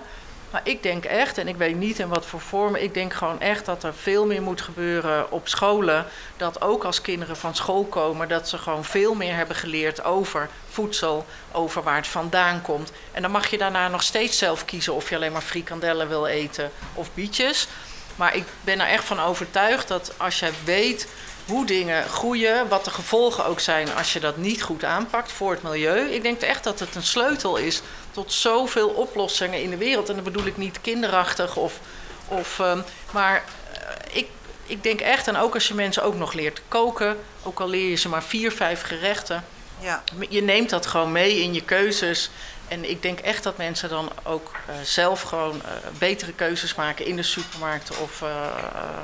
Maar 0.53 0.61
ik 0.63 0.83
denk 0.83 1.05
echt, 1.05 1.37
en 1.37 1.47
ik 1.47 1.55
weet 1.55 1.75
niet 1.75 1.99
in 1.99 2.07
wat 2.07 2.25
voor 2.25 2.41
vorm, 2.41 2.75
ik 2.75 2.93
denk 2.93 3.13
gewoon 3.13 3.41
echt 3.41 3.65
dat 3.65 3.83
er 3.83 3.93
veel 3.93 4.25
meer 4.25 4.41
moet 4.41 4.61
gebeuren 4.61 5.31
op 5.31 5.47
scholen. 5.47 6.05
Dat 6.37 6.61
ook 6.61 6.83
als 6.83 7.01
kinderen 7.01 7.37
van 7.37 7.55
school 7.55 7.85
komen, 7.85 8.27
dat 8.27 8.49
ze 8.49 8.57
gewoon 8.57 8.85
veel 8.85 9.13
meer 9.13 9.35
hebben 9.35 9.55
geleerd 9.55 10.03
over 10.03 10.49
voedsel, 10.69 11.25
over 11.51 11.83
waar 11.83 11.95
het 11.95 12.07
vandaan 12.07 12.61
komt. 12.61 12.91
En 13.11 13.21
dan 13.21 13.31
mag 13.31 13.47
je 13.47 13.57
daarna 13.57 13.87
nog 13.87 14.03
steeds 14.03 14.37
zelf 14.37 14.65
kiezen 14.65 14.93
of 14.93 15.09
je 15.09 15.15
alleen 15.15 15.31
maar 15.31 15.41
frikandellen 15.41 16.07
wil 16.07 16.25
eten 16.25 16.71
of 16.93 17.13
bietjes. 17.13 17.67
Maar 18.15 18.35
ik 18.35 18.43
ben 18.61 18.79
er 18.79 18.87
echt 18.87 19.03
van 19.03 19.19
overtuigd 19.19 19.87
dat 19.87 20.13
als 20.17 20.39
jij 20.39 20.51
weet 20.63 21.07
hoe 21.45 21.65
dingen 21.65 22.09
groeien, 22.09 22.67
wat 22.67 22.85
de 22.85 22.91
gevolgen 22.91 23.45
ook 23.45 23.59
zijn 23.59 23.93
als 23.95 24.13
je 24.13 24.19
dat 24.19 24.37
niet 24.37 24.63
goed 24.63 24.83
aanpakt 24.83 25.31
voor 25.31 25.51
het 25.51 25.63
milieu. 25.63 26.09
Ik 26.09 26.23
denk 26.23 26.41
echt 26.41 26.63
dat 26.63 26.79
het 26.79 26.95
een 26.95 27.03
sleutel 27.03 27.55
is 27.55 27.81
tot 28.11 28.33
zoveel 28.33 28.89
oplossingen 28.89 29.61
in 29.61 29.69
de 29.69 29.77
wereld. 29.77 30.09
En 30.09 30.15
dan 30.15 30.23
bedoel 30.23 30.45
ik 30.45 30.57
niet 30.57 30.81
kinderachtig 30.81 31.55
of. 31.55 31.79
of 32.27 32.59
um, 32.59 32.83
maar 33.11 33.43
uh, 33.73 34.17
ik, 34.17 34.27
ik 34.65 34.83
denk 34.83 34.99
echt, 35.01 35.27
en 35.27 35.37
ook 35.37 35.53
als 35.53 35.67
je 35.67 35.73
mensen 35.73 36.03
ook 36.03 36.15
nog 36.15 36.33
leert 36.33 36.61
koken, 36.67 37.17
ook 37.43 37.59
al 37.59 37.69
leer 37.69 37.89
je 37.89 37.95
ze 37.95 38.09
maar 38.09 38.23
vier, 38.23 38.51
vijf 38.51 38.81
gerechten. 38.81 39.45
Ja. 39.79 40.03
Je 40.29 40.41
neemt 40.41 40.69
dat 40.69 40.85
gewoon 40.85 41.11
mee 41.11 41.41
in 41.41 41.53
je 41.53 41.63
keuzes. 41.63 42.29
En 42.67 42.89
ik 42.89 43.01
denk 43.01 43.19
echt 43.19 43.43
dat 43.43 43.57
mensen 43.57 43.89
dan 43.89 44.11
ook 44.23 44.51
uh, 44.69 44.75
zelf 44.83 45.21
gewoon 45.21 45.55
uh, 45.55 45.71
betere 45.97 46.33
keuzes 46.33 46.75
maken 46.75 47.05
in 47.05 47.15
de 47.15 47.23
supermarkten 47.23 47.99
of 47.99 48.21
uh, 48.21 48.29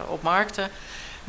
op 0.08 0.22
markten. 0.22 0.72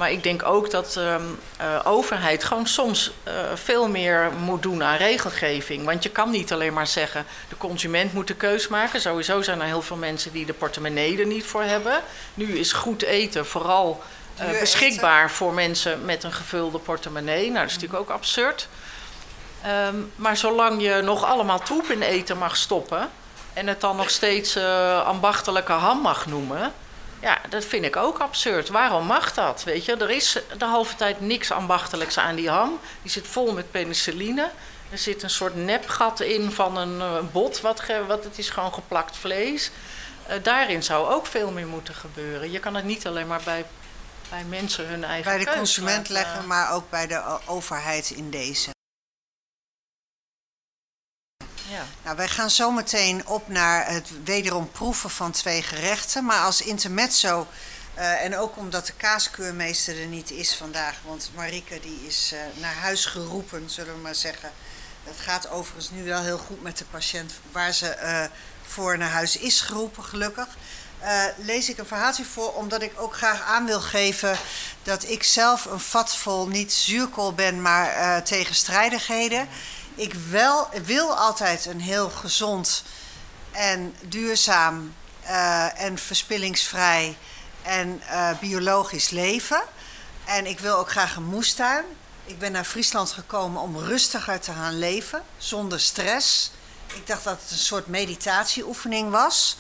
Maar 0.00 0.12
ik 0.12 0.22
denk 0.22 0.44
ook 0.44 0.70
dat 0.70 0.92
de 0.92 1.00
um, 1.20 1.38
uh, 1.60 1.80
overheid 1.84 2.44
gewoon 2.44 2.66
soms 2.66 3.10
uh, 3.28 3.34
veel 3.54 3.88
meer 3.88 4.30
moet 4.44 4.62
doen 4.62 4.82
aan 4.82 4.96
regelgeving. 4.96 5.84
Want 5.84 6.02
je 6.02 6.08
kan 6.08 6.30
niet 6.30 6.52
alleen 6.52 6.72
maar 6.72 6.86
zeggen, 6.86 7.26
de 7.48 7.56
consument 7.56 8.12
moet 8.12 8.26
de 8.26 8.34
keus 8.34 8.68
maken. 8.68 9.00
Sowieso 9.00 9.42
zijn 9.42 9.60
er 9.60 9.66
heel 9.66 9.82
veel 9.82 9.96
mensen 9.96 10.32
die 10.32 10.46
de 10.46 10.52
portemonnee 10.52 11.18
er 11.18 11.26
niet 11.26 11.44
voor 11.44 11.62
hebben. 11.62 12.00
Nu 12.34 12.58
is 12.58 12.72
goed 12.72 13.02
eten 13.02 13.46
vooral 13.46 14.02
uh, 14.40 14.60
beschikbaar 14.60 15.30
voor 15.30 15.52
mensen 15.54 16.04
met 16.04 16.24
een 16.24 16.32
gevulde 16.32 16.78
portemonnee. 16.78 17.44
Nou, 17.44 17.58
dat 17.58 17.68
is 17.68 17.74
natuurlijk 17.74 18.00
ook 18.00 18.10
absurd. 18.10 18.68
Um, 19.88 20.12
maar 20.16 20.36
zolang 20.36 20.82
je 20.82 21.00
nog 21.04 21.24
allemaal 21.24 21.58
troep 21.58 21.90
in 21.90 22.02
eten 22.02 22.38
mag 22.38 22.56
stoppen... 22.56 23.10
en 23.52 23.66
het 23.66 23.80
dan 23.80 23.96
nog 23.96 24.10
steeds 24.10 24.56
ambachtelijke 25.04 25.72
ham 25.72 25.98
mag 25.98 26.26
noemen... 26.26 26.72
Ja, 27.20 27.40
dat 27.48 27.64
vind 27.64 27.84
ik 27.84 27.96
ook 27.96 28.18
absurd. 28.18 28.68
Waarom 28.68 29.06
mag 29.06 29.34
dat? 29.34 29.64
Weet 29.64 29.84
je, 29.84 29.96
er 29.96 30.10
is 30.10 30.38
de 30.58 30.64
halve 30.64 30.94
tijd 30.94 31.20
niks 31.20 31.50
ambachtelijks 31.50 32.18
aan 32.18 32.34
die 32.34 32.50
ham. 32.50 32.80
Die 33.02 33.10
zit 33.10 33.26
vol 33.26 33.52
met 33.52 33.70
penicilline. 33.70 34.50
Er 34.90 34.98
zit 34.98 35.22
een 35.22 35.30
soort 35.30 35.54
nepgat 35.54 36.20
in 36.20 36.50
van 36.50 36.76
een, 36.76 37.00
eh, 37.00 37.18
bot, 37.32 37.60
wat, 37.60 37.80
ge, 37.80 38.04
wat 38.06 38.24
het 38.24 38.38
is 38.38 38.50
gewoon 38.50 38.74
geplakt 38.74 39.16
vlees. 39.16 39.70
Uh, 40.28 40.34
daarin 40.42 40.82
zou 40.82 41.12
ook 41.12 41.26
veel 41.26 41.50
meer 41.50 41.66
moeten 41.66 41.94
gebeuren. 41.94 42.50
Je 42.50 42.58
kan 42.58 42.74
het 42.74 42.84
niet 42.84 43.06
alleen 43.06 43.26
maar 43.26 43.40
bij, 43.44 43.64
bij 44.28 44.44
mensen 44.44 44.86
hun 44.86 45.04
eigen 45.04 45.36
Bij 45.36 45.44
de 45.44 45.50
consument 45.56 46.08
leggen, 46.08 46.46
maar 46.46 46.72
ook 46.72 46.90
bij 46.90 47.06
de 47.06 47.38
overheid 47.46 48.10
in 48.10 48.30
deze. 48.30 48.70
Nou, 52.02 52.16
wij 52.16 52.28
gaan 52.28 52.50
zo 52.50 52.70
meteen 52.70 53.26
op 53.26 53.48
naar 53.48 53.92
het 53.92 54.10
wederom 54.24 54.70
proeven 54.70 55.10
van 55.10 55.30
twee 55.30 55.62
gerechten. 55.62 56.24
Maar 56.24 56.40
als 56.40 56.62
intermezzo, 56.62 57.46
uh, 57.96 58.24
en 58.24 58.36
ook 58.36 58.56
omdat 58.56 58.86
de 58.86 58.92
kaaskeurmeester 58.92 60.00
er 60.00 60.06
niet 60.06 60.30
is 60.30 60.54
vandaag, 60.54 60.96
want 61.04 61.30
Marike 61.34 61.80
die 61.80 62.06
is 62.06 62.30
uh, 62.34 62.40
naar 62.60 62.74
huis 62.74 63.04
geroepen, 63.04 63.70
zullen 63.70 63.94
we 63.94 64.00
maar 64.00 64.14
zeggen. 64.14 64.50
Het 65.04 65.18
gaat 65.18 65.50
overigens 65.50 65.90
nu 65.90 66.04
wel 66.04 66.22
heel 66.22 66.38
goed 66.38 66.62
met 66.62 66.78
de 66.78 66.84
patiënt 66.84 67.32
waar 67.52 67.72
ze 67.72 67.96
uh, 68.02 68.24
voor 68.66 68.98
naar 68.98 69.10
huis 69.10 69.36
is 69.36 69.60
geroepen, 69.60 70.04
gelukkig. 70.04 70.48
lees 71.36 71.68
ik 71.68 71.78
een 71.78 71.86
verhaaltje 71.86 72.24
voor, 72.24 72.52
omdat 72.52 72.82
ik 72.82 72.92
ook 72.96 73.14
graag 73.14 73.42
aan 73.42 73.66
wil 73.66 73.80
geven 73.80 74.38
dat 74.82 75.08
ik 75.08 75.22
zelf 75.22 75.64
een 75.64 75.80
vatvol 75.80 76.48
niet 76.48 76.72
zuurkool 76.72 77.32
ben, 77.32 77.62
maar 77.62 78.22
tegenstrijdigheden. 78.22 79.48
Ik 80.00 80.14
wil 80.84 81.16
altijd 81.16 81.66
een 81.66 81.80
heel 81.80 82.10
gezond 82.10 82.82
en 83.50 83.94
duurzaam 84.02 84.94
uh, 85.24 85.80
en 85.80 85.98
verspillingsvrij 85.98 87.16
en 87.62 88.02
uh, 88.10 88.38
biologisch 88.38 89.10
leven. 89.10 89.62
En 90.24 90.46
ik 90.46 90.60
wil 90.60 90.76
ook 90.76 90.90
graag 90.90 91.16
een 91.16 91.24
moestuin. 91.24 91.84
Ik 92.24 92.38
ben 92.38 92.52
naar 92.52 92.64
Friesland 92.64 93.10
gekomen 93.10 93.62
om 93.62 93.78
rustiger 93.78 94.40
te 94.40 94.52
gaan 94.52 94.78
leven, 94.78 95.22
zonder 95.38 95.80
stress. 95.80 96.50
Ik 96.94 97.06
dacht 97.06 97.24
dat 97.24 97.38
het 97.42 97.50
een 97.50 97.56
soort 97.56 97.86
meditatieoefening 97.86 99.10
was. 99.10 99.56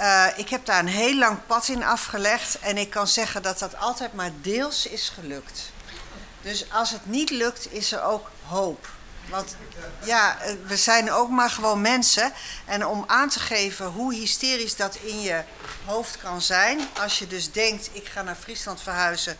Uh, 0.00 0.26
ik 0.36 0.48
heb 0.48 0.64
daar 0.64 0.78
een 0.78 0.86
heel 0.86 1.16
lang 1.16 1.38
pad 1.46 1.68
in 1.68 1.84
afgelegd 1.84 2.58
en 2.58 2.78
ik 2.78 2.90
kan 2.90 3.08
zeggen 3.08 3.42
dat 3.42 3.58
dat 3.58 3.76
altijd 3.76 4.14
maar 4.14 4.30
deels 4.40 4.86
is 4.86 5.08
gelukt. 5.08 5.72
Dus 6.42 6.72
als 6.72 6.90
het 6.90 7.06
niet 7.06 7.30
lukt, 7.30 7.72
is 7.72 7.92
er 7.92 8.02
ook 8.02 8.30
hoop. 8.46 8.88
Want 9.30 9.56
ja, 10.04 10.38
we 10.66 10.76
zijn 10.76 11.12
ook 11.12 11.30
maar 11.30 11.50
gewoon 11.50 11.80
mensen. 11.80 12.32
En 12.64 12.86
om 12.86 13.04
aan 13.06 13.28
te 13.28 13.40
geven 13.40 13.86
hoe 13.86 14.14
hysterisch 14.14 14.76
dat 14.76 14.94
in 14.94 15.20
je 15.20 15.42
hoofd 15.84 16.18
kan 16.18 16.42
zijn. 16.42 16.80
Als 17.00 17.18
je 17.18 17.26
dus 17.26 17.52
denkt, 17.52 17.90
ik 17.92 18.06
ga 18.06 18.22
naar 18.22 18.36
Friesland 18.40 18.80
verhuizen. 18.80 19.36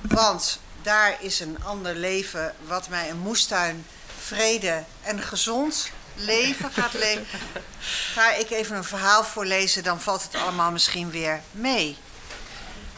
Want 0.00 0.60
daar 0.82 1.16
is 1.20 1.40
een 1.40 1.64
ander 1.64 1.94
leven 1.94 2.54
wat 2.66 2.88
mij 2.88 3.10
een 3.10 3.18
moestuin, 3.18 3.86
vrede 4.18 4.84
en 5.02 5.22
gezond 5.22 5.90
leven 6.14 6.70
gaat 6.72 6.92
leven. 6.92 7.40
Ga 8.14 8.34
ik 8.34 8.50
even 8.50 8.76
een 8.76 8.84
verhaal 8.84 9.24
voorlezen, 9.24 9.82
dan 9.82 10.00
valt 10.00 10.22
het 10.22 10.34
allemaal 10.34 10.70
misschien 10.70 11.10
weer 11.10 11.40
mee. 11.50 11.96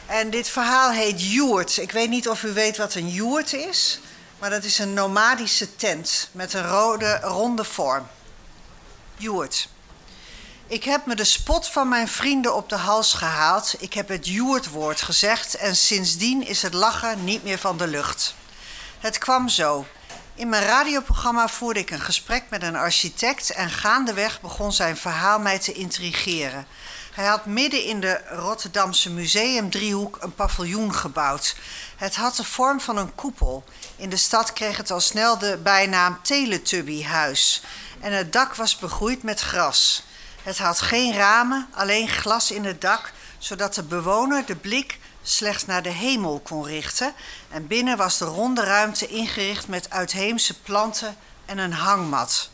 En 0.05 0.29
dit 0.29 0.47
verhaal 0.47 0.91
heet 0.91 1.31
Joert. 1.31 1.77
Ik 1.77 1.91
weet 1.91 2.09
niet 2.09 2.29
of 2.29 2.43
u 2.43 2.53
weet 2.53 2.77
wat 2.77 2.93
een 2.93 3.09
joert 3.09 3.53
is, 3.53 3.99
maar 4.43 4.51
dat 4.51 4.63
is 4.63 4.79
een 4.79 4.93
nomadische 4.93 5.75
tent 5.75 6.29
met 6.31 6.53
een 6.53 6.67
rode, 6.67 7.19
ronde 7.19 7.63
vorm. 7.63 8.07
Joert. 9.17 9.69
Ik 10.67 10.83
heb 10.83 11.05
me 11.05 11.15
de 11.15 11.23
spot 11.23 11.67
van 11.67 11.89
mijn 11.89 12.07
vrienden 12.07 12.55
op 12.55 12.69
de 12.69 12.75
hals 12.75 13.13
gehaald. 13.13 13.75
Ik 13.79 13.93
heb 13.93 14.07
het 14.07 14.27
Joertwoord 14.27 15.01
gezegd 15.01 15.55
en 15.55 15.75
sindsdien 15.75 16.47
is 16.47 16.61
het 16.61 16.73
lachen 16.73 17.23
niet 17.23 17.43
meer 17.43 17.57
van 17.57 17.77
de 17.77 17.87
lucht. 17.87 18.35
Het 18.99 19.17
kwam 19.17 19.49
zo. 19.49 19.85
In 20.35 20.49
mijn 20.49 20.63
radioprogramma 20.63 21.47
voerde 21.47 21.79
ik 21.79 21.89
een 21.89 22.01
gesprek 22.01 22.43
met 22.49 22.63
een 22.63 22.75
architect 22.75 23.49
en 23.49 23.69
gaandeweg 23.69 24.41
begon 24.41 24.73
zijn 24.73 24.97
verhaal 24.97 25.39
mij 25.39 25.59
te 25.59 25.73
intrigeren. 25.73 26.67
Hij 27.13 27.25
had 27.25 27.45
midden 27.45 27.83
in 27.83 27.99
de 27.99 28.21
Rotterdamse 28.29 29.09
museumdriehoek 29.09 30.17
een 30.21 30.35
paviljoen 30.35 30.93
gebouwd. 30.93 31.55
Het 31.97 32.15
had 32.15 32.35
de 32.35 32.43
vorm 32.43 32.81
van 32.81 32.97
een 32.97 33.15
koepel. 33.15 33.63
In 33.95 34.09
de 34.09 34.17
stad 34.17 34.53
kreeg 34.53 34.77
het 34.77 34.91
al 34.91 34.99
snel 34.99 35.37
de 35.37 35.59
bijnaam 35.63 36.19
Teletubbyhuis. 36.21 37.63
En 37.99 38.13
het 38.13 38.33
dak 38.33 38.55
was 38.55 38.77
begroeid 38.77 39.23
met 39.23 39.39
gras. 39.39 40.03
Het 40.43 40.57
had 40.57 40.81
geen 40.81 41.13
ramen, 41.13 41.67
alleen 41.71 42.07
glas 42.07 42.51
in 42.51 42.65
het 42.65 42.81
dak, 42.81 43.13
zodat 43.37 43.73
de 43.73 43.83
bewoner 43.83 44.45
de 44.45 44.55
blik 44.55 44.99
slechts 45.23 45.65
naar 45.65 45.83
de 45.83 45.89
hemel 45.89 46.39
kon 46.39 46.65
richten. 46.65 47.13
En 47.49 47.67
binnen 47.67 47.97
was 47.97 48.17
de 48.17 48.25
ronde 48.25 48.63
ruimte 48.63 49.07
ingericht 49.07 49.67
met 49.67 49.89
uitheemse 49.89 50.61
planten 50.61 51.17
en 51.45 51.57
een 51.57 51.73
hangmat. 51.73 52.49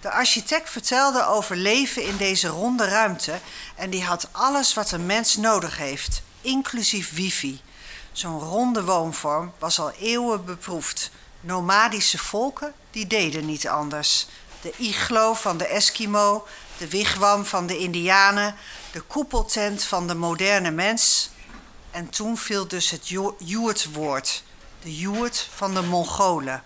De 0.00 0.10
architect 0.10 0.70
vertelde 0.70 1.26
over 1.26 1.56
leven 1.56 2.04
in 2.04 2.16
deze 2.16 2.48
ronde 2.48 2.84
ruimte 2.84 3.40
en 3.76 3.90
die 3.90 4.04
had 4.04 4.28
alles 4.32 4.74
wat 4.74 4.90
een 4.90 5.06
mens 5.06 5.36
nodig 5.36 5.76
heeft, 5.76 6.22
inclusief 6.40 7.14
wifi. 7.14 7.60
Zo'n 8.12 8.40
ronde 8.40 8.84
woonvorm 8.84 9.52
was 9.58 9.78
al 9.78 9.90
eeuwen 9.90 10.44
beproefd. 10.44 11.10
Nomadische 11.40 12.18
volken 12.18 12.72
die 12.90 13.06
deden 13.06 13.46
niet 13.46 13.68
anders. 13.68 14.26
De 14.60 14.72
iglo 14.76 15.34
van 15.34 15.56
de 15.56 15.66
Eskimo, 15.66 16.46
de 16.78 16.88
wigwam 16.88 17.44
van 17.44 17.66
de 17.66 17.78
Indianen, 17.78 18.56
de 18.92 19.00
koepeltent 19.00 19.84
van 19.84 20.06
de 20.06 20.14
moderne 20.14 20.70
mens. 20.70 21.30
En 21.90 22.08
toen 22.08 22.36
viel 22.36 22.68
dus 22.68 22.90
het 22.90 23.08
Joert-woord, 23.38 24.42
de 24.82 24.96
Joert 24.96 25.48
van 25.54 25.74
de 25.74 25.82
Mongolen. 25.82 26.62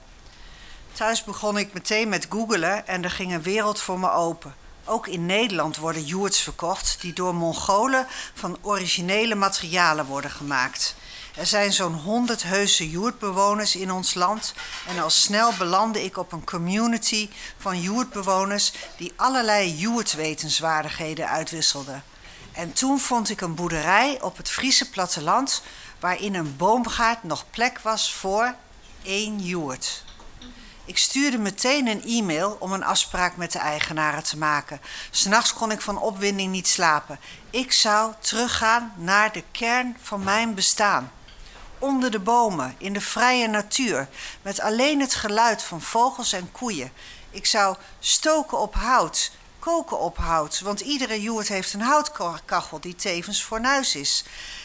Thuis 0.94 1.24
begon 1.24 1.59
ik 1.59 1.72
meteen 1.72 2.09
met 2.09 2.26
googelen 2.30 2.87
en 2.87 3.04
er 3.04 3.11
ging 3.11 3.33
een 3.33 3.42
wereld 3.42 3.80
voor 3.80 3.98
me 3.98 4.11
open. 4.11 4.54
Ook 4.85 5.07
in 5.07 5.26
Nederland 5.26 5.76
worden 5.76 6.04
joerts 6.04 6.40
verkocht 6.40 7.00
die 7.00 7.12
door 7.12 7.35
Mongolen 7.35 8.07
van 8.35 8.59
originele 8.61 9.35
materialen 9.35 10.07
worden 10.07 10.30
gemaakt. 10.30 10.94
Er 11.37 11.46
zijn 11.46 11.72
zo'n 11.72 11.94
100 11.94 12.42
heuse 12.42 12.90
joertbewoners 12.90 13.76
in 13.76 13.92
ons 13.92 14.14
land 14.14 14.54
en 14.88 15.02
al 15.02 15.11
snel 15.11 15.52
belandde 15.59 16.04
ik 16.04 16.16
op 16.16 16.33
een 16.33 16.44
community 16.44 17.28
van 17.59 17.80
joertbewoners 17.80 18.72
die 18.96 19.12
allerlei 19.16 19.74
joertwetenswaardigheden 19.76 21.28
uitwisselden. 21.28 22.04
En 22.52 22.72
toen 22.72 22.98
vond 22.98 23.30
ik 23.30 23.40
een 23.40 23.54
boerderij 23.54 24.20
op 24.20 24.37
het 24.37 24.50
Friese 24.50 24.90
platteland 24.90 25.62
waarin 26.00 26.35
een 26.35 26.57
boomgaard 26.57 27.22
nog 27.22 27.44
plek 27.50 27.78
was 27.78 28.12
voor 28.12 28.54
één 29.02 29.38
joert. 29.38 30.03
Ik 30.87 30.99
stuurde 30.99 31.38
meteen 31.38 31.87
een 31.87 32.05
e-mail 32.05 32.57
om 32.61 32.73
een 32.73 32.85
afspraak 32.85 33.37
met 33.37 33.53
de 33.53 33.59
eigenaren 33.59 34.23
te 34.25 34.38
maken. 34.38 34.81
S'nachts 35.11 35.53
kon 35.53 35.70
ik 35.70 35.81
van 35.81 35.99
opwinding 35.99 36.53
niet 36.53 36.68
slapen. 36.68 37.20
Ik 37.51 37.73
zou 37.73 38.12
teruggaan 38.18 38.92
naar 38.97 39.33
de 39.33 39.42
kern 39.51 39.97
van 40.03 40.25
mijn 40.25 40.55
bestaan. 40.55 41.12
Onder 41.79 42.11
de 42.11 42.18
bomen, 42.18 42.75
in 42.79 42.92
de 42.92 43.01
vrije 43.01 43.49
natuur, 43.49 44.09
met 44.42 44.61
alleen 44.61 45.01
het 45.01 45.14
geluid 45.14 45.62
van 45.62 45.81
vogels 45.81 46.33
en 46.33 46.53
koeien. 46.53 46.92
Ik 47.31 47.47
zou 47.47 47.77
stoken 47.99 48.59
op 48.59 48.75
hout, 48.75 49.31
koken 49.59 49.99
op 49.99 50.16
hout, 50.16 50.61
want 50.61 50.81
iedere 50.81 51.23
joert 51.23 51.49
heeft 51.49 51.73
een 51.73 51.81
houtkachel 51.81 52.81
die 52.81 52.94
tevens 52.94 53.42
fornuis 53.42 53.94
is. 53.94 54.25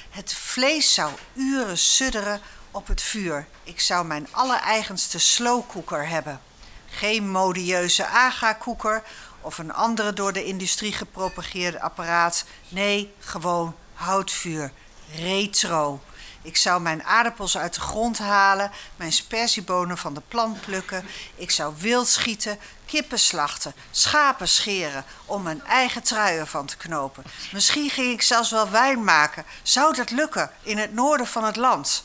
Het 0.09 0.33
vlees 0.33 0.93
zou 0.93 1.11
uren 1.33 1.77
sudderen 1.77 2.41
op 2.71 2.87
het 2.87 3.01
vuur. 3.01 3.47
Ik 3.63 3.79
zou 3.79 4.05
mijn 4.05 4.27
allereigenste 4.31 5.19
slowcooker 5.19 6.07
hebben. 6.07 6.41
Geen 6.89 7.31
modieuze 7.31 8.05
aga-koeker 8.05 9.03
of 9.41 9.57
een 9.57 9.73
andere 9.73 10.13
door 10.13 10.33
de 10.33 10.45
industrie 10.45 10.93
gepropageerde 10.93 11.81
apparaat. 11.81 12.43
Nee, 12.69 13.13
gewoon 13.19 13.75
houtvuur. 13.93 14.71
Retro. 15.15 16.01
Ik 16.41 16.57
zou 16.57 16.81
mijn 16.81 17.03
aardappels 17.03 17.57
uit 17.57 17.73
de 17.73 17.79
grond 17.79 18.17
halen, 18.17 18.71
mijn 18.95 19.13
spersiebonen 19.13 19.97
van 19.97 20.13
de 20.13 20.21
plant 20.27 20.61
plukken. 20.61 21.05
Ik 21.35 21.51
zou 21.51 21.73
wild 21.77 22.07
schieten, 22.07 22.59
kippen 22.85 23.19
slachten, 23.19 23.73
schapen 23.91 24.47
scheren 24.47 25.05
om 25.25 25.41
mijn 25.41 25.63
eigen 25.65 26.03
truien 26.03 26.47
van 26.47 26.65
te 26.65 26.77
knopen. 26.77 27.23
Misschien 27.51 27.89
ging 27.89 28.13
ik 28.13 28.21
zelfs 28.21 28.51
wel 28.51 28.69
wijn 28.69 29.03
maken. 29.03 29.45
Zou 29.63 29.95
dat 29.95 30.11
lukken 30.11 30.51
in 30.63 30.77
het 30.77 30.93
noorden 30.93 31.27
van 31.27 31.43
het 31.43 31.55
land? 31.55 32.03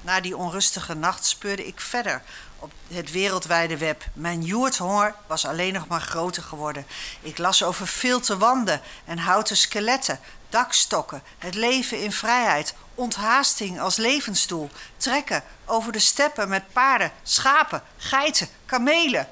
Na 0.00 0.20
die 0.20 0.36
onrustige 0.36 0.94
nacht 0.94 1.24
speurde 1.24 1.66
ik 1.66 1.80
verder 1.80 2.22
op 2.58 2.72
het 2.88 3.10
wereldwijde 3.10 3.76
web. 3.76 4.04
Mijn 4.12 4.42
joerthonger 4.42 5.14
was 5.26 5.46
alleen 5.46 5.72
nog 5.72 5.86
maar 5.86 6.00
groter 6.00 6.42
geworden. 6.42 6.86
Ik 7.20 7.38
las 7.38 7.62
over 7.62 7.86
filte 7.86 8.36
wanden 8.36 8.80
en 9.04 9.18
houten 9.18 9.56
skeletten, 9.56 10.20
dakstokken, 10.48 11.22
het 11.38 11.54
leven 11.54 12.02
in 12.02 12.12
vrijheid, 12.12 12.74
onthaasting 12.94 13.80
als 13.80 13.96
levensdoel, 13.96 14.70
trekken 14.96 15.42
over 15.64 15.92
de 15.92 15.98
steppen 15.98 16.48
met 16.48 16.72
paarden, 16.72 17.12
schapen, 17.22 17.82
geiten, 17.96 18.48
kamelen. 18.66 19.28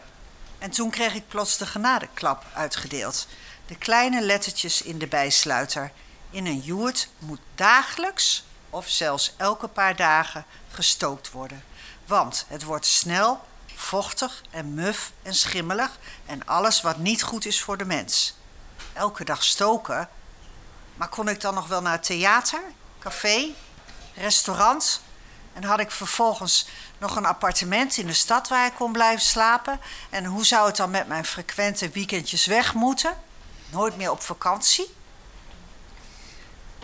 En 0.58 0.70
toen 0.70 0.90
kreeg 0.90 1.14
ik 1.14 1.28
plots 1.28 1.58
de 1.58 1.66
genadeklap 1.66 2.44
uitgedeeld. 2.52 3.26
De 3.66 3.76
kleine 3.76 4.20
lettertjes 4.20 4.82
in 4.82 4.98
de 4.98 5.06
bijsluiter. 5.06 5.92
In 6.30 6.46
een 6.46 6.60
joert 6.60 7.08
moet 7.18 7.40
dagelijks 7.54 8.44
of 8.70 8.88
zelfs 8.88 9.34
elke 9.36 9.68
paar 9.68 9.96
dagen 9.96 10.44
gestookt 10.70 11.30
worden. 11.30 11.64
Want 12.06 12.44
het 12.48 12.62
wordt 12.62 12.86
snel, 12.86 13.46
vochtig 13.74 14.42
en 14.50 14.74
muf 14.74 15.12
en 15.22 15.34
schimmelig 15.34 15.98
en 16.26 16.46
alles 16.46 16.80
wat 16.80 16.98
niet 16.98 17.22
goed 17.22 17.46
is 17.46 17.62
voor 17.62 17.76
de 17.76 17.84
mens. 17.84 18.34
Elke 18.92 19.24
dag 19.24 19.44
stoken. 19.44 20.08
Maar 20.94 21.08
kon 21.08 21.28
ik 21.28 21.40
dan 21.40 21.54
nog 21.54 21.66
wel 21.66 21.82
naar 21.82 22.00
theater, 22.00 22.62
café, 22.98 23.54
restaurant? 24.14 25.00
En 25.52 25.64
had 25.64 25.80
ik 25.80 25.90
vervolgens 25.90 26.68
nog 26.98 27.16
een 27.16 27.26
appartement 27.26 27.96
in 27.96 28.06
de 28.06 28.12
stad 28.12 28.48
waar 28.48 28.66
ik 28.66 28.74
kon 28.74 28.92
blijven 28.92 29.26
slapen? 29.26 29.80
En 30.10 30.24
hoe 30.24 30.44
zou 30.44 30.66
het 30.66 30.76
dan 30.76 30.90
met 30.90 31.08
mijn 31.08 31.24
frequente 31.24 31.88
weekendjes 31.88 32.46
weg 32.46 32.74
moeten? 32.74 33.16
Nooit 33.70 33.96
meer 33.96 34.10
op 34.10 34.22
vakantie? 34.22 34.96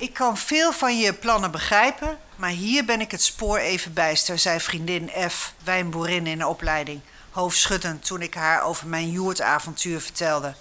Ik 0.04 0.14
kan 0.14 0.38
veel 0.38 0.72
van 0.72 0.98
je 0.98 1.12
plannen 1.12 1.50
begrijpen, 1.50 2.18
maar 2.36 2.50
hier 2.50 2.84
ben 2.84 3.00
ik 3.00 3.10
het 3.10 3.22
spoor 3.22 3.58
even 3.58 3.92
bijster, 3.92 4.38
zei 4.38 4.60
vriendin 4.60 5.10
F, 5.30 5.52
wijnboerin 5.62 6.26
in 6.26 6.38
de 6.38 6.46
opleiding, 6.46 7.00
hoofdschuddend 7.30 8.04
toen 8.04 8.22
ik 8.22 8.34
haar 8.34 8.62
over 8.62 8.86
mijn 8.86 9.10
joertavontuur 9.10 10.00
vertelde. 10.00 10.54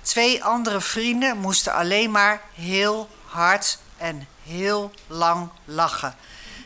Twee 0.00 0.44
andere 0.44 0.80
vrienden 0.80 1.38
moesten 1.38 1.72
alleen 1.72 2.10
maar 2.10 2.40
heel 2.54 3.08
hard 3.24 3.78
en 3.96 4.26
heel 4.42 4.90
lang 5.06 5.48
lachen. 5.64 6.16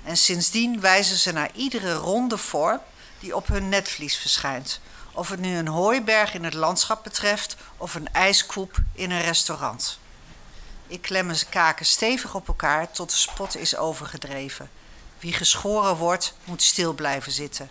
En 0.05 0.17
sindsdien 0.17 0.81
wijzen 0.81 1.17
ze 1.17 1.33
naar 1.33 1.51
iedere 1.55 1.95
ronde 1.95 2.39
vorm 2.39 2.81
die 3.21 3.37
op 3.37 3.47
hun 3.47 3.69
netvlies 3.69 4.17
verschijnt. 4.17 4.81
Of 5.13 5.29
het 5.29 5.41
nu 5.41 5.57
een 5.57 5.69
hooiberg 5.69 6.35
in 6.35 6.45
het 6.45 6.55
landschap 6.55 7.05
betreft 7.05 7.57
of 7.77 7.95
een 7.95 8.13
ijskoep 8.13 8.77
in 8.93 9.11
een 9.11 9.23
restaurant. 9.23 9.99
Ik 10.89 11.03
klem 11.03 11.27
mijn 11.27 11.49
kaken 11.51 11.87
stevig 11.87 12.35
op 12.35 12.49
elkaar 12.49 12.91
tot 12.91 13.11
de 13.11 13.17
spot 13.17 13.57
is 13.57 13.77
overgedreven. 13.77 14.71
Wie 15.19 15.33
geschoren 15.33 15.97
wordt, 15.97 16.35
moet 16.45 16.63
stil 16.63 16.93
blijven 16.93 17.33
zitten. 17.33 17.71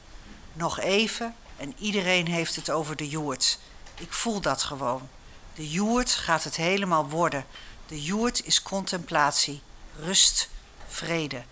Nog 0.53 0.79
even 0.79 1.35
en 1.57 1.73
iedereen 1.77 2.27
heeft 2.27 2.55
het 2.55 2.69
over 2.69 2.95
de 2.95 3.09
joert. 3.09 3.59
Ik 3.95 4.13
voel 4.13 4.41
dat 4.41 4.63
gewoon. 4.63 5.09
De 5.55 5.69
joert 5.69 6.11
gaat 6.11 6.43
het 6.43 6.55
helemaal 6.55 7.09
worden. 7.09 7.45
De 7.87 8.03
joert 8.03 8.45
is 8.45 8.61
contemplatie, 8.61 9.61
rust, 9.99 10.49
vrede. 10.87 11.43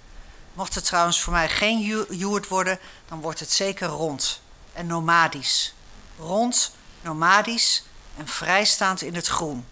Mocht 0.54 0.76
het 0.76 0.86
trouwens 0.86 1.22
voor 1.22 1.34
mij 1.34 1.50
geen 1.50 1.80
jo- 1.80 2.06
joert 2.10 2.48
worden, 2.48 2.80
dan 3.08 3.22
wordt 3.22 3.40
het 3.40 3.52
zeker 3.52 3.88
rond 3.88 4.42
en 4.74 4.88
nomadisch. 4.88 5.74
Rond, 6.20 6.76
nomadisch 7.02 7.84
en 8.18 8.28
vrijstaand 8.28 9.02
in 9.02 9.16
het 9.16 9.28
groen. 9.28 9.66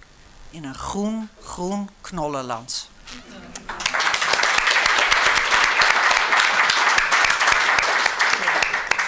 In 0.52 0.64
een 0.64 0.76
groen, 0.76 1.30
groen 1.42 1.90
knollenland. 2.02 2.90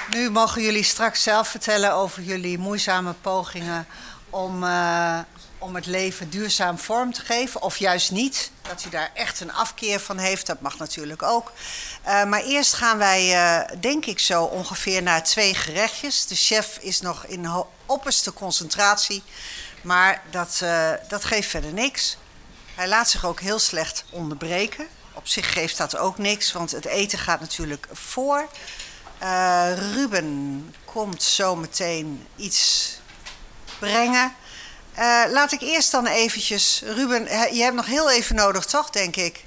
Nu 0.10 0.30
mogen 0.30 0.62
jullie 0.62 0.84
straks 0.84 1.24
zelf 1.24 1.48
vertellen 1.48 1.94
over 1.94 2.24
jullie 2.24 2.58
moeizame 2.58 3.14
pogingen 3.14 3.88
om, 4.30 4.64
eh, 4.64 5.20
om 5.58 5.76
het 5.76 5.86
leven 5.86 6.30
duurzaam 6.30 6.78
vorm 6.78 7.14
te 7.14 7.22
geven. 7.22 7.62
Of 7.62 7.78
juist 7.78 8.12
niet, 8.12 8.52
dat 8.62 8.86
u 8.86 8.90
daar 8.90 9.12
echt 9.14 9.40
een 9.40 9.54
afkeer 9.54 10.00
van 10.00 10.18
heeft. 10.18 10.46
Dat 10.46 10.62
mag 10.62 10.78
natuurlijk 10.78 11.24
ook. 11.24 11.52
Eh, 12.02 12.24
maar 12.24 12.44
eerst 12.44 12.74
gaan 12.74 12.98
wij, 12.98 13.34
eh, 13.34 13.80
denk 13.80 14.06
ik 14.06 14.20
zo, 14.20 14.44
ongeveer 14.44 15.04
naar 15.04 15.24
twee 15.24 15.56
gerechtjes. 15.56 16.26
De 16.26 16.36
chef 16.36 16.78
is 16.82 17.02
nog 17.02 17.26
in 17.26 17.66
opperste 17.86 18.34
concentratie. 18.34 19.24
Maar 19.84 20.22
dat, 20.32 20.60
eh, 20.64 20.92
dat 21.08 21.26
geeft 21.26 21.50
verder 21.50 21.74
niks. 21.74 22.18
Hij 22.76 22.88
laat 22.88 23.10
zich 23.10 23.26
ook 23.26 23.40
heel 23.40 23.60
slecht 23.60 24.06
onderbreken. 24.10 24.88
Op 25.14 25.28
zich 25.28 25.54
geeft 25.54 25.78
dat 25.78 25.98
ook 25.98 26.18
niks, 26.18 26.52
want 26.52 26.72
het 26.72 26.86
eten 26.86 27.20
gaat 27.20 27.40
natuurlijk 27.40 27.88
voor. 27.92 28.48
Eh, 29.18 29.72
Ruben 29.94 30.76
komt 30.86 31.24
zo 31.24 31.56
meteen 31.56 32.28
iets 32.36 32.90
brengen. 33.80 34.36
Eh, 34.94 35.24
laat 35.30 35.52
ik 35.52 35.62
eerst 35.62 35.92
dan 35.92 36.08
eventjes... 36.08 36.82
Ruben, 36.86 37.24
je 37.56 37.62
hebt 37.62 37.76
nog 37.76 37.86
heel 37.86 38.12
even 38.12 38.36
nodig, 38.36 38.66
toch, 38.66 38.90
denk 38.90 39.16
ik? 39.16 39.46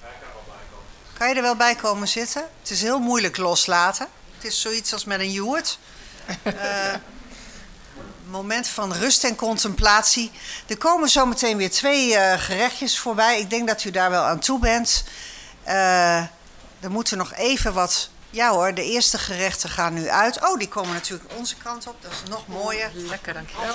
Kan 1.18 1.28
je 1.28 1.34
er 1.34 1.42
wel 1.42 1.56
bij 1.56 1.74
komen 1.74 2.08
zitten? 2.08 2.48
Het 2.60 2.70
is 2.70 2.82
heel 2.82 2.98
moeilijk 2.98 3.36
loslaten. 3.36 4.08
Het 4.34 4.44
is 4.44 4.60
zoiets 4.60 4.92
als 4.92 5.04
met 5.04 5.20
een 5.20 5.32
joert. 5.32 5.78
Eh, 6.42 6.94
moment 8.30 8.68
van 8.68 8.92
rust 8.92 9.24
en 9.24 9.36
contemplatie. 9.36 10.30
Er 10.66 10.76
komen 10.76 11.08
zo 11.08 11.26
meteen 11.26 11.56
weer 11.56 11.70
twee 11.70 12.16
eh, 12.16 12.40
gerechtjes 12.40 12.98
voorbij. 12.98 13.40
Ik 13.40 13.50
denk 13.50 13.68
dat 13.68 13.84
u 13.84 13.90
daar 13.90 14.10
wel 14.10 14.22
aan 14.22 14.38
toe 14.38 14.58
bent. 14.58 15.04
Eh, 15.62 16.16
er 16.80 16.90
moeten 16.90 17.18
nog 17.18 17.34
even 17.34 17.72
wat... 17.72 18.10
Ja 18.30 18.50
hoor, 18.50 18.74
de 18.74 18.84
eerste 18.84 19.18
gerechten 19.18 19.70
gaan 19.70 19.94
nu 19.94 20.08
uit. 20.08 20.48
Oh, 20.48 20.58
die 20.58 20.68
komen 20.68 20.92
natuurlijk 20.94 21.32
onze 21.36 21.56
kant 21.56 21.86
op. 21.86 22.02
Dat 22.02 22.12
is 22.12 22.28
nog 22.30 22.46
mooier. 22.46 22.90
Lekker, 22.94 23.32
dankjewel. 23.32 23.74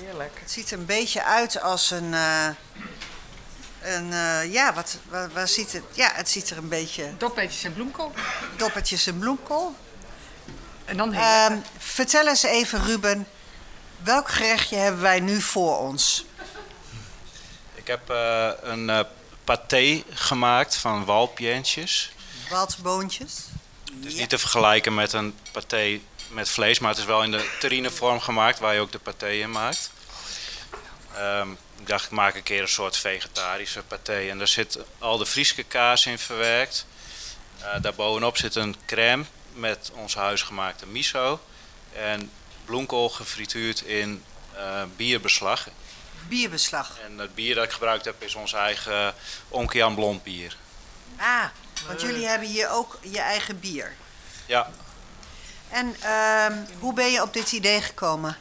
Heerlijk. 0.00 0.38
Het 0.40 0.50
ziet 0.50 0.70
er 0.70 0.78
een 0.78 0.86
beetje 0.86 1.24
uit 1.24 1.62
als 1.62 1.90
een... 1.90 2.14
eh, 2.14 2.46
een 3.82 4.12
ja, 4.50 4.74
wat, 4.74 4.96
waar 5.32 5.48
ziet 5.48 5.72
het... 5.72 5.82
Ja, 5.92 6.10
het 6.14 6.28
ziet 6.28 6.50
er 6.50 6.56
een 6.56 6.68
beetje... 6.68 7.16
Dopetjes 7.18 7.64
en 7.64 7.74
bloemkool. 7.74 8.12
Doppertjes 8.56 9.06
en 9.06 9.18
bloemkool. 9.18 9.74
En 10.84 10.96
dan 10.96 11.12
heel 11.12 11.48
lekker. 11.48 11.70
vertel 11.78 12.26
eens 12.28 12.42
even, 12.42 12.84
Ruben. 12.84 13.26
Welk 14.04 14.28
gerechtje 14.30 14.76
hebben 14.76 15.00
wij 15.02 15.20
nu 15.20 15.40
voor 15.40 15.78
ons? 15.78 16.24
Ik 17.74 17.86
heb 17.86 18.10
eh, 18.10 18.48
een 18.62 18.90
eh 18.90 19.00
paté 19.44 20.02
gemaakt 20.10 20.76
van 20.76 21.04
walpjentjes. 21.04 22.12
Waldboontjes. 22.50 23.32
Het 23.96 24.04
is 24.06 24.12
Ja. 24.12 24.18
niet 24.20 24.28
te 24.28 24.38
vergelijken 24.38 24.94
met 24.94 25.12
een 25.12 25.34
paté 25.52 26.00
met 26.28 26.48
vlees, 26.48 26.78
maar 26.78 26.90
het 26.90 26.98
is 26.98 27.04
wel 27.04 27.22
in 27.22 27.30
de 27.30 27.56
terrinevorm 27.60 28.20
gemaakt 28.20 28.58
waar 28.58 28.74
je 28.74 28.80
ook 28.80 28.92
de 28.92 28.98
paté 28.98 29.28
in 29.30 29.50
maakt. 29.50 29.90
Ehm, 31.16 31.50
ik 31.80 31.86
dacht, 31.86 32.04
ik 32.04 32.10
maak 32.10 32.34
een 32.34 32.42
keer 32.42 32.60
een 32.62 32.68
soort 32.68 32.96
vegetarische 32.96 33.82
paté. 33.82 34.28
En 34.30 34.38
daar 34.38 34.48
zit 34.48 34.78
al 34.98 35.18
de 35.18 35.26
Frieske 35.26 35.62
kaas 35.62 36.06
in 36.06 36.18
verwerkt. 36.18 36.86
Eh 37.60 37.82
daarbovenop 37.82 38.36
zit 38.36 38.54
een 38.54 38.76
crème 38.86 39.24
met 39.52 39.90
ons 39.94 40.14
huisgemaakte 40.14 40.86
miso. 40.86 41.40
En 41.92 42.30
bloemkool 42.64 43.08
gefrituurd 43.08 43.80
in 43.80 44.24
eh, 44.56 44.82
bierbeslag. 44.96 45.68
Bierbeslag. 46.28 46.98
En 47.06 47.18
het 47.18 47.34
bier 47.34 47.54
dat 47.54 47.64
ik 47.64 47.70
gebruikt 47.70 48.04
heb 48.04 48.22
is 48.22 48.34
ons 48.34 48.52
eigen 48.52 49.14
Onkian 49.48 49.94
blond 49.94 50.22
bier. 50.22 50.56
Ah, 51.16 51.44
want 51.86 52.00
jullie 52.00 52.26
hebben 52.26 52.48
hier 52.48 52.70
ook 52.70 52.98
je 53.02 53.20
eigen 53.20 53.60
bier. 53.60 53.92
Ja, 54.46 54.70
En 55.68 55.96
ehm, 56.00 56.56
hoe 56.78 56.94
ben 56.94 57.10
je 57.10 57.22
op 57.22 57.32
dit 57.32 57.52
idee 57.52 57.80
gekomen? 57.82 58.36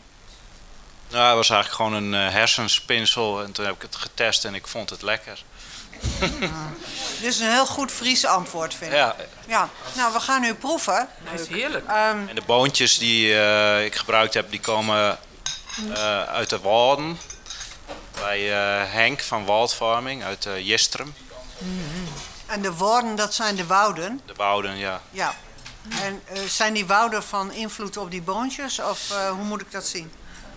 nou, 1.10 1.28
het 1.28 1.36
was 1.36 1.50
eigenlijk 1.50 1.82
gewoon 1.82 2.04
een 2.04 2.28
eh, 2.28 2.34
hersenspinsel. 2.34 3.44
En 3.44 3.52
toen 3.52 3.66
heb 3.66 3.76
ik 3.76 3.82
het 3.82 3.96
getest 3.96 4.46
en 4.46 4.56
ik 4.56 4.68
vond 4.68 4.90
het 4.90 5.02
lekker. 5.02 5.44
Dit 7.22 7.30
is 7.30 7.39
een 7.39 7.50
heel 7.52 7.66
goed 7.66 7.92
Fries 7.92 8.26
antwoord, 8.26 8.74
vind 8.74 8.92
ik. 8.92 8.98
Ja, 8.98 9.16
Ja, 9.48 9.70
nou, 9.96 10.14
we 10.14 10.20
gaan 10.20 10.42
nu 10.42 10.54
proeven. 10.54 11.08
Dat 11.32 11.39
is 11.39 11.48
heerlijk. 11.48 11.88
Ehm, 11.88 12.28
en 12.28 12.36
de 12.36 12.42
boontjes 12.46 12.98
die 12.98 13.39
eh, 13.39 13.86
ik 13.86 13.96
gebruikt 13.96 14.34
heb, 14.34 14.52
die 14.52 14.60
komen 14.60 15.18
eh, 15.94 16.24
uit 16.24 16.50
de 16.50 16.60
Walden. 16.60 17.18
Bij 18.20 18.52
eh, 18.54 18.92
Henk 18.94 19.22
van 19.22 19.46
Waldfarming 19.46 20.24
uit 20.24 20.46
uh, 20.46 20.68
Jestrum. 20.68 21.14
en 22.46 22.62
de 22.62 22.72
woorden, 22.74 23.16
dat 23.16 23.34
zijn 23.34 23.56
de 23.56 23.66
wouden. 23.66 24.22
De 24.26 24.34
Wouden, 24.36 24.78
ja. 24.78 25.02
Ja. 25.12 25.36
En 26.02 26.22
eh, 26.26 26.42
zijn 26.48 26.74
die 26.74 26.86
wouden 26.86 27.24
van 27.24 27.52
invloed 27.52 27.98
op 27.98 28.12
die 28.12 28.22
boontjes? 28.22 28.80
Of 28.80 29.12
eh, 29.12 29.30
hoe 29.30 29.44
moet 29.44 29.62
ik 29.62 29.72
dat 29.72 29.86
zien? 29.88 30.12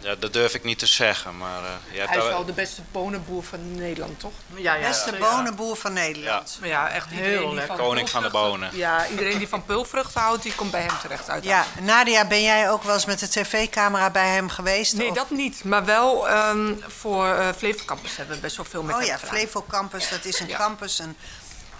Ja. 0.05 0.14
Dat 0.14 0.32
durf 0.32 0.55
ik 0.55 0.64
niet 0.64 0.78
te 0.78 0.86
zeggen, 0.86 1.36
maar 1.38 1.59
eh, 1.64 1.70
je 1.92 1.98
Hij 2.07 2.16
is 2.16 2.22
wel 2.24 2.44
de 2.44 2.52
beste 2.52 2.82
bonenboer 2.92 3.44
van 3.44 3.74
Nederland, 3.74 4.20
toch? 4.20 4.32
Ja, 4.55 4.74
ja. 4.74 4.88
Beste 4.88 5.12
ja. 5.12 5.18
bonenboer 5.18 5.76
van 5.76 5.92
Nederland. 5.92 6.57
Maar 6.61 6.68
ja, 6.68 6.88
echt 6.88 7.11
Heel 7.11 7.55
lekker. 7.55 7.76
van 7.76 7.86
Koning 7.86 8.11
van 8.11 8.22
de 8.22 8.30
bonen. 8.30 8.76
Ja, 8.76 9.07
iedereen 9.09 9.38
die 9.38 9.48
van 9.48 9.64
peulvruchten 9.64 10.20
houdt, 10.20 10.42
die 10.42 10.55
komt 10.55 10.70
bij 10.70 10.80
hem 10.82 10.98
terecht 11.02 11.30
uit. 11.30 11.44
Ja, 11.44 11.64
Nadia, 11.80 12.26
ben 12.26 12.42
jij 12.42 12.70
ook 12.70 12.82
wel 12.82 12.94
eens 12.94 13.05
met 13.05 13.18
de 13.18 13.28
tv-camera 13.28 14.11
bij 14.11 14.28
hem 14.28 14.48
geweest? 14.48 14.94
Nee, 14.96 15.09
Of- 15.11 15.16
dat 15.16 15.30
niet. 15.30 15.64
Maar 15.64 15.84
wel 15.84 16.28
ehm, 16.28 16.72
voor 16.86 17.26
eh 17.34 17.48
Flevo 17.57 17.84
Campus 17.84 18.16
hebben 18.16 18.34
we 18.36 18.40
best 18.42 18.57
wel 18.57 18.66
veel 18.68 18.82
met 18.82 18.94
Oh 18.94 19.00
hem 19.00 19.09
ja, 19.09 19.16
gedaan. 19.16 19.30
Flevo 19.36 19.64
Campus, 19.68 20.09
dat 20.09 20.24
is 20.24 20.40
een 20.40 20.48
Ja. 20.48 20.57
campus 20.57 20.98
en 20.98 21.16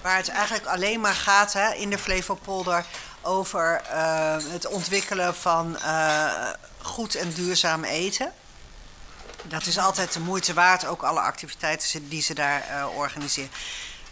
waar 0.03 0.17
het 0.17 0.29
eigenlijk 0.29 0.67
alleen 0.67 1.01
maar 1.01 1.15
gaat 1.15 1.53
hè, 1.53 1.73
in 1.75 1.91
de 1.91 1.99
Flevopolder 1.99 2.85
over 3.25 3.81
eh, 3.91 4.37
het 4.51 4.67
ontwikkelen 4.67 5.35
van 5.35 5.79
eh, 5.79 6.49
goed 6.83 7.15
en 7.15 7.33
duurzaam 7.33 7.85
eten. 7.85 8.33
Dat 9.43 9.67
is 9.67 9.79
altijd 9.79 10.13
de 10.13 10.21
moeite 10.21 10.55
waard, 10.55 10.87
ook 10.87 11.03
alle 11.03 11.21
activiteiten 11.21 12.09
die 12.09 12.23
ze 12.23 12.35
daar 12.35 12.63
eh, 12.71 12.87
organiseren. 12.97 13.51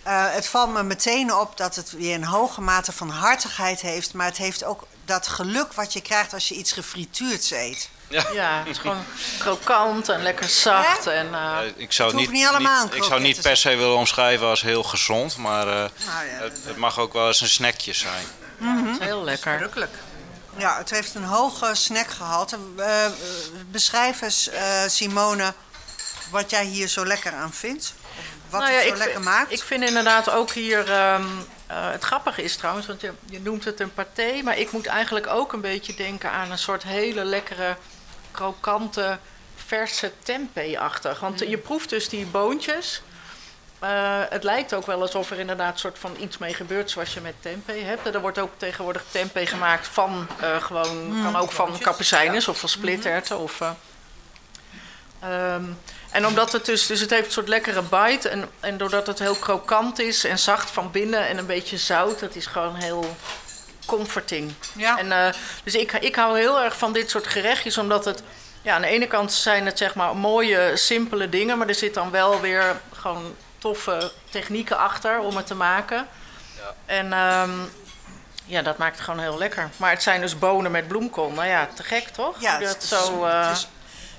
Eh, 0.02 0.24
het 0.32 0.46
valt 0.46 0.72
me 0.72 0.82
meteen 0.82 1.34
op 1.34 1.56
dat 1.56 1.76
het 1.76 1.90
weer 1.92 2.14
een 2.14 2.24
hoge 2.24 2.60
mate 2.60 2.92
van 2.92 3.10
hartigheid 3.10 3.80
heeft, 3.80 4.14
maar 4.14 4.26
het 4.26 4.36
heeft 4.36 4.64
ook 4.64 4.86
dat 5.04 5.28
geluk 5.28 5.72
wat 5.72 5.92
je 5.92 6.00
krijgt 6.00 6.32
als 6.32 6.48
je 6.48 6.54
iets 6.54 6.72
gefrituurds 6.72 7.50
eet. 7.50 7.88
Ja, 8.32 8.58
het 8.58 8.66
is 8.66 8.78
gewoon 8.78 9.04
krokant 9.38 10.08
en 10.08 10.22
lekker 10.22 10.48
zacht. 10.48 11.06
En, 11.06 11.26
eh, 11.26 11.32
Ja, 11.32 11.60
ik 11.76 11.92
zou 11.92 12.08
Het 12.08 12.18
hoeft 12.18 12.30
niet, 12.32 12.40
niet 12.40 12.48
allemaal 12.50 12.84
niet- 12.84 12.94
ik 12.94 13.02
zou 13.02 13.20
niet 13.20 13.40
per 13.40 13.56
se 13.56 13.68
willen 13.76 13.96
omschrijven 13.96 14.46
als 14.46 14.62
heel 14.62 14.82
gezond, 14.82 15.36
maar 15.36 15.66
eh, 15.68 15.74
Nou 15.74 16.26
ja, 16.26 16.42
het, 16.42 16.58
het 16.64 16.76
mag 16.76 16.98
ook 16.98 17.12
wel 17.12 17.26
eens 17.26 17.40
een 17.40 17.48
snackje 17.48 17.92
zijn. 17.92 18.24
Het 18.64 19.00
is 19.00 19.06
heel 19.06 19.24
lekker. 19.24 19.52
Verrukkelijk. 19.52 19.92
Ja, 20.56 20.76
het 20.78 20.90
heeft 20.90 21.14
een 21.14 21.24
hoge 21.24 21.74
snackgehalte. 21.74 22.58
Eh, 22.76 23.04
eh, 23.04 23.12
beschrijf 23.70 24.22
eens, 24.22 24.48
eh, 24.48 24.82
Simone, 24.86 25.52
wat 26.30 26.50
jij 26.50 26.64
hier 26.64 26.88
zo 26.88 27.06
lekker 27.06 27.32
aan 27.32 27.52
vindt. 27.52 27.94
Wat 28.50 28.60
Nou 28.60 28.72
ja, 28.72 28.78
het 28.78 28.86
zo 28.86 28.92
ik, 28.92 28.98
lekker 28.98 29.14
vind- 29.22 29.34
maakt. 29.34 29.52
ik 29.52 29.62
vind 29.62 29.84
inderdaad 29.84 30.30
ook 30.30 30.50
hier. 30.50 30.90
ehm, 30.90 31.24
eh, 31.66 31.90
het 31.90 32.02
grappige 32.04 32.42
is 32.42 32.56
trouwens, 32.56 32.86
want 32.86 33.00
je, 33.00 33.12
je 33.24 33.40
noemt 33.40 33.64
het 33.64 33.80
een 33.80 33.94
paté, 33.94 34.40
maar 34.44 34.58
ik 34.58 34.72
moet 34.72 34.86
eigenlijk 34.86 35.26
ook 35.26 35.52
een 35.52 35.60
beetje 35.60 35.94
denken 35.94 36.30
aan 36.30 36.50
een 36.50 36.58
soort 36.58 36.82
hele 36.82 37.24
lekkere, 37.24 37.76
krokante, 38.30 39.18
verse 39.66 40.12
tempeh-achtig. 40.22 41.20
Want 41.20 41.38
je 41.38 41.58
proeft 41.58 41.88
dus 41.88 42.08
die 42.08 42.26
boontjes. 42.26 43.02
Eh, 43.82 44.20
het 44.28 44.44
lijkt 44.44 44.74
ook 44.74 44.86
wel 44.86 45.00
alsof 45.00 45.30
er 45.30 45.38
inderdaad 45.38 45.78
soort 45.78 45.98
van 45.98 46.16
iets 46.18 46.38
mee 46.38 46.54
gebeurt 46.54 46.90
zoals 46.90 47.14
je 47.14 47.20
met 47.20 47.34
tempeh 47.40 47.84
hebt. 47.84 48.14
Er 48.14 48.20
wordt 48.20 48.38
ook 48.38 48.50
tegenwoordig 48.56 49.04
tempeh 49.10 49.48
gemaakt 49.48 49.88
van 49.88 50.26
eh, 50.40 50.62
gewoon, 50.62 51.16
kan 51.22 51.36
ook 51.36 51.52
van 51.52 51.78
kapucijnes 51.78 52.48
of 52.48 52.58
van 52.58 52.68
splitterten. 52.68 53.38
Of, 53.38 53.60
eh, 53.60 53.70
ehm, 55.20 55.64
en 56.10 56.26
omdat 56.26 56.52
het 56.52 56.64
dus, 56.64 56.86
dus 56.86 57.00
het 57.00 57.10
heeft 57.10 57.26
een 57.26 57.32
soort 57.32 57.48
lekkere 57.48 57.82
bite. 57.82 58.28
En, 58.28 58.50
en 58.60 58.76
doordat 58.76 59.06
het 59.06 59.18
heel 59.18 59.34
krokant 59.34 59.98
is 59.98 60.24
en 60.24 60.38
zacht 60.38 60.70
van 60.70 60.90
binnen 60.90 61.28
en 61.28 61.38
een 61.38 61.46
beetje 61.46 61.76
zout, 61.76 62.20
het 62.20 62.36
is 62.36 62.46
gewoon 62.46 62.74
heel 62.74 63.16
comforting. 63.86 64.52
Ja. 64.76 64.98
En, 64.98 65.34
dus 65.64 65.74
ik, 65.74 65.92
ik 65.92 66.14
hou 66.14 66.38
heel 66.38 66.60
erg 66.60 66.78
van 66.78 66.92
dit 66.92 67.10
soort 67.10 67.26
gerechtjes, 67.26 67.78
omdat 67.78 68.04
het... 68.04 68.22
Ja, 68.62 68.74
aan 68.74 68.80
de 68.82 68.86
ene 68.86 69.06
kant 69.06 69.32
zijn 69.32 69.66
het 69.66 69.78
zeg 69.78 69.94
maar 69.94 70.16
mooie, 70.16 70.76
simpele 70.76 71.28
dingen... 71.28 71.58
maar 71.58 71.68
er 71.68 71.74
zit 71.74 71.94
dan 71.94 72.10
wel 72.10 72.40
weer 72.40 72.80
gewoon 72.92 73.34
toffe 73.66 74.12
technieken 74.30 74.78
achter 74.78 75.18
om 75.20 75.36
het 75.36 75.46
te 75.46 75.54
maken. 75.54 76.06
Ja. 76.56 76.74
En 76.86 77.12
ehm, 77.12 77.50
ja, 78.44 78.62
dat 78.62 78.76
maakt 78.78 78.96
het 78.96 79.04
gewoon 79.04 79.20
heel 79.20 79.38
lekker. 79.38 79.70
Maar 79.76 79.90
het 79.90 80.02
zijn 80.02 80.20
dus 80.20 80.38
bonen 80.38 80.70
met 80.70 80.88
bloemkool. 80.88 81.30
Nou 81.30 81.46
ja, 81.48 81.68
te 81.74 81.82
gek 81.82 82.08
toch? 82.08 82.40
Ja, 82.40 82.58
Dat 82.58 82.68
het 82.68 82.82
is- 82.82 82.88
zo, 82.88 83.24
eh, 83.24 83.46
het 83.48 83.56
is, 83.56 83.68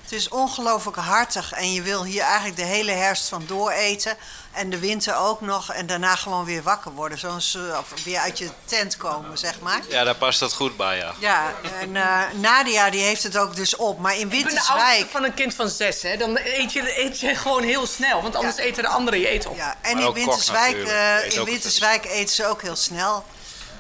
het 0.04 0.12
is 0.12 0.30
ongelooflijk 0.30 0.98
hartig 0.98 1.52
en 1.52 1.74
je 1.74 1.82
wil 1.82 2.04
hier 2.04 2.22
eigenlijk 2.22 2.56
de 2.56 2.66
hele 2.66 2.92
herfst 2.92 3.30
van 3.30 3.44
dooreten. 3.48 4.18
En 4.52 4.70
de 4.70 4.80
winter 4.80 5.16
ook 5.16 5.42
nog. 5.42 5.72
En 5.72 5.86
daarna 5.86 6.16
gewoon 6.16 6.46
weer 6.46 6.64
wakker 6.64 6.92
worden. 6.92 7.20
Zoals 7.20 7.58
of 7.80 8.04
weer 8.04 8.20
uit 8.20 8.38
je 8.38 8.50
tent 8.66 8.98
komen, 8.98 9.38
zeg 9.38 9.60
maar. 9.60 9.82
Ja, 9.90 10.04
daar 10.04 10.16
past 10.16 10.40
dat 10.40 10.54
goed 10.54 10.78
bij, 10.78 10.98
ja. 10.98 11.14
Ja, 11.20 11.54
en 11.80 11.96
eh, 11.96 12.22
Nadia 12.34 12.90
die 12.90 13.02
heeft 13.02 13.24
het 13.24 13.38
ook 13.38 13.56
dus 13.56 13.76
op. 13.76 14.00
Maar 14.00 14.16
in 14.16 14.22
Ik 14.22 14.30
ben 14.30 14.38
de 14.40 14.46
Winterswijk... 14.46 14.80
oudste 14.80 15.08
van 15.08 15.24
een 15.24 15.34
kind 15.34 15.54
van 15.54 15.70
zes, 15.70 16.02
hè. 16.02 16.18
Dan 16.18 16.38
eet 16.44 16.74
je, 16.74 17.00
eet 17.04 17.20
je 17.20 17.36
gewoon 17.36 17.64
heel 17.64 17.88
snel, 17.88 18.22
want 18.22 18.36
anders 18.36 18.56
Ja. 18.56 18.64
eten 18.64 18.84
de 18.84 18.90
anderen 18.90 19.20
je 19.20 19.28
eten 19.28 19.50
op. 19.50 19.56
Ja, 19.58 19.76
en 19.82 19.94
Maar 19.94 20.02
in 20.02 20.08
kok 20.08 20.16
Winterswijk, 20.16 20.88
eh, 20.88 21.26
Eet 21.26 21.34
in 21.34 21.44
Winterswijk 21.44 22.06
eten 22.06 22.36
ze 22.36 22.46
ook 22.46 22.62
heel 22.62 22.76
snel. 22.76 23.26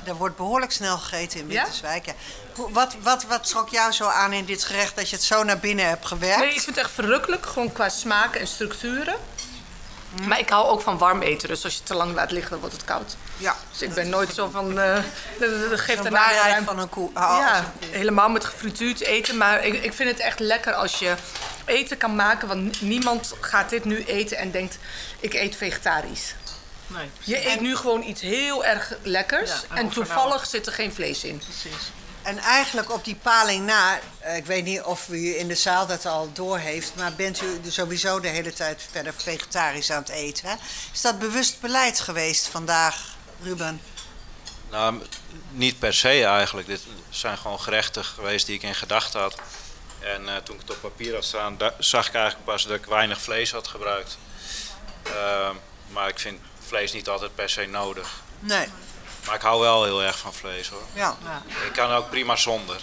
Er 0.03 0.15
wordt 0.15 0.35
behoorlijk 0.35 0.71
snel 0.71 0.97
gegeten 0.97 1.39
in? 1.39 1.47
Winterswijk. 1.47 2.05
Ja? 2.05 2.13
Wat, 2.55 2.95
wat, 3.01 3.23
wat 3.23 3.47
trok 3.47 3.69
jou 3.69 3.91
zo 3.91 4.07
aan 4.07 4.33
in 4.33 4.45
dit 4.45 4.63
gerecht 4.63 4.95
dat 4.95 5.09
je 5.09 5.15
het 5.15 5.25
zo 5.25 5.43
naar 5.43 5.59
binnen 5.59 5.87
hebt 5.87 6.05
gewerkt? 6.05 6.39
Nee, 6.39 6.47
ik 6.53 6.61
vind 6.61 6.75
het 6.75 6.85
echt 6.85 6.91
verrukkelijk, 6.93 7.45
gewoon 7.45 7.71
qua 7.71 7.89
smaak 7.89 8.35
en 8.35 8.47
structuren. 8.47 9.15
Maar 10.27 10.39
ik 10.39 10.49
hou 10.49 10.67
ook 10.67 10.81
van 10.81 10.97
warm 10.97 11.21
eten, 11.21 11.47
dus 11.47 11.63
als 11.63 11.73
je 11.73 11.79
het 11.79 11.87
te 11.87 11.93
lang 11.95 12.13
laat 12.15 12.31
liggen, 12.31 12.51
dan 12.51 12.59
wordt 12.59 12.75
het 12.75 12.85
koud. 12.85 13.15
Ja, 13.37 13.55
Dus 13.71 13.81
ik 13.81 13.93
ben 13.93 14.09
nooit 14.09 14.33
zo 14.33 14.49
van, 14.49 14.79
eh 14.79 14.95
dat- 15.39 15.79
geeft 15.79 16.03
de 16.03 16.09
daarna 16.09 16.09
weer 16.09 16.11
waarheid 16.35 16.51
ruimte. 16.51 16.65
van 16.65 16.79
een 16.79 16.89
koe. 16.89 17.07
Oh, 17.07 17.13
ja, 17.39 17.71
helemaal 17.89 18.29
met 18.29 18.45
gefrituurd 18.45 19.01
eten. 19.01 19.37
Maar 19.37 19.65
ik, 19.65 19.83
ik 19.83 19.93
vind 19.93 20.09
het 20.09 20.19
echt 20.19 20.39
lekker 20.39 20.73
als 20.73 20.99
je 20.99 21.15
eten 21.65 21.97
kan 21.97 22.15
maken. 22.15 22.47
Want 22.47 22.81
niemand 22.81 23.33
gaat 23.39 23.69
dit 23.69 23.85
nu 23.85 24.03
eten 24.03 24.37
en 24.37 24.51
denkt, 24.51 24.77
ik 25.19 25.33
eet 25.33 25.55
vegetarisch. 25.55 26.35
nee, 26.87 27.09
Je 27.19 27.49
eet 27.49 27.59
nu 27.61 27.75
gewoon 27.75 28.03
iets 28.03 28.21
heel 28.21 28.65
erg 28.65 28.93
lekkers. 29.01 29.51
Ja, 29.51 29.75
en 29.75 29.89
toevallig 29.89 30.45
zit 30.47 30.65
er 30.67 30.73
geen 30.73 30.93
vlees 30.93 31.23
in. 31.23 31.37
precies. 31.37 31.91
En 32.23 32.37
eigenlijk 32.37 32.91
op 32.91 33.05
die 33.05 33.15
paling 33.15 33.65
na, 33.65 33.99
eh, 34.19 34.35
ik 34.35 34.45
weet 34.45 34.63
niet 34.63 34.81
of 34.81 35.09
u 35.09 35.37
in 35.37 35.47
de 35.47 35.55
zaal 35.55 35.87
dat 35.87 36.05
al 36.05 36.29
door 36.33 36.57
heeft, 36.57 36.95
maar 36.95 37.13
bent 37.13 37.41
u 37.41 37.59
sowieso 37.67 38.19
de 38.19 38.27
hele 38.27 38.53
tijd 38.53 38.87
verder 38.91 39.13
vegetarisch 39.13 39.91
aan 39.91 40.01
het 40.01 40.09
eten? 40.09 40.49
Hè? 40.49 40.55
Is 40.93 41.01
dat 41.01 41.19
bewust 41.19 41.61
beleid 41.61 41.99
geweest 41.99 42.47
vandaag, 42.47 43.15
Ruben? 43.41 43.81
Nou, 44.69 45.01
niet 45.51 45.79
per 45.79 45.93
se 45.93 46.25
eigenlijk. 46.25 46.67
Dit 46.67 46.81
zijn 47.09 47.37
gewoon 47.37 47.59
gerechten 47.59 48.05
geweest 48.05 48.45
die 48.45 48.55
ik 48.55 48.63
in 48.63 48.75
gedachten 48.75 49.19
had. 49.19 49.35
En 49.99 50.29
eh, 50.29 50.35
toen 50.35 50.55
ik 50.55 50.61
het 50.61 50.71
op 50.71 50.81
papier 50.81 51.13
had 51.13 51.25
staan, 51.25 51.57
zag 51.79 52.07
ik 52.07 52.13
eigenlijk 52.13 52.45
pas 52.45 52.67
dat 52.67 52.77
ik 52.77 52.85
weinig 52.85 53.21
vlees 53.21 53.51
had 53.51 53.67
gebruikt. 53.67 54.17
Ehm, 55.03 55.55
maar 55.89 56.07
ik 56.07 56.19
vind 56.19 56.39
vlees 56.59 56.91
niet 56.91 57.09
altijd 57.09 57.35
per 57.35 57.49
se 57.49 57.65
nodig. 57.65 58.21
Nee. 58.39 58.67
Maar 59.25 59.35
ik 59.35 59.41
hou 59.41 59.61
wel 59.61 59.83
heel 59.83 60.03
erg 60.03 60.17
van 60.17 60.33
vlees 60.33 60.67
hoor. 60.69 60.83
Ja. 60.93 61.17
Ik 61.65 61.73
kan 61.73 61.91
ook 61.91 62.09
prima 62.09 62.35
zonder. 62.35 62.77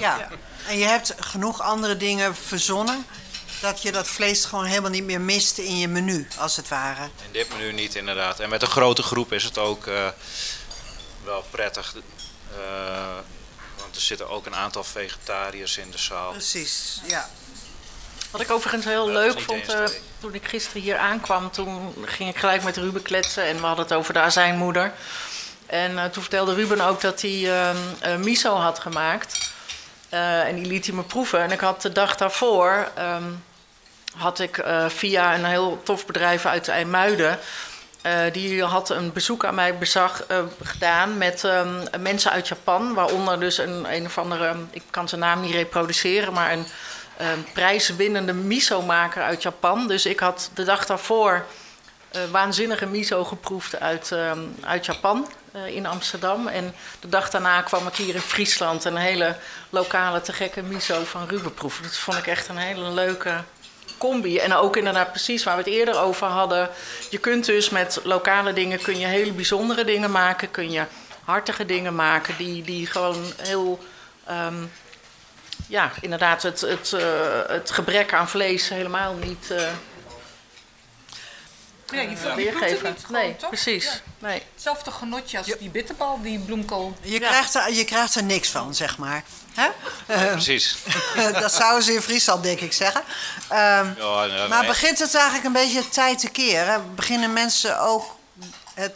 ja. 0.00 0.28
En 0.68 0.78
je 0.78 0.84
hebt 0.84 1.14
genoeg 1.18 1.60
andere 1.60 1.96
dingen 1.96 2.36
verzonnen 2.36 3.06
dat 3.60 3.82
je 3.82 3.92
dat 3.92 4.08
vlees 4.08 4.44
gewoon 4.44 4.64
helemaal 4.64 4.90
niet 4.90 5.04
meer 5.04 5.20
mist 5.20 5.58
in 5.58 5.78
je 5.78 5.88
menu, 5.88 6.28
als 6.38 6.56
het 6.56 6.68
ware. 6.68 7.02
In 7.02 7.32
dit 7.32 7.48
menu 7.52 7.72
niet 7.72 7.94
inderdaad. 7.94 8.40
En 8.40 8.48
met 8.48 8.62
een 8.62 8.68
grote 8.68 9.02
groep 9.02 9.32
is 9.32 9.44
het 9.44 9.58
ook 9.58 9.86
eh, 9.86 10.08
wel 11.24 11.44
prettig. 11.50 11.94
eh, 11.94 13.14
want 13.78 13.94
er 13.96 14.00
zitten 14.00 14.28
ook 14.28 14.46
een 14.46 14.54
aantal 14.56 14.84
vegetariërs 14.84 15.76
in 15.76 15.90
de 15.90 15.98
zaal. 15.98 16.30
Precies, 16.30 17.00
ja. 17.06 17.28
Wat 18.30 18.40
ik 18.40 18.50
overigens 18.50 18.84
heel 18.84 19.06
Ja, 19.08 19.12
dat 19.14 19.24
is 19.26 19.34
leuk 19.34 19.44
vond, 19.44 19.68
eh, 19.68 19.96
toen 20.20 20.34
ik 20.34 20.48
gisteren 20.48 20.82
hier 20.82 20.96
aankwam, 20.98 21.50
toen 21.50 21.94
ging 22.04 22.28
ik 22.30 22.36
gelijk 22.36 22.62
met 22.62 22.76
Ruben 22.76 23.02
kletsen 23.02 23.44
en 23.44 23.56
we 23.60 23.66
hadden 23.66 23.84
het 23.84 23.94
over 23.94 24.12
de 24.12 24.20
azijnmoeder. 24.20 24.92
En 25.66 25.98
eh, 25.98 26.04
toen 26.04 26.22
vertelde 26.22 26.54
Ruben 26.54 26.80
ook 26.80 27.00
dat 27.00 27.22
hij 27.22 27.52
ehm, 27.52 27.76
eh, 28.00 28.16
miso 28.16 28.54
had 28.54 28.78
gemaakt. 28.78 29.54
Eh, 30.08 30.46
en 30.46 30.54
die 30.54 30.66
liet 30.66 30.86
hij 30.86 30.94
me 30.94 31.02
proeven. 31.02 31.40
En 31.40 31.50
ik 31.50 31.60
had 31.60 31.82
de 31.82 31.92
dag 31.92 32.16
daarvoor, 32.16 32.88
ehm, 32.94 33.30
had 34.16 34.38
ik 34.38 34.58
eh, 34.58 34.88
via 34.88 35.34
een 35.34 35.44
heel 35.44 35.80
tof 35.82 36.06
bedrijf 36.06 36.46
uit 36.46 36.68
IJmuiden... 36.68 37.38
die 38.32 38.64
had 38.64 38.90
een 38.90 39.12
bezoek 39.12 39.44
aan 39.44 39.54
mij 39.54 39.78
bezag, 39.78 40.24
gedaan 40.62 41.18
met 41.18 41.44
ehm, 41.44 41.84
mensen 42.00 42.30
uit 42.30 42.48
Japan. 42.48 42.94
Waaronder 42.94 43.40
dus 43.40 43.58
een, 43.58 43.94
een 43.94 44.06
of 44.06 44.18
andere, 44.18 44.54
ik 44.70 44.82
kan 44.90 45.08
zijn 45.08 45.20
naam 45.20 45.40
niet 45.40 45.54
reproduceren, 45.54 46.32
maar 46.32 46.52
een 46.52 46.66
ehm, 47.16 47.38
prijswinnende 47.52 48.32
miso-maker 48.32 49.22
uit 49.22 49.42
Japan. 49.42 49.88
Dus 49.88 50.06
ik 50.06 50.20
had 50.20 50.50
de 50.54 50.64
dag 50.64 50.86
daarvoor 50.86 51.44
waanzinnige 52.30 52.86
miso 52.86 53.24
geproefd 53.24 53.80
uit, 53.80 54.12
uit 54.60 54.86
Japan 54.86 55.26
in 55.66 55.86
Amsterdam. 55.86 56.48
En 56.48 56.74
de 57.00 57.08
dag 57.08 57.30
daarna 57.30 57.62
kwam 57.62 57.86
ik 57.86 57.94
hier 57.94 58.14
in 58.14 58.20
Friesland 58.20 58.84
een 58.84 58.96
hele 58.96 59.36
lokale 59.70 60.20
te 60.20 60.32
gekke 60.32 60.62
miso 60.62 61.04
van 61.04 61.28
Ruben. 61.28 61.52
Dat 61.82 61.96
vond 61.96 62.18
ik 62.18 62.26
echt 62.26 62.48
een 62.48 62.56
hele 62.56 62.90
leuke 62.90 63.42
combi. 63.98 64.38
En 64.38 64.54
ook 64.54 64.76
inderdaad 64.76 65.10
precies 65.10 65.44
waar 65.44 65.56
we 65.56 65.62
het 65.62 65.72
eerder 65.72 65.98
over 65.98 66.26
hadden. 66.26 66.68
Je 67.10 67.18
kunt 67.18 67.44
dus 67.44 67.70
met 67.70 68.00
lokale 68.04 68.52
dingen 68.52 68.82
kun 68.82 68.98
je 68.98 69.06
hele 69.06 69.32
bijzondere 69.32 69.84
dingen 69.84 70.10
maken. 70.10 70.50
Kun 70.50 70.70
je 70.70 70.84
hartige 71.24 71.66
dingen 71.66 71.94
maken 71.94 72.36
die, 72.36 72.62
die 72.62 72.86
gewoon 72.86 73.32
heel... 73.36 73.84
ehm, 74.26 74.64
ja, 75.68 75.92
inderdaad, 76.00 76.42
het, 76.42 76.60
het, 76.60 76.92
eh, 76.92 77.02
het 77.46 77.70
gebrek 77.70 78.12
aan 78.12 78.28
vlees 78.28 78.68
helemaal 78.68 79.14
niet 79.14 79.50
eh, 79.50 79.68
Ja, 81.90 82.00
je 82.00 82.16
voelt, 82.16 82.36
je 82.36 82.42
weergeven. 82.42 82.90
niet 82.90 83.04
gewoon, 83.04 83.22
nee, 83.22 83.36
toch? 83.36 83.48
precies. 83.48 83.84
Ja. 83.84 83.90
Nee. 84.18 84.42
Hetzelfde 84.54 84.90
genotje 84.90 85.38
als 85.38 85.46
die 85.58 85.70
bitterbal, 85.70 86.22
die 86.22 86.38
bloemkool. 86.38 86.96
Je, 87.00 87.20
Ja. 87.20 87.28
krijgt 87.28 87.54
er, 87.54 87.72
je 87.72 87.84
krijgt 87.84 88.14
er 88.14 88.22
niks 88.24 88.48
van, 88.48 88.74
zeg 88.74 88.98
maar. 88.98 89.22
Hè? 89.54 89.68
Eh, 90.06 90.30
Precies. 90.30 90.76
dat 91.40 91.52
zouden 91.52 91.82
ze 91.84 91.92
in 91.94 92.02
Friesland, 92.02 92.42
denk 92.42 92.60
ik, 92.60 92.72
zeggen. 92.72 93.02
Ehm, 93.48 93.92
Ja, 93.98 94.24
nee, 94.26 94.48
maar 94.48 94.58
nee. 94.58 94.68
begint 94.68 94.98
het 94.98 95.14
eigenlijk 95.14 95.44
een 95.44 95.52
beetje 95.52 95.88
tijd 95.88 96.18
te 96.18 96.28
keren? 96.28 96.94
Beginnen 96.94 97.32
mensen 97.32 97.80
ook 97.80 98.16
het 98.74 98.94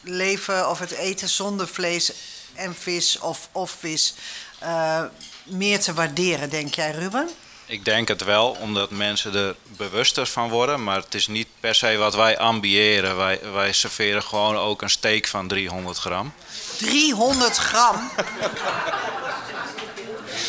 leven 0.00 0.70
of 0.70 0.78
het 0.78 0.90
eten 0.90 1.28
zonder 1.28 1.68
vlees 1.68 2.12
en 2.54 2.74
vis 2.74 3.18
of, 3.18 3.48
of 3.52 3.76
vis 3.78 4.14
eh, 4.58 5.02
meer 5.44 5.80
te 5.80 5.94
waarderen, 5.94 6.50
denk 6.50 6.74
jij, 6.74 6.90
Ruben? 6.90 7.30
Ik 7.70 7.84
denk 7.84 8.08
het 8.08 8.24
wel, 8.24 8.56
omdat 8.60 8.90
mensen 8.90 9.34
er 9.34 9.54
bewuster 9.64 10.26
van 10.26 10.48
worden. 10.48 10.84
Maar 10.84 10.96
het 10.96 11.14
is 11.14 11.26
niet 11.26 11.46
per 11.60 11.74
se 11.74 11.96
wat 11.96 12.14
wij 12.14 12.38
ambiëren. 12.38 13.16
Wij, 13.16 13.40
wij 13.52 13.72
serveren 13.72 14.22
gewoon 14.22 14.56
ook 14.56 14.82
een 14.82 14.90
steak 14.90 15.26
van 15.26 15.48
300 15.48 15.98
gram. 15.98 16.32
300 16.78 17.56
gram. 17.56 18.10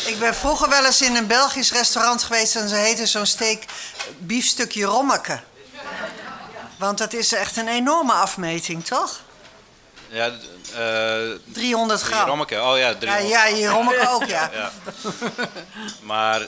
Ik 0.06 0.18
ben 0.18 0.34
vroeger 0.34 0.68
wel 0.68 0.84
eens 0.84 1.02
in 1.02 1.16
een 1.16 1.26
Belgisch 1.26 1.72
restaurant 1.72 2.22
geweest 2.22 2.56
en 2.56 2.68
ze 2.68 2.74
heette 2.74 3.06
zo'n 3.06 3.26
steak 3.26 3.62
biefstukje 4.18 4.84
rommeke. 4.84 5.40
Want 6.78 6.98
dat 6.98 7.12
is 7.12 7.32
echt 7.32 7.56
een 7.56 7.68
enorme 7.68 8.12
afmeting, 8.12 8.84
toch? 8.84 9.20
Ja, 10.12 10.26
eh 10.26 11.38
300 11.52 12.00
drie 12.00 12.12
gram. 12.14 12.28
rommeke. 12.28 12.62
Oh 12.62 12.76
ja, 12.78 12.88
Ja, 12.88 12.94
300. 12.94 13.28
ja, 13.30 13.46
je 13.46 13.68
rommeke 13.68 14.08
ook, 14.08 14.24
ja. 14.24 14.50
Ja. 14.54 14.72
Maar 16.02 16.40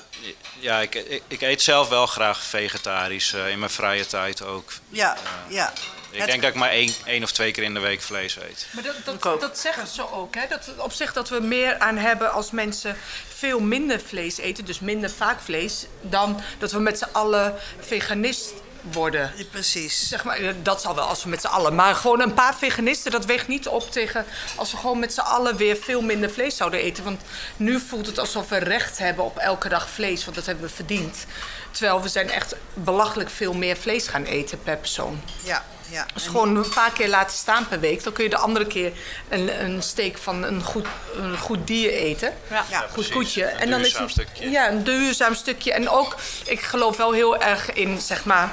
ja, 0.59 0.81
ik, 0.81 0.95
ik, 0.95 1.23
ik 1.29 1.41
eet 1.41 1.63
zelf 1.63 1.89
wel 1.89 2.07
graag 2.07 2.43
vegetarisch. 2.43 3.33
eh, 3.33 3.49
in 3.49 3.59
mijn 3.59 3.71
vrije 3.71 4.07
tijd 4.07 4.43
ook. 4.45 4.73
Ja, 4.89 5.17
ja. 5.49 5.73
Ik 6.11 6.21
Het- 6.21 6.29
denk 6.29 6.43
dat 6.43 6.51
ik 6.51 6.57
maar 6.57 6.71
één, 6.71 6.95
één 7.05 7.23
of 7.23 7.33
twee 7.33 7.51
keer 7.53 7.63
in 7.63 7.75
de 7.75 7.81
week 7.81 8.03
vlees 8.03 8.37
eet. 8.37 8.67
Maar 8.71 8.83
dat, 8.83 9.23
dat, 9.23 9.41
dat 9.41 9.59
zeggen 9.59 9.87
ze 9.87 10.13
ook, 10.13 10.35
hè? 10.35 10.43
Dat 10.49 10.69
op 10.77 10.93
zich 10.93 11.13
dat 11.13 11.29
we 11.29 11.41
meer 11.41 11.79
aan 11.79 11.97
hebben 11.97 12.33
als 12.33 12.51
mensen 12.51 12.97
veel 13.37 13.61
minder 13.61 14.01
vlees 14.01 14.39
eten, 14.39 14.65
dus 14.65 14.81
minder 14.81 15.11
vaak 15.11 15.41
vlees, 15.41 15.87
dan 16.01 16.41
dat 16.59 16.73
we 16.73 16.79
met 16.79 16.99
z'n 16.99 17.09
allen 17.13 17.55
veganist 17.81 18.53
worden. 18.93 19.33
Precies. 19.51 20.09
Zeg 20.09 20.25
maar, 20.25 20.37
eh, 20.37 20.55
dat 20.63 20.81
zal 20.81 20.95
wel 20.95 21.05
als 21.05 21.23
we 21.23 21.29
met 21.29 21.41
z'n 21.41 21.47
allen. 21.47 21.75
Maar 21.75 21.95
gewoon 21.95 22.21
een 22.21 22.35
paar 22.35 22.55
veganisten, 22.55 23.11
dat 23.11 23.25
weegt 23.25 23.49
niet 23.49 23.69
op 23.69 23.91
tegen 23.91 24.25
als 24.57 24.71
we 24.71 24.77
gewoon 24.77 24.99
met 24.99 25.13
z'n 25.15 25.21
allen 25.21 25.57
weer 25.57 25.77
veel 25.77 26.03
minder 26.03 26.31
vlees 26.31 26.57
zouden 26.57 26.81
eten. 26.81 27.05
Want 27.05 27.21
nu 27.57 27.81
voelt 27.81 28.07
het 28.07 28.19
alsof 28.19 28.49
we 28.49 28.59
recht 28.59 28.99
hebben 28.99 29.25
op 29.25 29.39
elke 29.39 29.69
dag 29.69 29.89
vlees, 29.89 30.25
want 30.25 30.37
dat 30.37 30.47
hebben 30.47 30.65
we 30.65 30.75
verdiend. 30.75 31.27
Terwijl 31.71 32.03
we 32.03 32.09
zijn 32.09 32.31
echt 32.31 32.55
belachelijk 32.75 33.31
veel 33.31 33.53
meer 33.53 33.77
vlees 33.77 34.07
gaan 34.09 34.25
eten 34.25 34.63
per 34.63 34.77
persoon. 34.77 35.23
Ja, 35.43 35.65
ja. 35.89 36.07
Dus 36.15 36.27
gewoon 36.27 36.57
een 36.57 36.69
paar 36.75 36.93
keer 36.93 37.09
laten 37.09 37.37
staan 37.37 37.69
per 37.69 37.81
week. 37.81 38.03
Dan 38.03 38.13
kun 38.13 38.25
je 38.25 38.31
de 38.31 38.37
andere 38.37 38.67
keer 38.67 38.93
een, 39.29 39.65
een 39.65 39.83
steek 39.83 40.19
van 40.19 40.43
een 40.43 40.63
goed, 40.63 40.87
een 41.17 41.39
goed 41.39 41.67
dier 41.67 41.91
eten. 41.91 42.33
Ja. 42.51 42.65
Ja, 42.71 42.79
Goed 42.79 42.93
precies. 42.93 43.13
koetje. 43.13 43.53
Een 43.63 43.71
dan 43.71 43.81
duurzaam 43.81 44.03
het, 44.03 44.11
stukje. 44.11 44.51
Ja, 44.51 44.69
een 44.69 44.85
duurzaam 44.85 45.35
stukje. 45.35 45.73
En 45.73 45.89
ook, 45.89 46.17
ik 46.45 46.61
geloof 46.61 46.97
wel 46.97 47.13
heel 47.13 47.41
erg 47.41 47.73
in, 47.73 48.01
zeg 48.01 48.25
maar, 48.25 48.53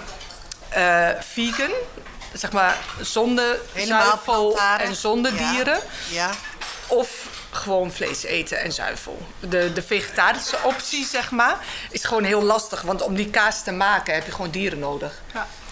eh, 0.72 1.08
vegan. 1.20 1.72
Zeg 2.34 2.52
maar, 2.52 2.78
zonder 3.02 3.60
Helemaal 3.74 4.06
zuivel 4.06 4.60
en 4.78 4.96
zonder 4.96 5.34
Ja. 5.36 5.52
dieren. 5.52 5.80
Ja, 6.10 6.30
Of 6.88 7.28
gewoon 7.52 7.92
vlees 7.92 8.24
eten 8.24 8.60
en 8.60 8.72
zuivel. 8.72 9.28
De, 9.40 9.74
de 9.74 9.82
vegetarische 9.82 10.58
optie, 10.64 11.06
zeg 11.06 11.32
maar, 11.32 11.58
is 11.90 12.04
gewoon 12.04 12.24
heel 12.24 12.42
lastig. 12.44 12.82
Want 12.82 13.02
om 13.02 13.16
die 13.16 13.30
kaas 13.30 13.64
te 13.64 13.72
maken 13.72 14.14
heb 14.14 14.26
je 14.26 14.32
gewoon 14.32 14.50
dieren 14.52 14.80
nodig. 14.80 15.22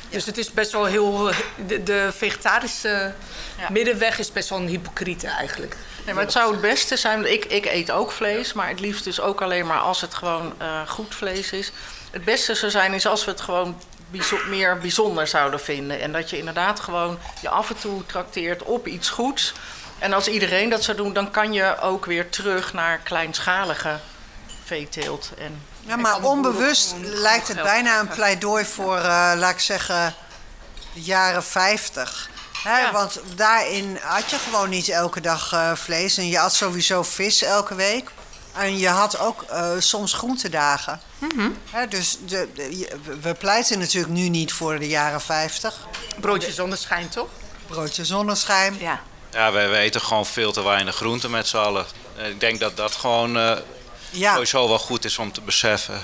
Dus 0.09 0.25
het 0.25 0.37
is 0.37 0.51
best 0.51 0.71
wel 0.71 0.85
heel... 0.85 1.31
De, 1.67 1.83
de 1.83 2.09
vegetarische 2.17 3.13
Ja. 3.57 3.69
middenweg 3.69 4.19
is 4.19 4.31
best 4.31 4.49
wel 4.49 4.59
een 4.59 4.67
hypocriete 4.67 5.27
eigenlijk. 5.27 5.75
Nee, 6.05 6.13
maar 6.13 6.23
het 6.23 6.31
zou 6.33 6.51
het 6.51 6.61
beste 6.61 6.97
zijn. 6.97 7.31
Ik, 7.31 7.45
ik 7.45 7.65
eet 7.65 7.91
ook 7.91 8.11
vlees, 8.11 8.53
maar 8.53 8.67
het 8.69 8.79
liefst 8.79 9.03
dus 9.03 9.19
ook 9.19 9.41
alleen 9.41 9.65
maar 9.67 9.79
als 9.79 10.01
het 10.01 10.13
gewoon 10.13 10.53
eh, 10.57 10.87
goed 10.87 11.15
vlees 11.15 11.51
is. 11.51 11.71
Het 12.11 12.23
beste 12.25 12.55
zou 12.55 12.71
zijn 12.71 12.93
is 12.93 13.05
als 13.05 13.25
we 13.25 13.31
het 13.31 13.41
gewoon 13.41 13.81
bijzo- 14.12 14.45
meer 14.47 14.78
bijzonder 14.78 15.28
zouden 15.28 15.60
vinden. 15.60 16.01
En 16.01 16.12
dat 16.12 16.30
je 16.30 16.38
inderdaad 16.38 16.80
gewoon 16.80 17.20
je 17.41 17.49
af 17.49 17.70
en 17.70 17.78
toe 17.80 18.05
trakteert 18.05 18.64
op 18.64 18.88
iets 18.88 19.10
goeds. 19.10 19.53
En 19.99 20.14
als 20.14 20.28
iedereen 20.28 20.70
dat 20.70 20.84
zou 20.84 20.97
doen, 20.97 21.14
dan 21.14 21.32
kan 21.32 21.53
je 21.53 21.80
ook 21.82 22.05
weer 22.05 22.30
terug 22.30 22.74
naar 22.74 22.97
kleinschalige 22.97 23.99
veeteelt. 24.66 25.30
En 25.38 25.62
Ja, 25.80 25.95
maar 25.95 26.22
onbewust 26.22 26.93
lijkt 27.01 27.47
het 27.47 27.62
bijna 27.64 27.99
een 27.99 28.07
pleidooi 28.07 28.66
voor, 28.66 28.97
eh, 28.97 29.32
laat 29.36 29.51
ik 29.51 29.60
zeggen, 29.60 30.14
de 30.93 31.01
jaren 31.01 31.43
50. 31.43 32.30
Hè, 32.64 32.80
Ja. 32.80 32.91
Want 32.91 33.20
daarin 33.36 33.99
had 34.01 34.30
je 34.30 34.38
gewoon 34.38 34.70
niet 34.70 34.89
elke 34.89 35.22
dag 35.22 35.53
eh, 35.53 35.76
vlees. 35.76 36.18
En 36.18 36.28
je 36.28 36.38
had 36.38 36.53
sowieso 36.53 37.03
vis 37.03 37.41
elke 37.43 37.76
week. 37.76 38.10
En 38.53 38.77
je 38.77 38.87
had 38.89 39.19
ook 39.19 39.41
eh, 39.41 39.71
soms 39.79 40.13
groentedagen. 40.13 41.01
Hè, 41.69 41.87
dus 41.87 42.17
de, 42.25 42.47
we 43.21 43.33
pleiten 43.33 43.79
natuurlijk 43.79 44.13
nu 44.13 44.29
niet 44.29 44.53
voor 44.53 44.79
de 44.79 44.87
jaren 44.87 45.21
50. 45.21 45.87
Broodje 46.19 46.51
zonneschijn, 46.51 47.09
toch? 47.09 47.27
Broodje 47.67 48.05
zonneschijn. 48.05 48.75
Ja. 48.79 49.01
Ja, 49.31 49.51
wij, 49.51 49.69
wij 49.69 49.81
eten 49.81 50.01
gewoon 50.01 50.25
veel 50.25 50.51
te 50.51 50.63
weinig 50.63 50.95
groenten 50.95 51.31
met 51.31 51.47
z'n 51.47 51.57
allen. 51.57 51.85
En 52.17 52.29
Ik 52.29 52.39
denk 52.39 52.59
dat 52.59 52.77
dat 52.77 52.95
gewoon 52.95 53.37
eh, 53.37 53.57
Ja, 54.09 54.31
sowieso 54.33 54.67
wel 54.67 54.79
goed 54.79 55.05
is 55.05 55.17
om 55.17 55.31
te 55.31 55.41
beseffen. 55.41 56.01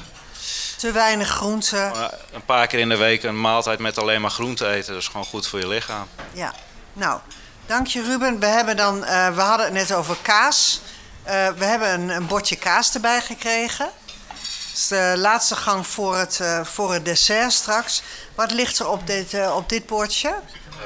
te 0.77 0.91
weinig 0.91 1.27
groenten. 1.29 1.91
Een 2.33 2.45
paar 2.45 2.67
keer 2.67 2.79
in 2.79 2.89
de 2.89 2.97
week 2.97 3.23
een 3.23 3.41
maaltijd 3.41 3.79
met 3.79 3.97
alleen 3.97 4.21
maar 4.21 4.31
groente 4.31 4.67
eten, 4.67 4.93
dat 4.93 5.01
is 5.01 5.07
gewoon 5.07 5.25
goed 5.25 5.47
voor 5.47 5.59
je 5.59 5.67
lichaam. 5.67 6.07
Ja, 6.33 6.53
nou, 6.93 7.19
dank 7.65 7.87
je 7.87 8.01
Ruben. 8.03 8.39
We, 8.39 8.45
hebben 8.45 8.77
dan, 8.77 9.03
eh, 9.05 9.35
we 9.35 9.41
hadden 9.41 9.65
het 9.65 9.75
net 9.75 9.93
over 9.93 10.17
kaas. 10.21 10.81
Eh, 11.25 11.47
we 11.57 11.65
hebben 11.65 11.93
een, 11.93 12.09
een 12.09 12.27
bordje 12.27 12.55
kaas 12.55 12.93
erbij 12.93 13.21
gekregen. 13.21 13.89
Dat 14.27 14.73
is 14.73 14.87
de 14.87 15.13
laatste 15.17 15.55
gang 15.55 15.87
voor 15.87 16.17
het, 16.17 16.39
eh, 16.39 16.65
voor 16.65 16.93
het 16.93 17.05
dessert 17.05 17.53
straks. 17.53 18.01
Wat 18.35 18.51
ligt 18.51 18.79
er 18.79 18.87
op 18.87 19.07
dit, 19.07 19.33
eh, 19.33 19.55
op 19.55 19.69
dit 19.69 19.85
bordje? 19.85 20.35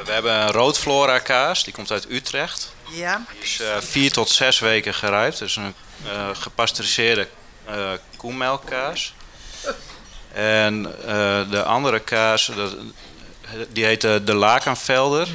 We 0.05 0.11
hebben 0.11 0.33
een 0.33 0.51
roodflora 0.51 1.19
kaas, 1.19 1.63
die 1.63 1.73
komt 1.73 1.91
uit 1.91 2.09
Utrecht. 2.11 2.73
Ja, 2.91 3.21
Die 3.31 3.41
is 3.41 3.59
eh, 3.59 3.77
vier 3.79 4.11
tot 4.11 4.29
zes 4.29 4.59
weken 4.59 4.93
gerijpt. 4.93 5.39
Dus 5.39 5.55
een 5.55 5.73
eh, 6.05 6.29
gepasteuriseerde 6.33 7.27
eh 7.65 7.91
koemelkkaas. 8.17 9.13
En 10.33 10.85
eh, 11.07 11.49
de 11.49 11.63
andere 11.63 11.99
kaas, 11.99 12.51
dat, 12.55 12.75
die 13.69 13.85
heet 13.85 14.01
de 14.01 14.33
Lakenvelder. 14.33 15.27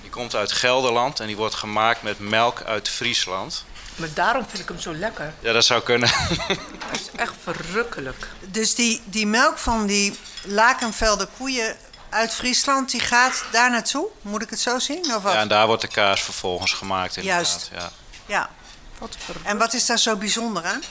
Die 0.00 0.10
komt 0.10 0.34
uit 0.34 0.52
Gelderland 0.52 1.20
en 1.20 1.26
die 1.26 1.36
wordt 1.36 1.54
gemaakt 1.54 2.02
met 2.02 2.18
melk 2.18 2.62
uit 2.62 2.88
Friesland. 2.88 3.64
Maar 3.96 4.08
daarom 4.14 4.46
vind 4.48 4.62
ik 4.62 4.68
hem 4.68 4.80
zo 4.80 4.94
lekker. 4.94 5.34
Ja, 5.40 5.52
dat 5.52 5.64
zou 5.64 5.82
kunnen. 5.82 6.08
Hij 6.86 6.92
is 6.92 7.10
echt 7.16 7.34
verrukkelijk. 7.42 8.28
dus 8.40 8.74
die, 8.74 9.02
die 9.04 9.26
melk 9.26 9.58
van 9.58 9.86
die 9.86 10.18
Lakenvelder 10.42 11.28
koeien 11.36 11.76
uit 12.08 12.34
Friesland, 12.34 12.90
die 12.90 13.00
gaat 13.00 13.44
daar 13.52 13.70
naartoe? 13.70 14.06
Moet 14.22 14.42
ik 14.42 14.50
het 14.50 14.60
zo 14.60 14.78
zien? 14.78 15.14
Of 15.14 15.22
wat? 15.22 15.32
Ja, 15.32 15.40
en 15.40 15.48
daar 15.48 15.66
wordt 15.66 15.82
de 15.82 15.88
kaas 15.88 16.22
vervolgens 16.22 16.72
gemaakt 16.72 17.16
inderdaad. 17.16 17.46
Juist. 17.46 17.70
Ja. 17.74 17.90
ja. 18.26 18.50
Wat. 18.98 19.16
En 19.42 19.58
wat 19.58 19.74
is 19.74 19.86
daar 19.86 19.98
zo 19.98 20.16
bijzonder 20.16 20.64
aan? 20.64 20.82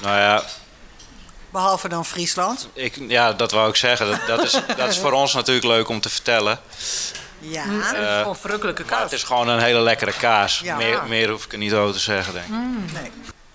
Nou 0.00 0.18
ja, 0.18 0.44
Behalve 1.50 1.88
dan 1.88 2.04
Friesland. 2.06 2.68
ik, 2.72 2.96
ja, 3.08 3.32
dat 3.32 3.50
wou 3.50 3.68
ik 3.68 3.76
zeggen. 3.76 4.06
Dat, 4.06 4.26
dat, 4.26 4.42
is, 4.42 4.52
dat 4.76 4.88
is 4.88 4.98
voor 4.98 5.12
ons 5.12 5.34
natuurlijk 5.34 5.66
leuk 5.66 5.88
om 5.88 6.00
te 6.00 6.08
vertellen. 6.08 6.60
Ja. 7.40 7.62
Het 7.68 7.92
is 7.96 7.98
Eh, 8.06 8.18
gewoon 8.18 8.36
verrukkelijke 8.36 8.82
Maar 8.82 8.90
het 8.92 9.00
kaas. 9.00 9.12
is 9.12 9.22
gewoon 9.22 9.48
een 9.48 9.60
hele 9.60 9.80
lekkere 9.80 10.12
kaas. 10.16 10.58
Ja. 10.58 10.76
Meer, 10.76 11.02
meer 11.08 11.28
hoef 11.30 11.44
ik 11.44 11.52
er 11.52 11.58
niet 11.58 11.72
over 11.74 11.94
te 11.94 12.00
zeggen, 12.00 12.32
denk 12.32 12.44
ik. 12.46 12.52
Nee. 12.92 13.12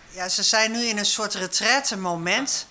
Ja, 0.09 0.29
ze 0.29 0.43
zijn 0.43 0.71
nu 0.71 0.83
in 0.85 0.97
een 0.97 1.05
soort 1.05 1.33
retraite 1.33 1.97
moment. 1.97 2.67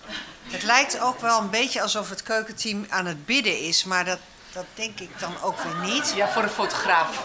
Het 0.49 0.63
lijkt 0.63 0.99
ook 0.99 1.19
wel 1.21 1.39
een 1.39 1.49
beetje 1.49 1.81
alsof 1.81 2.09
het 2.09 2.23
keukenteam 2.23 2.85
aan 2.89 3.05
het 3.05 3.25
bidden 3.25 3.59
is, 3.59 3.83
maar 3.83 4.05
dat, 4.05 4.19
dat 4.53 4.65
denk 4.73 4.99
ik 4.99 5.19
dan 5.19 5.41
ook 5.41 5.57
weer 5.63 5.93
niet. 5.93 6.13
Ja, 6.15 6.29
voor 6.31 6.43
een 6.43 6.49
fotograaf. 6.49 7.23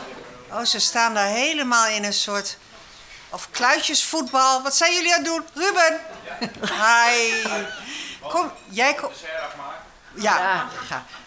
Oh, 0.52 0.64
ze 0.64 0.78
staan 0.78 1.14
daar 1.14 1.26
helemaal 1.28 1.86
in 1.88 2.04
een 2.04 2.12
soort. 2.12 2.56
Of 3.32 3.48
kluitjesvoetbal. 3.50 4.62
Wat 4.62 4.74
zijn 4.76 4.92
jullie 4.92 5.14
aan 5.14 5.24
het 5.24 5.26
doen? 5.32 5.44
Ruben! 5.54 6.00
Hi! 6.60 7.32
Kom, 8.28 8.52
jij 8.68 8.94
kom. 8.94 9.10
Ja. 10.22 10.66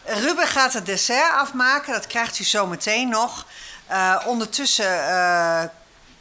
Ruben 0.06 0.48
gaat 0.48 0.74
het 0.74 0.86
dessert 0.86 1.34
afmaken. 1.34 1.94
Dat 1.94 2.08
krijgt 2.08 2.40
u 2.40 2.44
zo 2.44 2.68
meteen 2.68 3.10
nog. 3.10 3.46
Eh, 3.88 4.16
ondertussen 4.26 5.08
eh, 5.10 5.64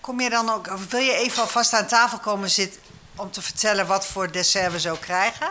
kom 0.01 0.21
je 0.21 0.31
dan 0.31 0.51
ook. 0.51 0.67
of 0.73 0.91
Wil 0.91 1.01
je 1.01 1.15
even 1.15 1.43
alvast 1.43 1.73
aan 1.75 1.87
tafel 1.87 2.19
komen 2.19 2.51
zitten 2.51 2.81
om 3.17 3.31
te 3.31 3.43
vertellen 3.43 3.87
wat 3.87 4.07
voor 4.07 4.33
dessert 4.33 4.73
we 4.73 4.81
zo 4.81 4.97
krijgen? 5.01 5.49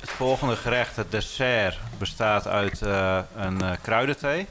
Het 0.00 0.10
volgende 0.10 0.56
gerecht, 0.56 0.96
het 0.96 1.10
dessert, 1.10 1.78
bestaat 1.98 2.46
uit 2.46 2.82
eh, 2.82 3.18
een 3.36 3.78
kruidenthee. 3.82 4.46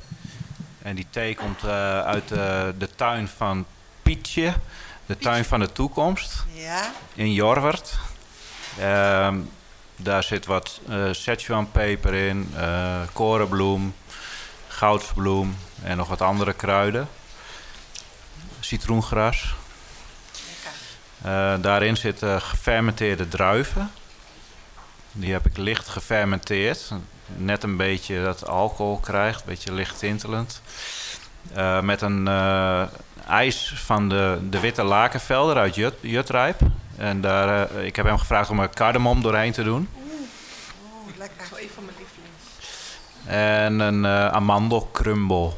En 0.81 0.95
die 0.95 1.07
thee 1.09 1.35
komt 1.35 1.63
eh, 1.63 2.01
uit 2.01 2.31
eh, 2.31 2.37
de 2.77 2.89
tuin 2.95 3.27
van 3.37 3.65
Pietje, 4.01 4.53
de 5.05 5.17
tuin 5.17 5.45
van 5.45 5.59
de 5.59 5.71
toekomst, 5.71 6.43
Ja. 6.53 6.91
in 7.13 7.33
Jorwert. 7.33 7.93
Ehm, 8.79 9.39
daar 9.95 10.23
zit 10.23 10.45
wat 10.45 10.79
eh 10.89 11.03
Szechuanpeper 11.11 12.13
in, 12.13 12.51
eh, 12.55 13.01
korenbloem, 13.13 13.95
goudsbloem 14.67 15.57
en 15.83 15.97
nog 15.97 16.07
wat 16.07 16.21
andere 16.21 16.53
kruiden. 16.53 17.09
Citroengras. 18.59 19.55
Eh, 21.21 21.53
daarin 21.61 21.97
zitten 21.97 22.41
gefermenteerde 22.41 23.27
druiven. 23.27 23.91
Die 25.11 25.31
heb 25.31 25.45
ik 25.45 25.57
licht 25.57 25.87
gefermenteerd. 25.87 26.91
Net 27.25 27.63
een 27.63 27.77
beetje 27.77 28.23
dat 28.23 28.47
alcohol 28.47 28.97
krijgt, 28.97 29.39
een 29.39 29.45
beetje 29.45 29.73
licht 29.73 29.99
tintelend. 29.99 30.61
Met 31.81 32.01
een 32.01 32.27
ijs 33.27 33.73
van 33.75 34.09
de, 34.09 34.39
de 34.49 34.59
witte 34.59 34.83
lakenvelder 34.83 35.57
uit 35.57 35.75
Jut, 35.75 35.93
Jutrijp. 36.01 36.59
En 37.01 37.21
daar, 37.21 37.69
eh, 37.69 37.85
ik 37.85 37.95
heb 37.95 38.05
hem 38.05 38.17
gevraagd 38.17 38.49
om 38.49 38.59
er 38.59 38.69
cardamom 38.69 39.21
doorheen 39.21 39.51
te 39.51 39.63
doen. 39.63 39.89
Oeh, 39.95 41.17
lekker. 41.17 41.47
Een 41.61 41.69
van 41.73 41.85
mijn 41.85 41.97
lievelings. 41.97 42.99
En 43.25 43.79
een 43.79 44.05
eh 44.05 44.27
amandelcrumble 44.27 45.51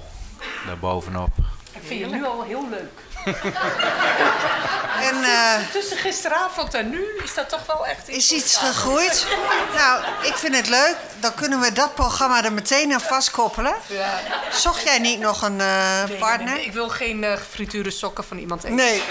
daarbovenop. 0.66 1.30
Ik 1.72 1.82
vind 1.84 2.00
je 2.00 2.06
nu 2.06 2.26
al 2.26 2.44
heel 2.44 2.70
leuk. 2.70 3.02
En 5.14 5.24
eh, 5.24 5.68
Tussen 5.72 5.98
gisteravond 5.98 6.74
en 6.74 6.90
nu 6.90 7.06
is 7.24 7.34
dat 7.34 7.50
toch 7.50 7.66
wel 7.68 7.86
echt 7.86 8.10
is 8.10 8.32
iets 8.32 8.58
gegroeid? 8.58 9.26
Nou, 9.76 10.04
ik 10.22 10.36
vind 10.38 10.56
het 10.56 10.68
leuk. 10.70 10.96
Dan 11.20 11.34
kunnen 11.34 11.60
we 11.60 11.74
dat 11.74 11.96
programma 11.96 12.44
er 12.44 12.54
meteen 12.54 12.94
aan 12.94 13.02
vastkoppelen. 13.02 13.74
Ja. 13.88 14.20
Zocht 14.52 14.84
jij 14.84 15.00
niet 15.00 15.20
nog 15.20 15.42
een 15.42 15.62
eh, 15.62 16.04
Nee, 16.08 16.18
partner? 16.18 16.46
nee, 16.46 16.56
nee, 16.56 16.66
ik 16.66 16.74
wil 16.74 16.90
geen 16.90 17.24
gefrituurde 17.38 17.92
sokken 17.92 18.24
van 18.24 18.38
iemand 18.38 18.64
eten. 18.64 18.76
Nee. 18.76 19.04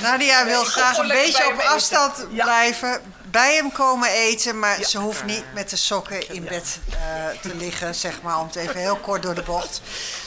Nadia 0.00 0.44
wil 0.44 0.64
graag 0.64 0.98
een 0.98 1.08
beetje 1.08 1.46
op 1.46 1.58
afstand 1.60 2.26
blijven. 2.34 3.13
Bij 3.34 3.54
hem 3.54 3.72
komen 3.72 4.08
eten, 4.08 4.58
maar 4.58 4.82
ze 4.82 4.98
hoeft 4.98 5.24
niet 5.24 5.44
met 5.54 5.70
de 5.70 5.76
sokken 5.76 6.28
in 6.34 6.44
bed 6.44 6.78
eh, 6.90 7.40
te 7.42 7.54
liggen, 7.54 7.94
zeg 7.94 8.22
maar, 8.22 8.38
om 8.38 8.46
het 8.46 8.56
even 8.56 8.80
heel 8.80 8.96
kort 8.96 9.22
door 9.22 9.34
de 9.34 9.42
bocht. 9.42 9.80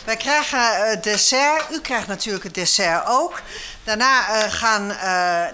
Wij 0.06 0.16
krijgen 0.16 0.60
eh, 0.60 1.02
dessert. 1.02 1.66
U 1.72 1.82
krijgt 1.82 2.08
natuurlijk 2.08 2.44
het 2.44 2.54
dessert 2.54 3.06
ook. 3.06 3.42
Daarna 3.84 4.28
eh, 4.28 4.52
gaan 4.52 4.88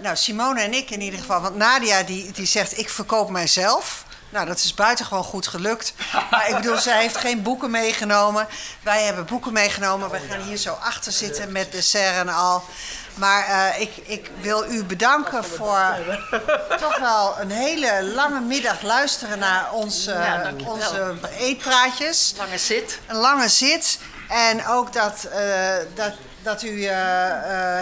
nou, 0.01 0.15
Simone 0.15 0.61
en 0.61 0.73
ik 0.73 0.89
in 0.89 1.01
ieder 1.01 1.19
geval, 1.19 1.41
want 1.41 1.55
Nadia 1.55 2.03
die, 2.03 2.31
die 2.31 2.45
zegt 2.45 2.77
ik 2.77 2.89
verkoop 2.89 3.29
mijzelf. 3.29 4.05
Nou, 4.29 4.45
dat 4.45 4.57
is 4.57 4.73
buitengewoon 4.73 5.23
goed 5.23 5.47
gelukt. 5.47 5.93
Maar 6.31 6.49
ik 6.49 6.55
bedoel, 6.55 6.77
zij 6.77 7.01
heeft 7.01 7.17
geen 7.17 7.41
boeken 7.41 7.71
meegenomen. 7.71 8.47
Wij 8.81 9.03
hebben 9.03 9.25
boeken 9.25 9.53
meegenomen. 9.53 10.09
Wij 10.09 10.21
gaan 10.29 10.41
hier 10.41 10.57
zo 10.57 10.73
achter 10.73 11.11
zitten 11.11 11.51
met 11.51 11.71
dessert 11.71 12.15
en 12.15 12.29
al. 12.29 12.63
Maar 13.14 13.45
eh, 13.47 13.82
ik, 13.82 13.91
ik 14.03 14.32
wil 14.41 14.66
u 14.72 14.84
bedanken 14.84 15.43
voor 15.43 15.95
toch 16.80 16.97
wel 16.99 17.36
een 17.39 17.51
hele 17.51 18.03
lange 18.03 18.39
middag 18.39 18.82
luisteren 18.82 19.39
naar 19.39 19.72
onze, 19.72 20.11
Ja, 20.11 20.51
onze 20.66 21.14
eetpraatjes. 21.39 22.34
lange 22.38 22.57
zit. 22.57 22.99
Een 23.07 23.16
lange 23.16 23.47
zit. 23.49 23.99
En 24.30 24.68
ook 24.68 24.93
dat, 24.93 25.24
eh, 25.24 25.76
dat, 25.95 26.14
dat 26.41 26.64
u 26.64 26.84
eh, 26.86 26.95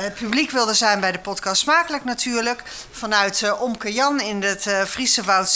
het 0.01 0.13
publiek 0.13 0.51
wilde 0.51 0.73
zijn 0.73 0.99
bij 0.99 1.11
de 1.11 1.19
podcast 1.19 1.61
Smakelijk 1.61 2.03
natuurlijk. 2.03 2.63
Vanuit 2.91 3.53
Omke 3.59 3.93
Jan 3.93 4.19
in 4.21 4.43
het 4.43 4.67
Friese 4.87 5.23
Woud 5.23 5.49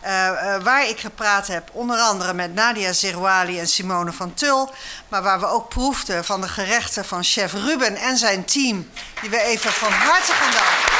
Eh, 0.00 0.54
eh, 0.54 0.62
waar 0.62 0.88
ik 0.88 0.98
gepraat 1.00 1.46
heb, 1.46 1.70
onder 1.72 1.98
andere 1.98 2.34
met 2.34 2.54
Nadia 2.54 2.92
Zerouali 2.92 3.58
en 3.58 3.68
Simone 3.68 4.12
van 4.12 4.34
Tul. 4.34 4.70
Maar 5.08 5.22
waar 5.22 5.40
we 5.40 5.46
ook 5.46 5.68
proefden 5.68 6.24
van 6.24 6.40
de 6.40 6.48
gerechten 6.48 7.04
van 7.04 7.24
chef 7.24 7.52
Ruben 7.52 7.96
en 7.96 8.16
zijn 8.16 8.44
team. 8.44 8.90
Die 9.20 9.30
we 9.30 9.40
even 9.40 9.72
van 9.72 9.92
harte 9.92 10.32
gaan 10.32 10.50
danken. 10.50 10.96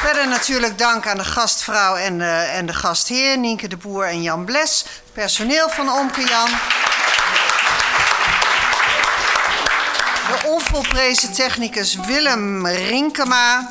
Verder 0.00 0.28
natuurlijk 0.28 0.78
dank 0.78 1.06
aan 1.06 1.16
de 1.16 1.24
gastvrouw 1.24 1.96
en 1.96 2.18
de, 2.18 2.48
en 2.52 2.66
de 2.66 2.74
gastheer, 2.74 3.38
Nienke 3.38 3.68
de 3.68 3.76
Boer 3.76 4.06
en 4.06 4.22
Jan 4.22 4.44
Bles. 4.44 4.84
Personeel 5.12 5.68
van 5.68 5.92
Omke 5.92 6.28
Jan. 6.28 6.48
De 10.28 10.48
onvolprezen 10.48 11.32
technicus 11.32 11.94
Willem 11.94 12.66
Rinkema. 12.66 13.70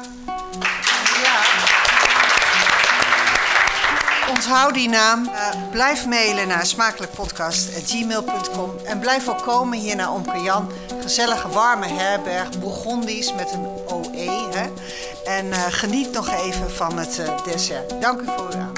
Onthoud 4.29 4.73
die 4.73 4.89
naam. 4.89 5.27
Eh, 5.27 5.49
blijf 5.71 6.05
mailen 6.05 6.47
naar 6.47 6.65
smakelijkpodcast.gmail.com. 6.65 8.71
En 8.85 8.99
blijf 8.99 9.29
ook 9.29 9.41
komen 9.41 9.79
hier 9.79 9.95
naar 9.95 10.13
Omke. 10.13 10.63
Gezellige 11.01 11.49
warme 11.49 11.87
herberg, 11.87 12.59
Bourgondisch 12.59 13.33
met 13.33 13.51
een 13.51 13.67
OE. 13.91 14.47
Hè? 14.53 14.69
En 15.25 15.51
eh, 15.51 15.59
geniet 15.69 16.11
nog 16.11 16.29
even 16.29 16.71
van 16.71 16.97
het 16.97 17.19
eh, 17.19 17.43
dessert. 17.43 18.01
Dank 18.01 18.21
u 18.21 18.25
voor 18.25 18.47
uw 18.53 18.59
aandacht. 18.59 18.76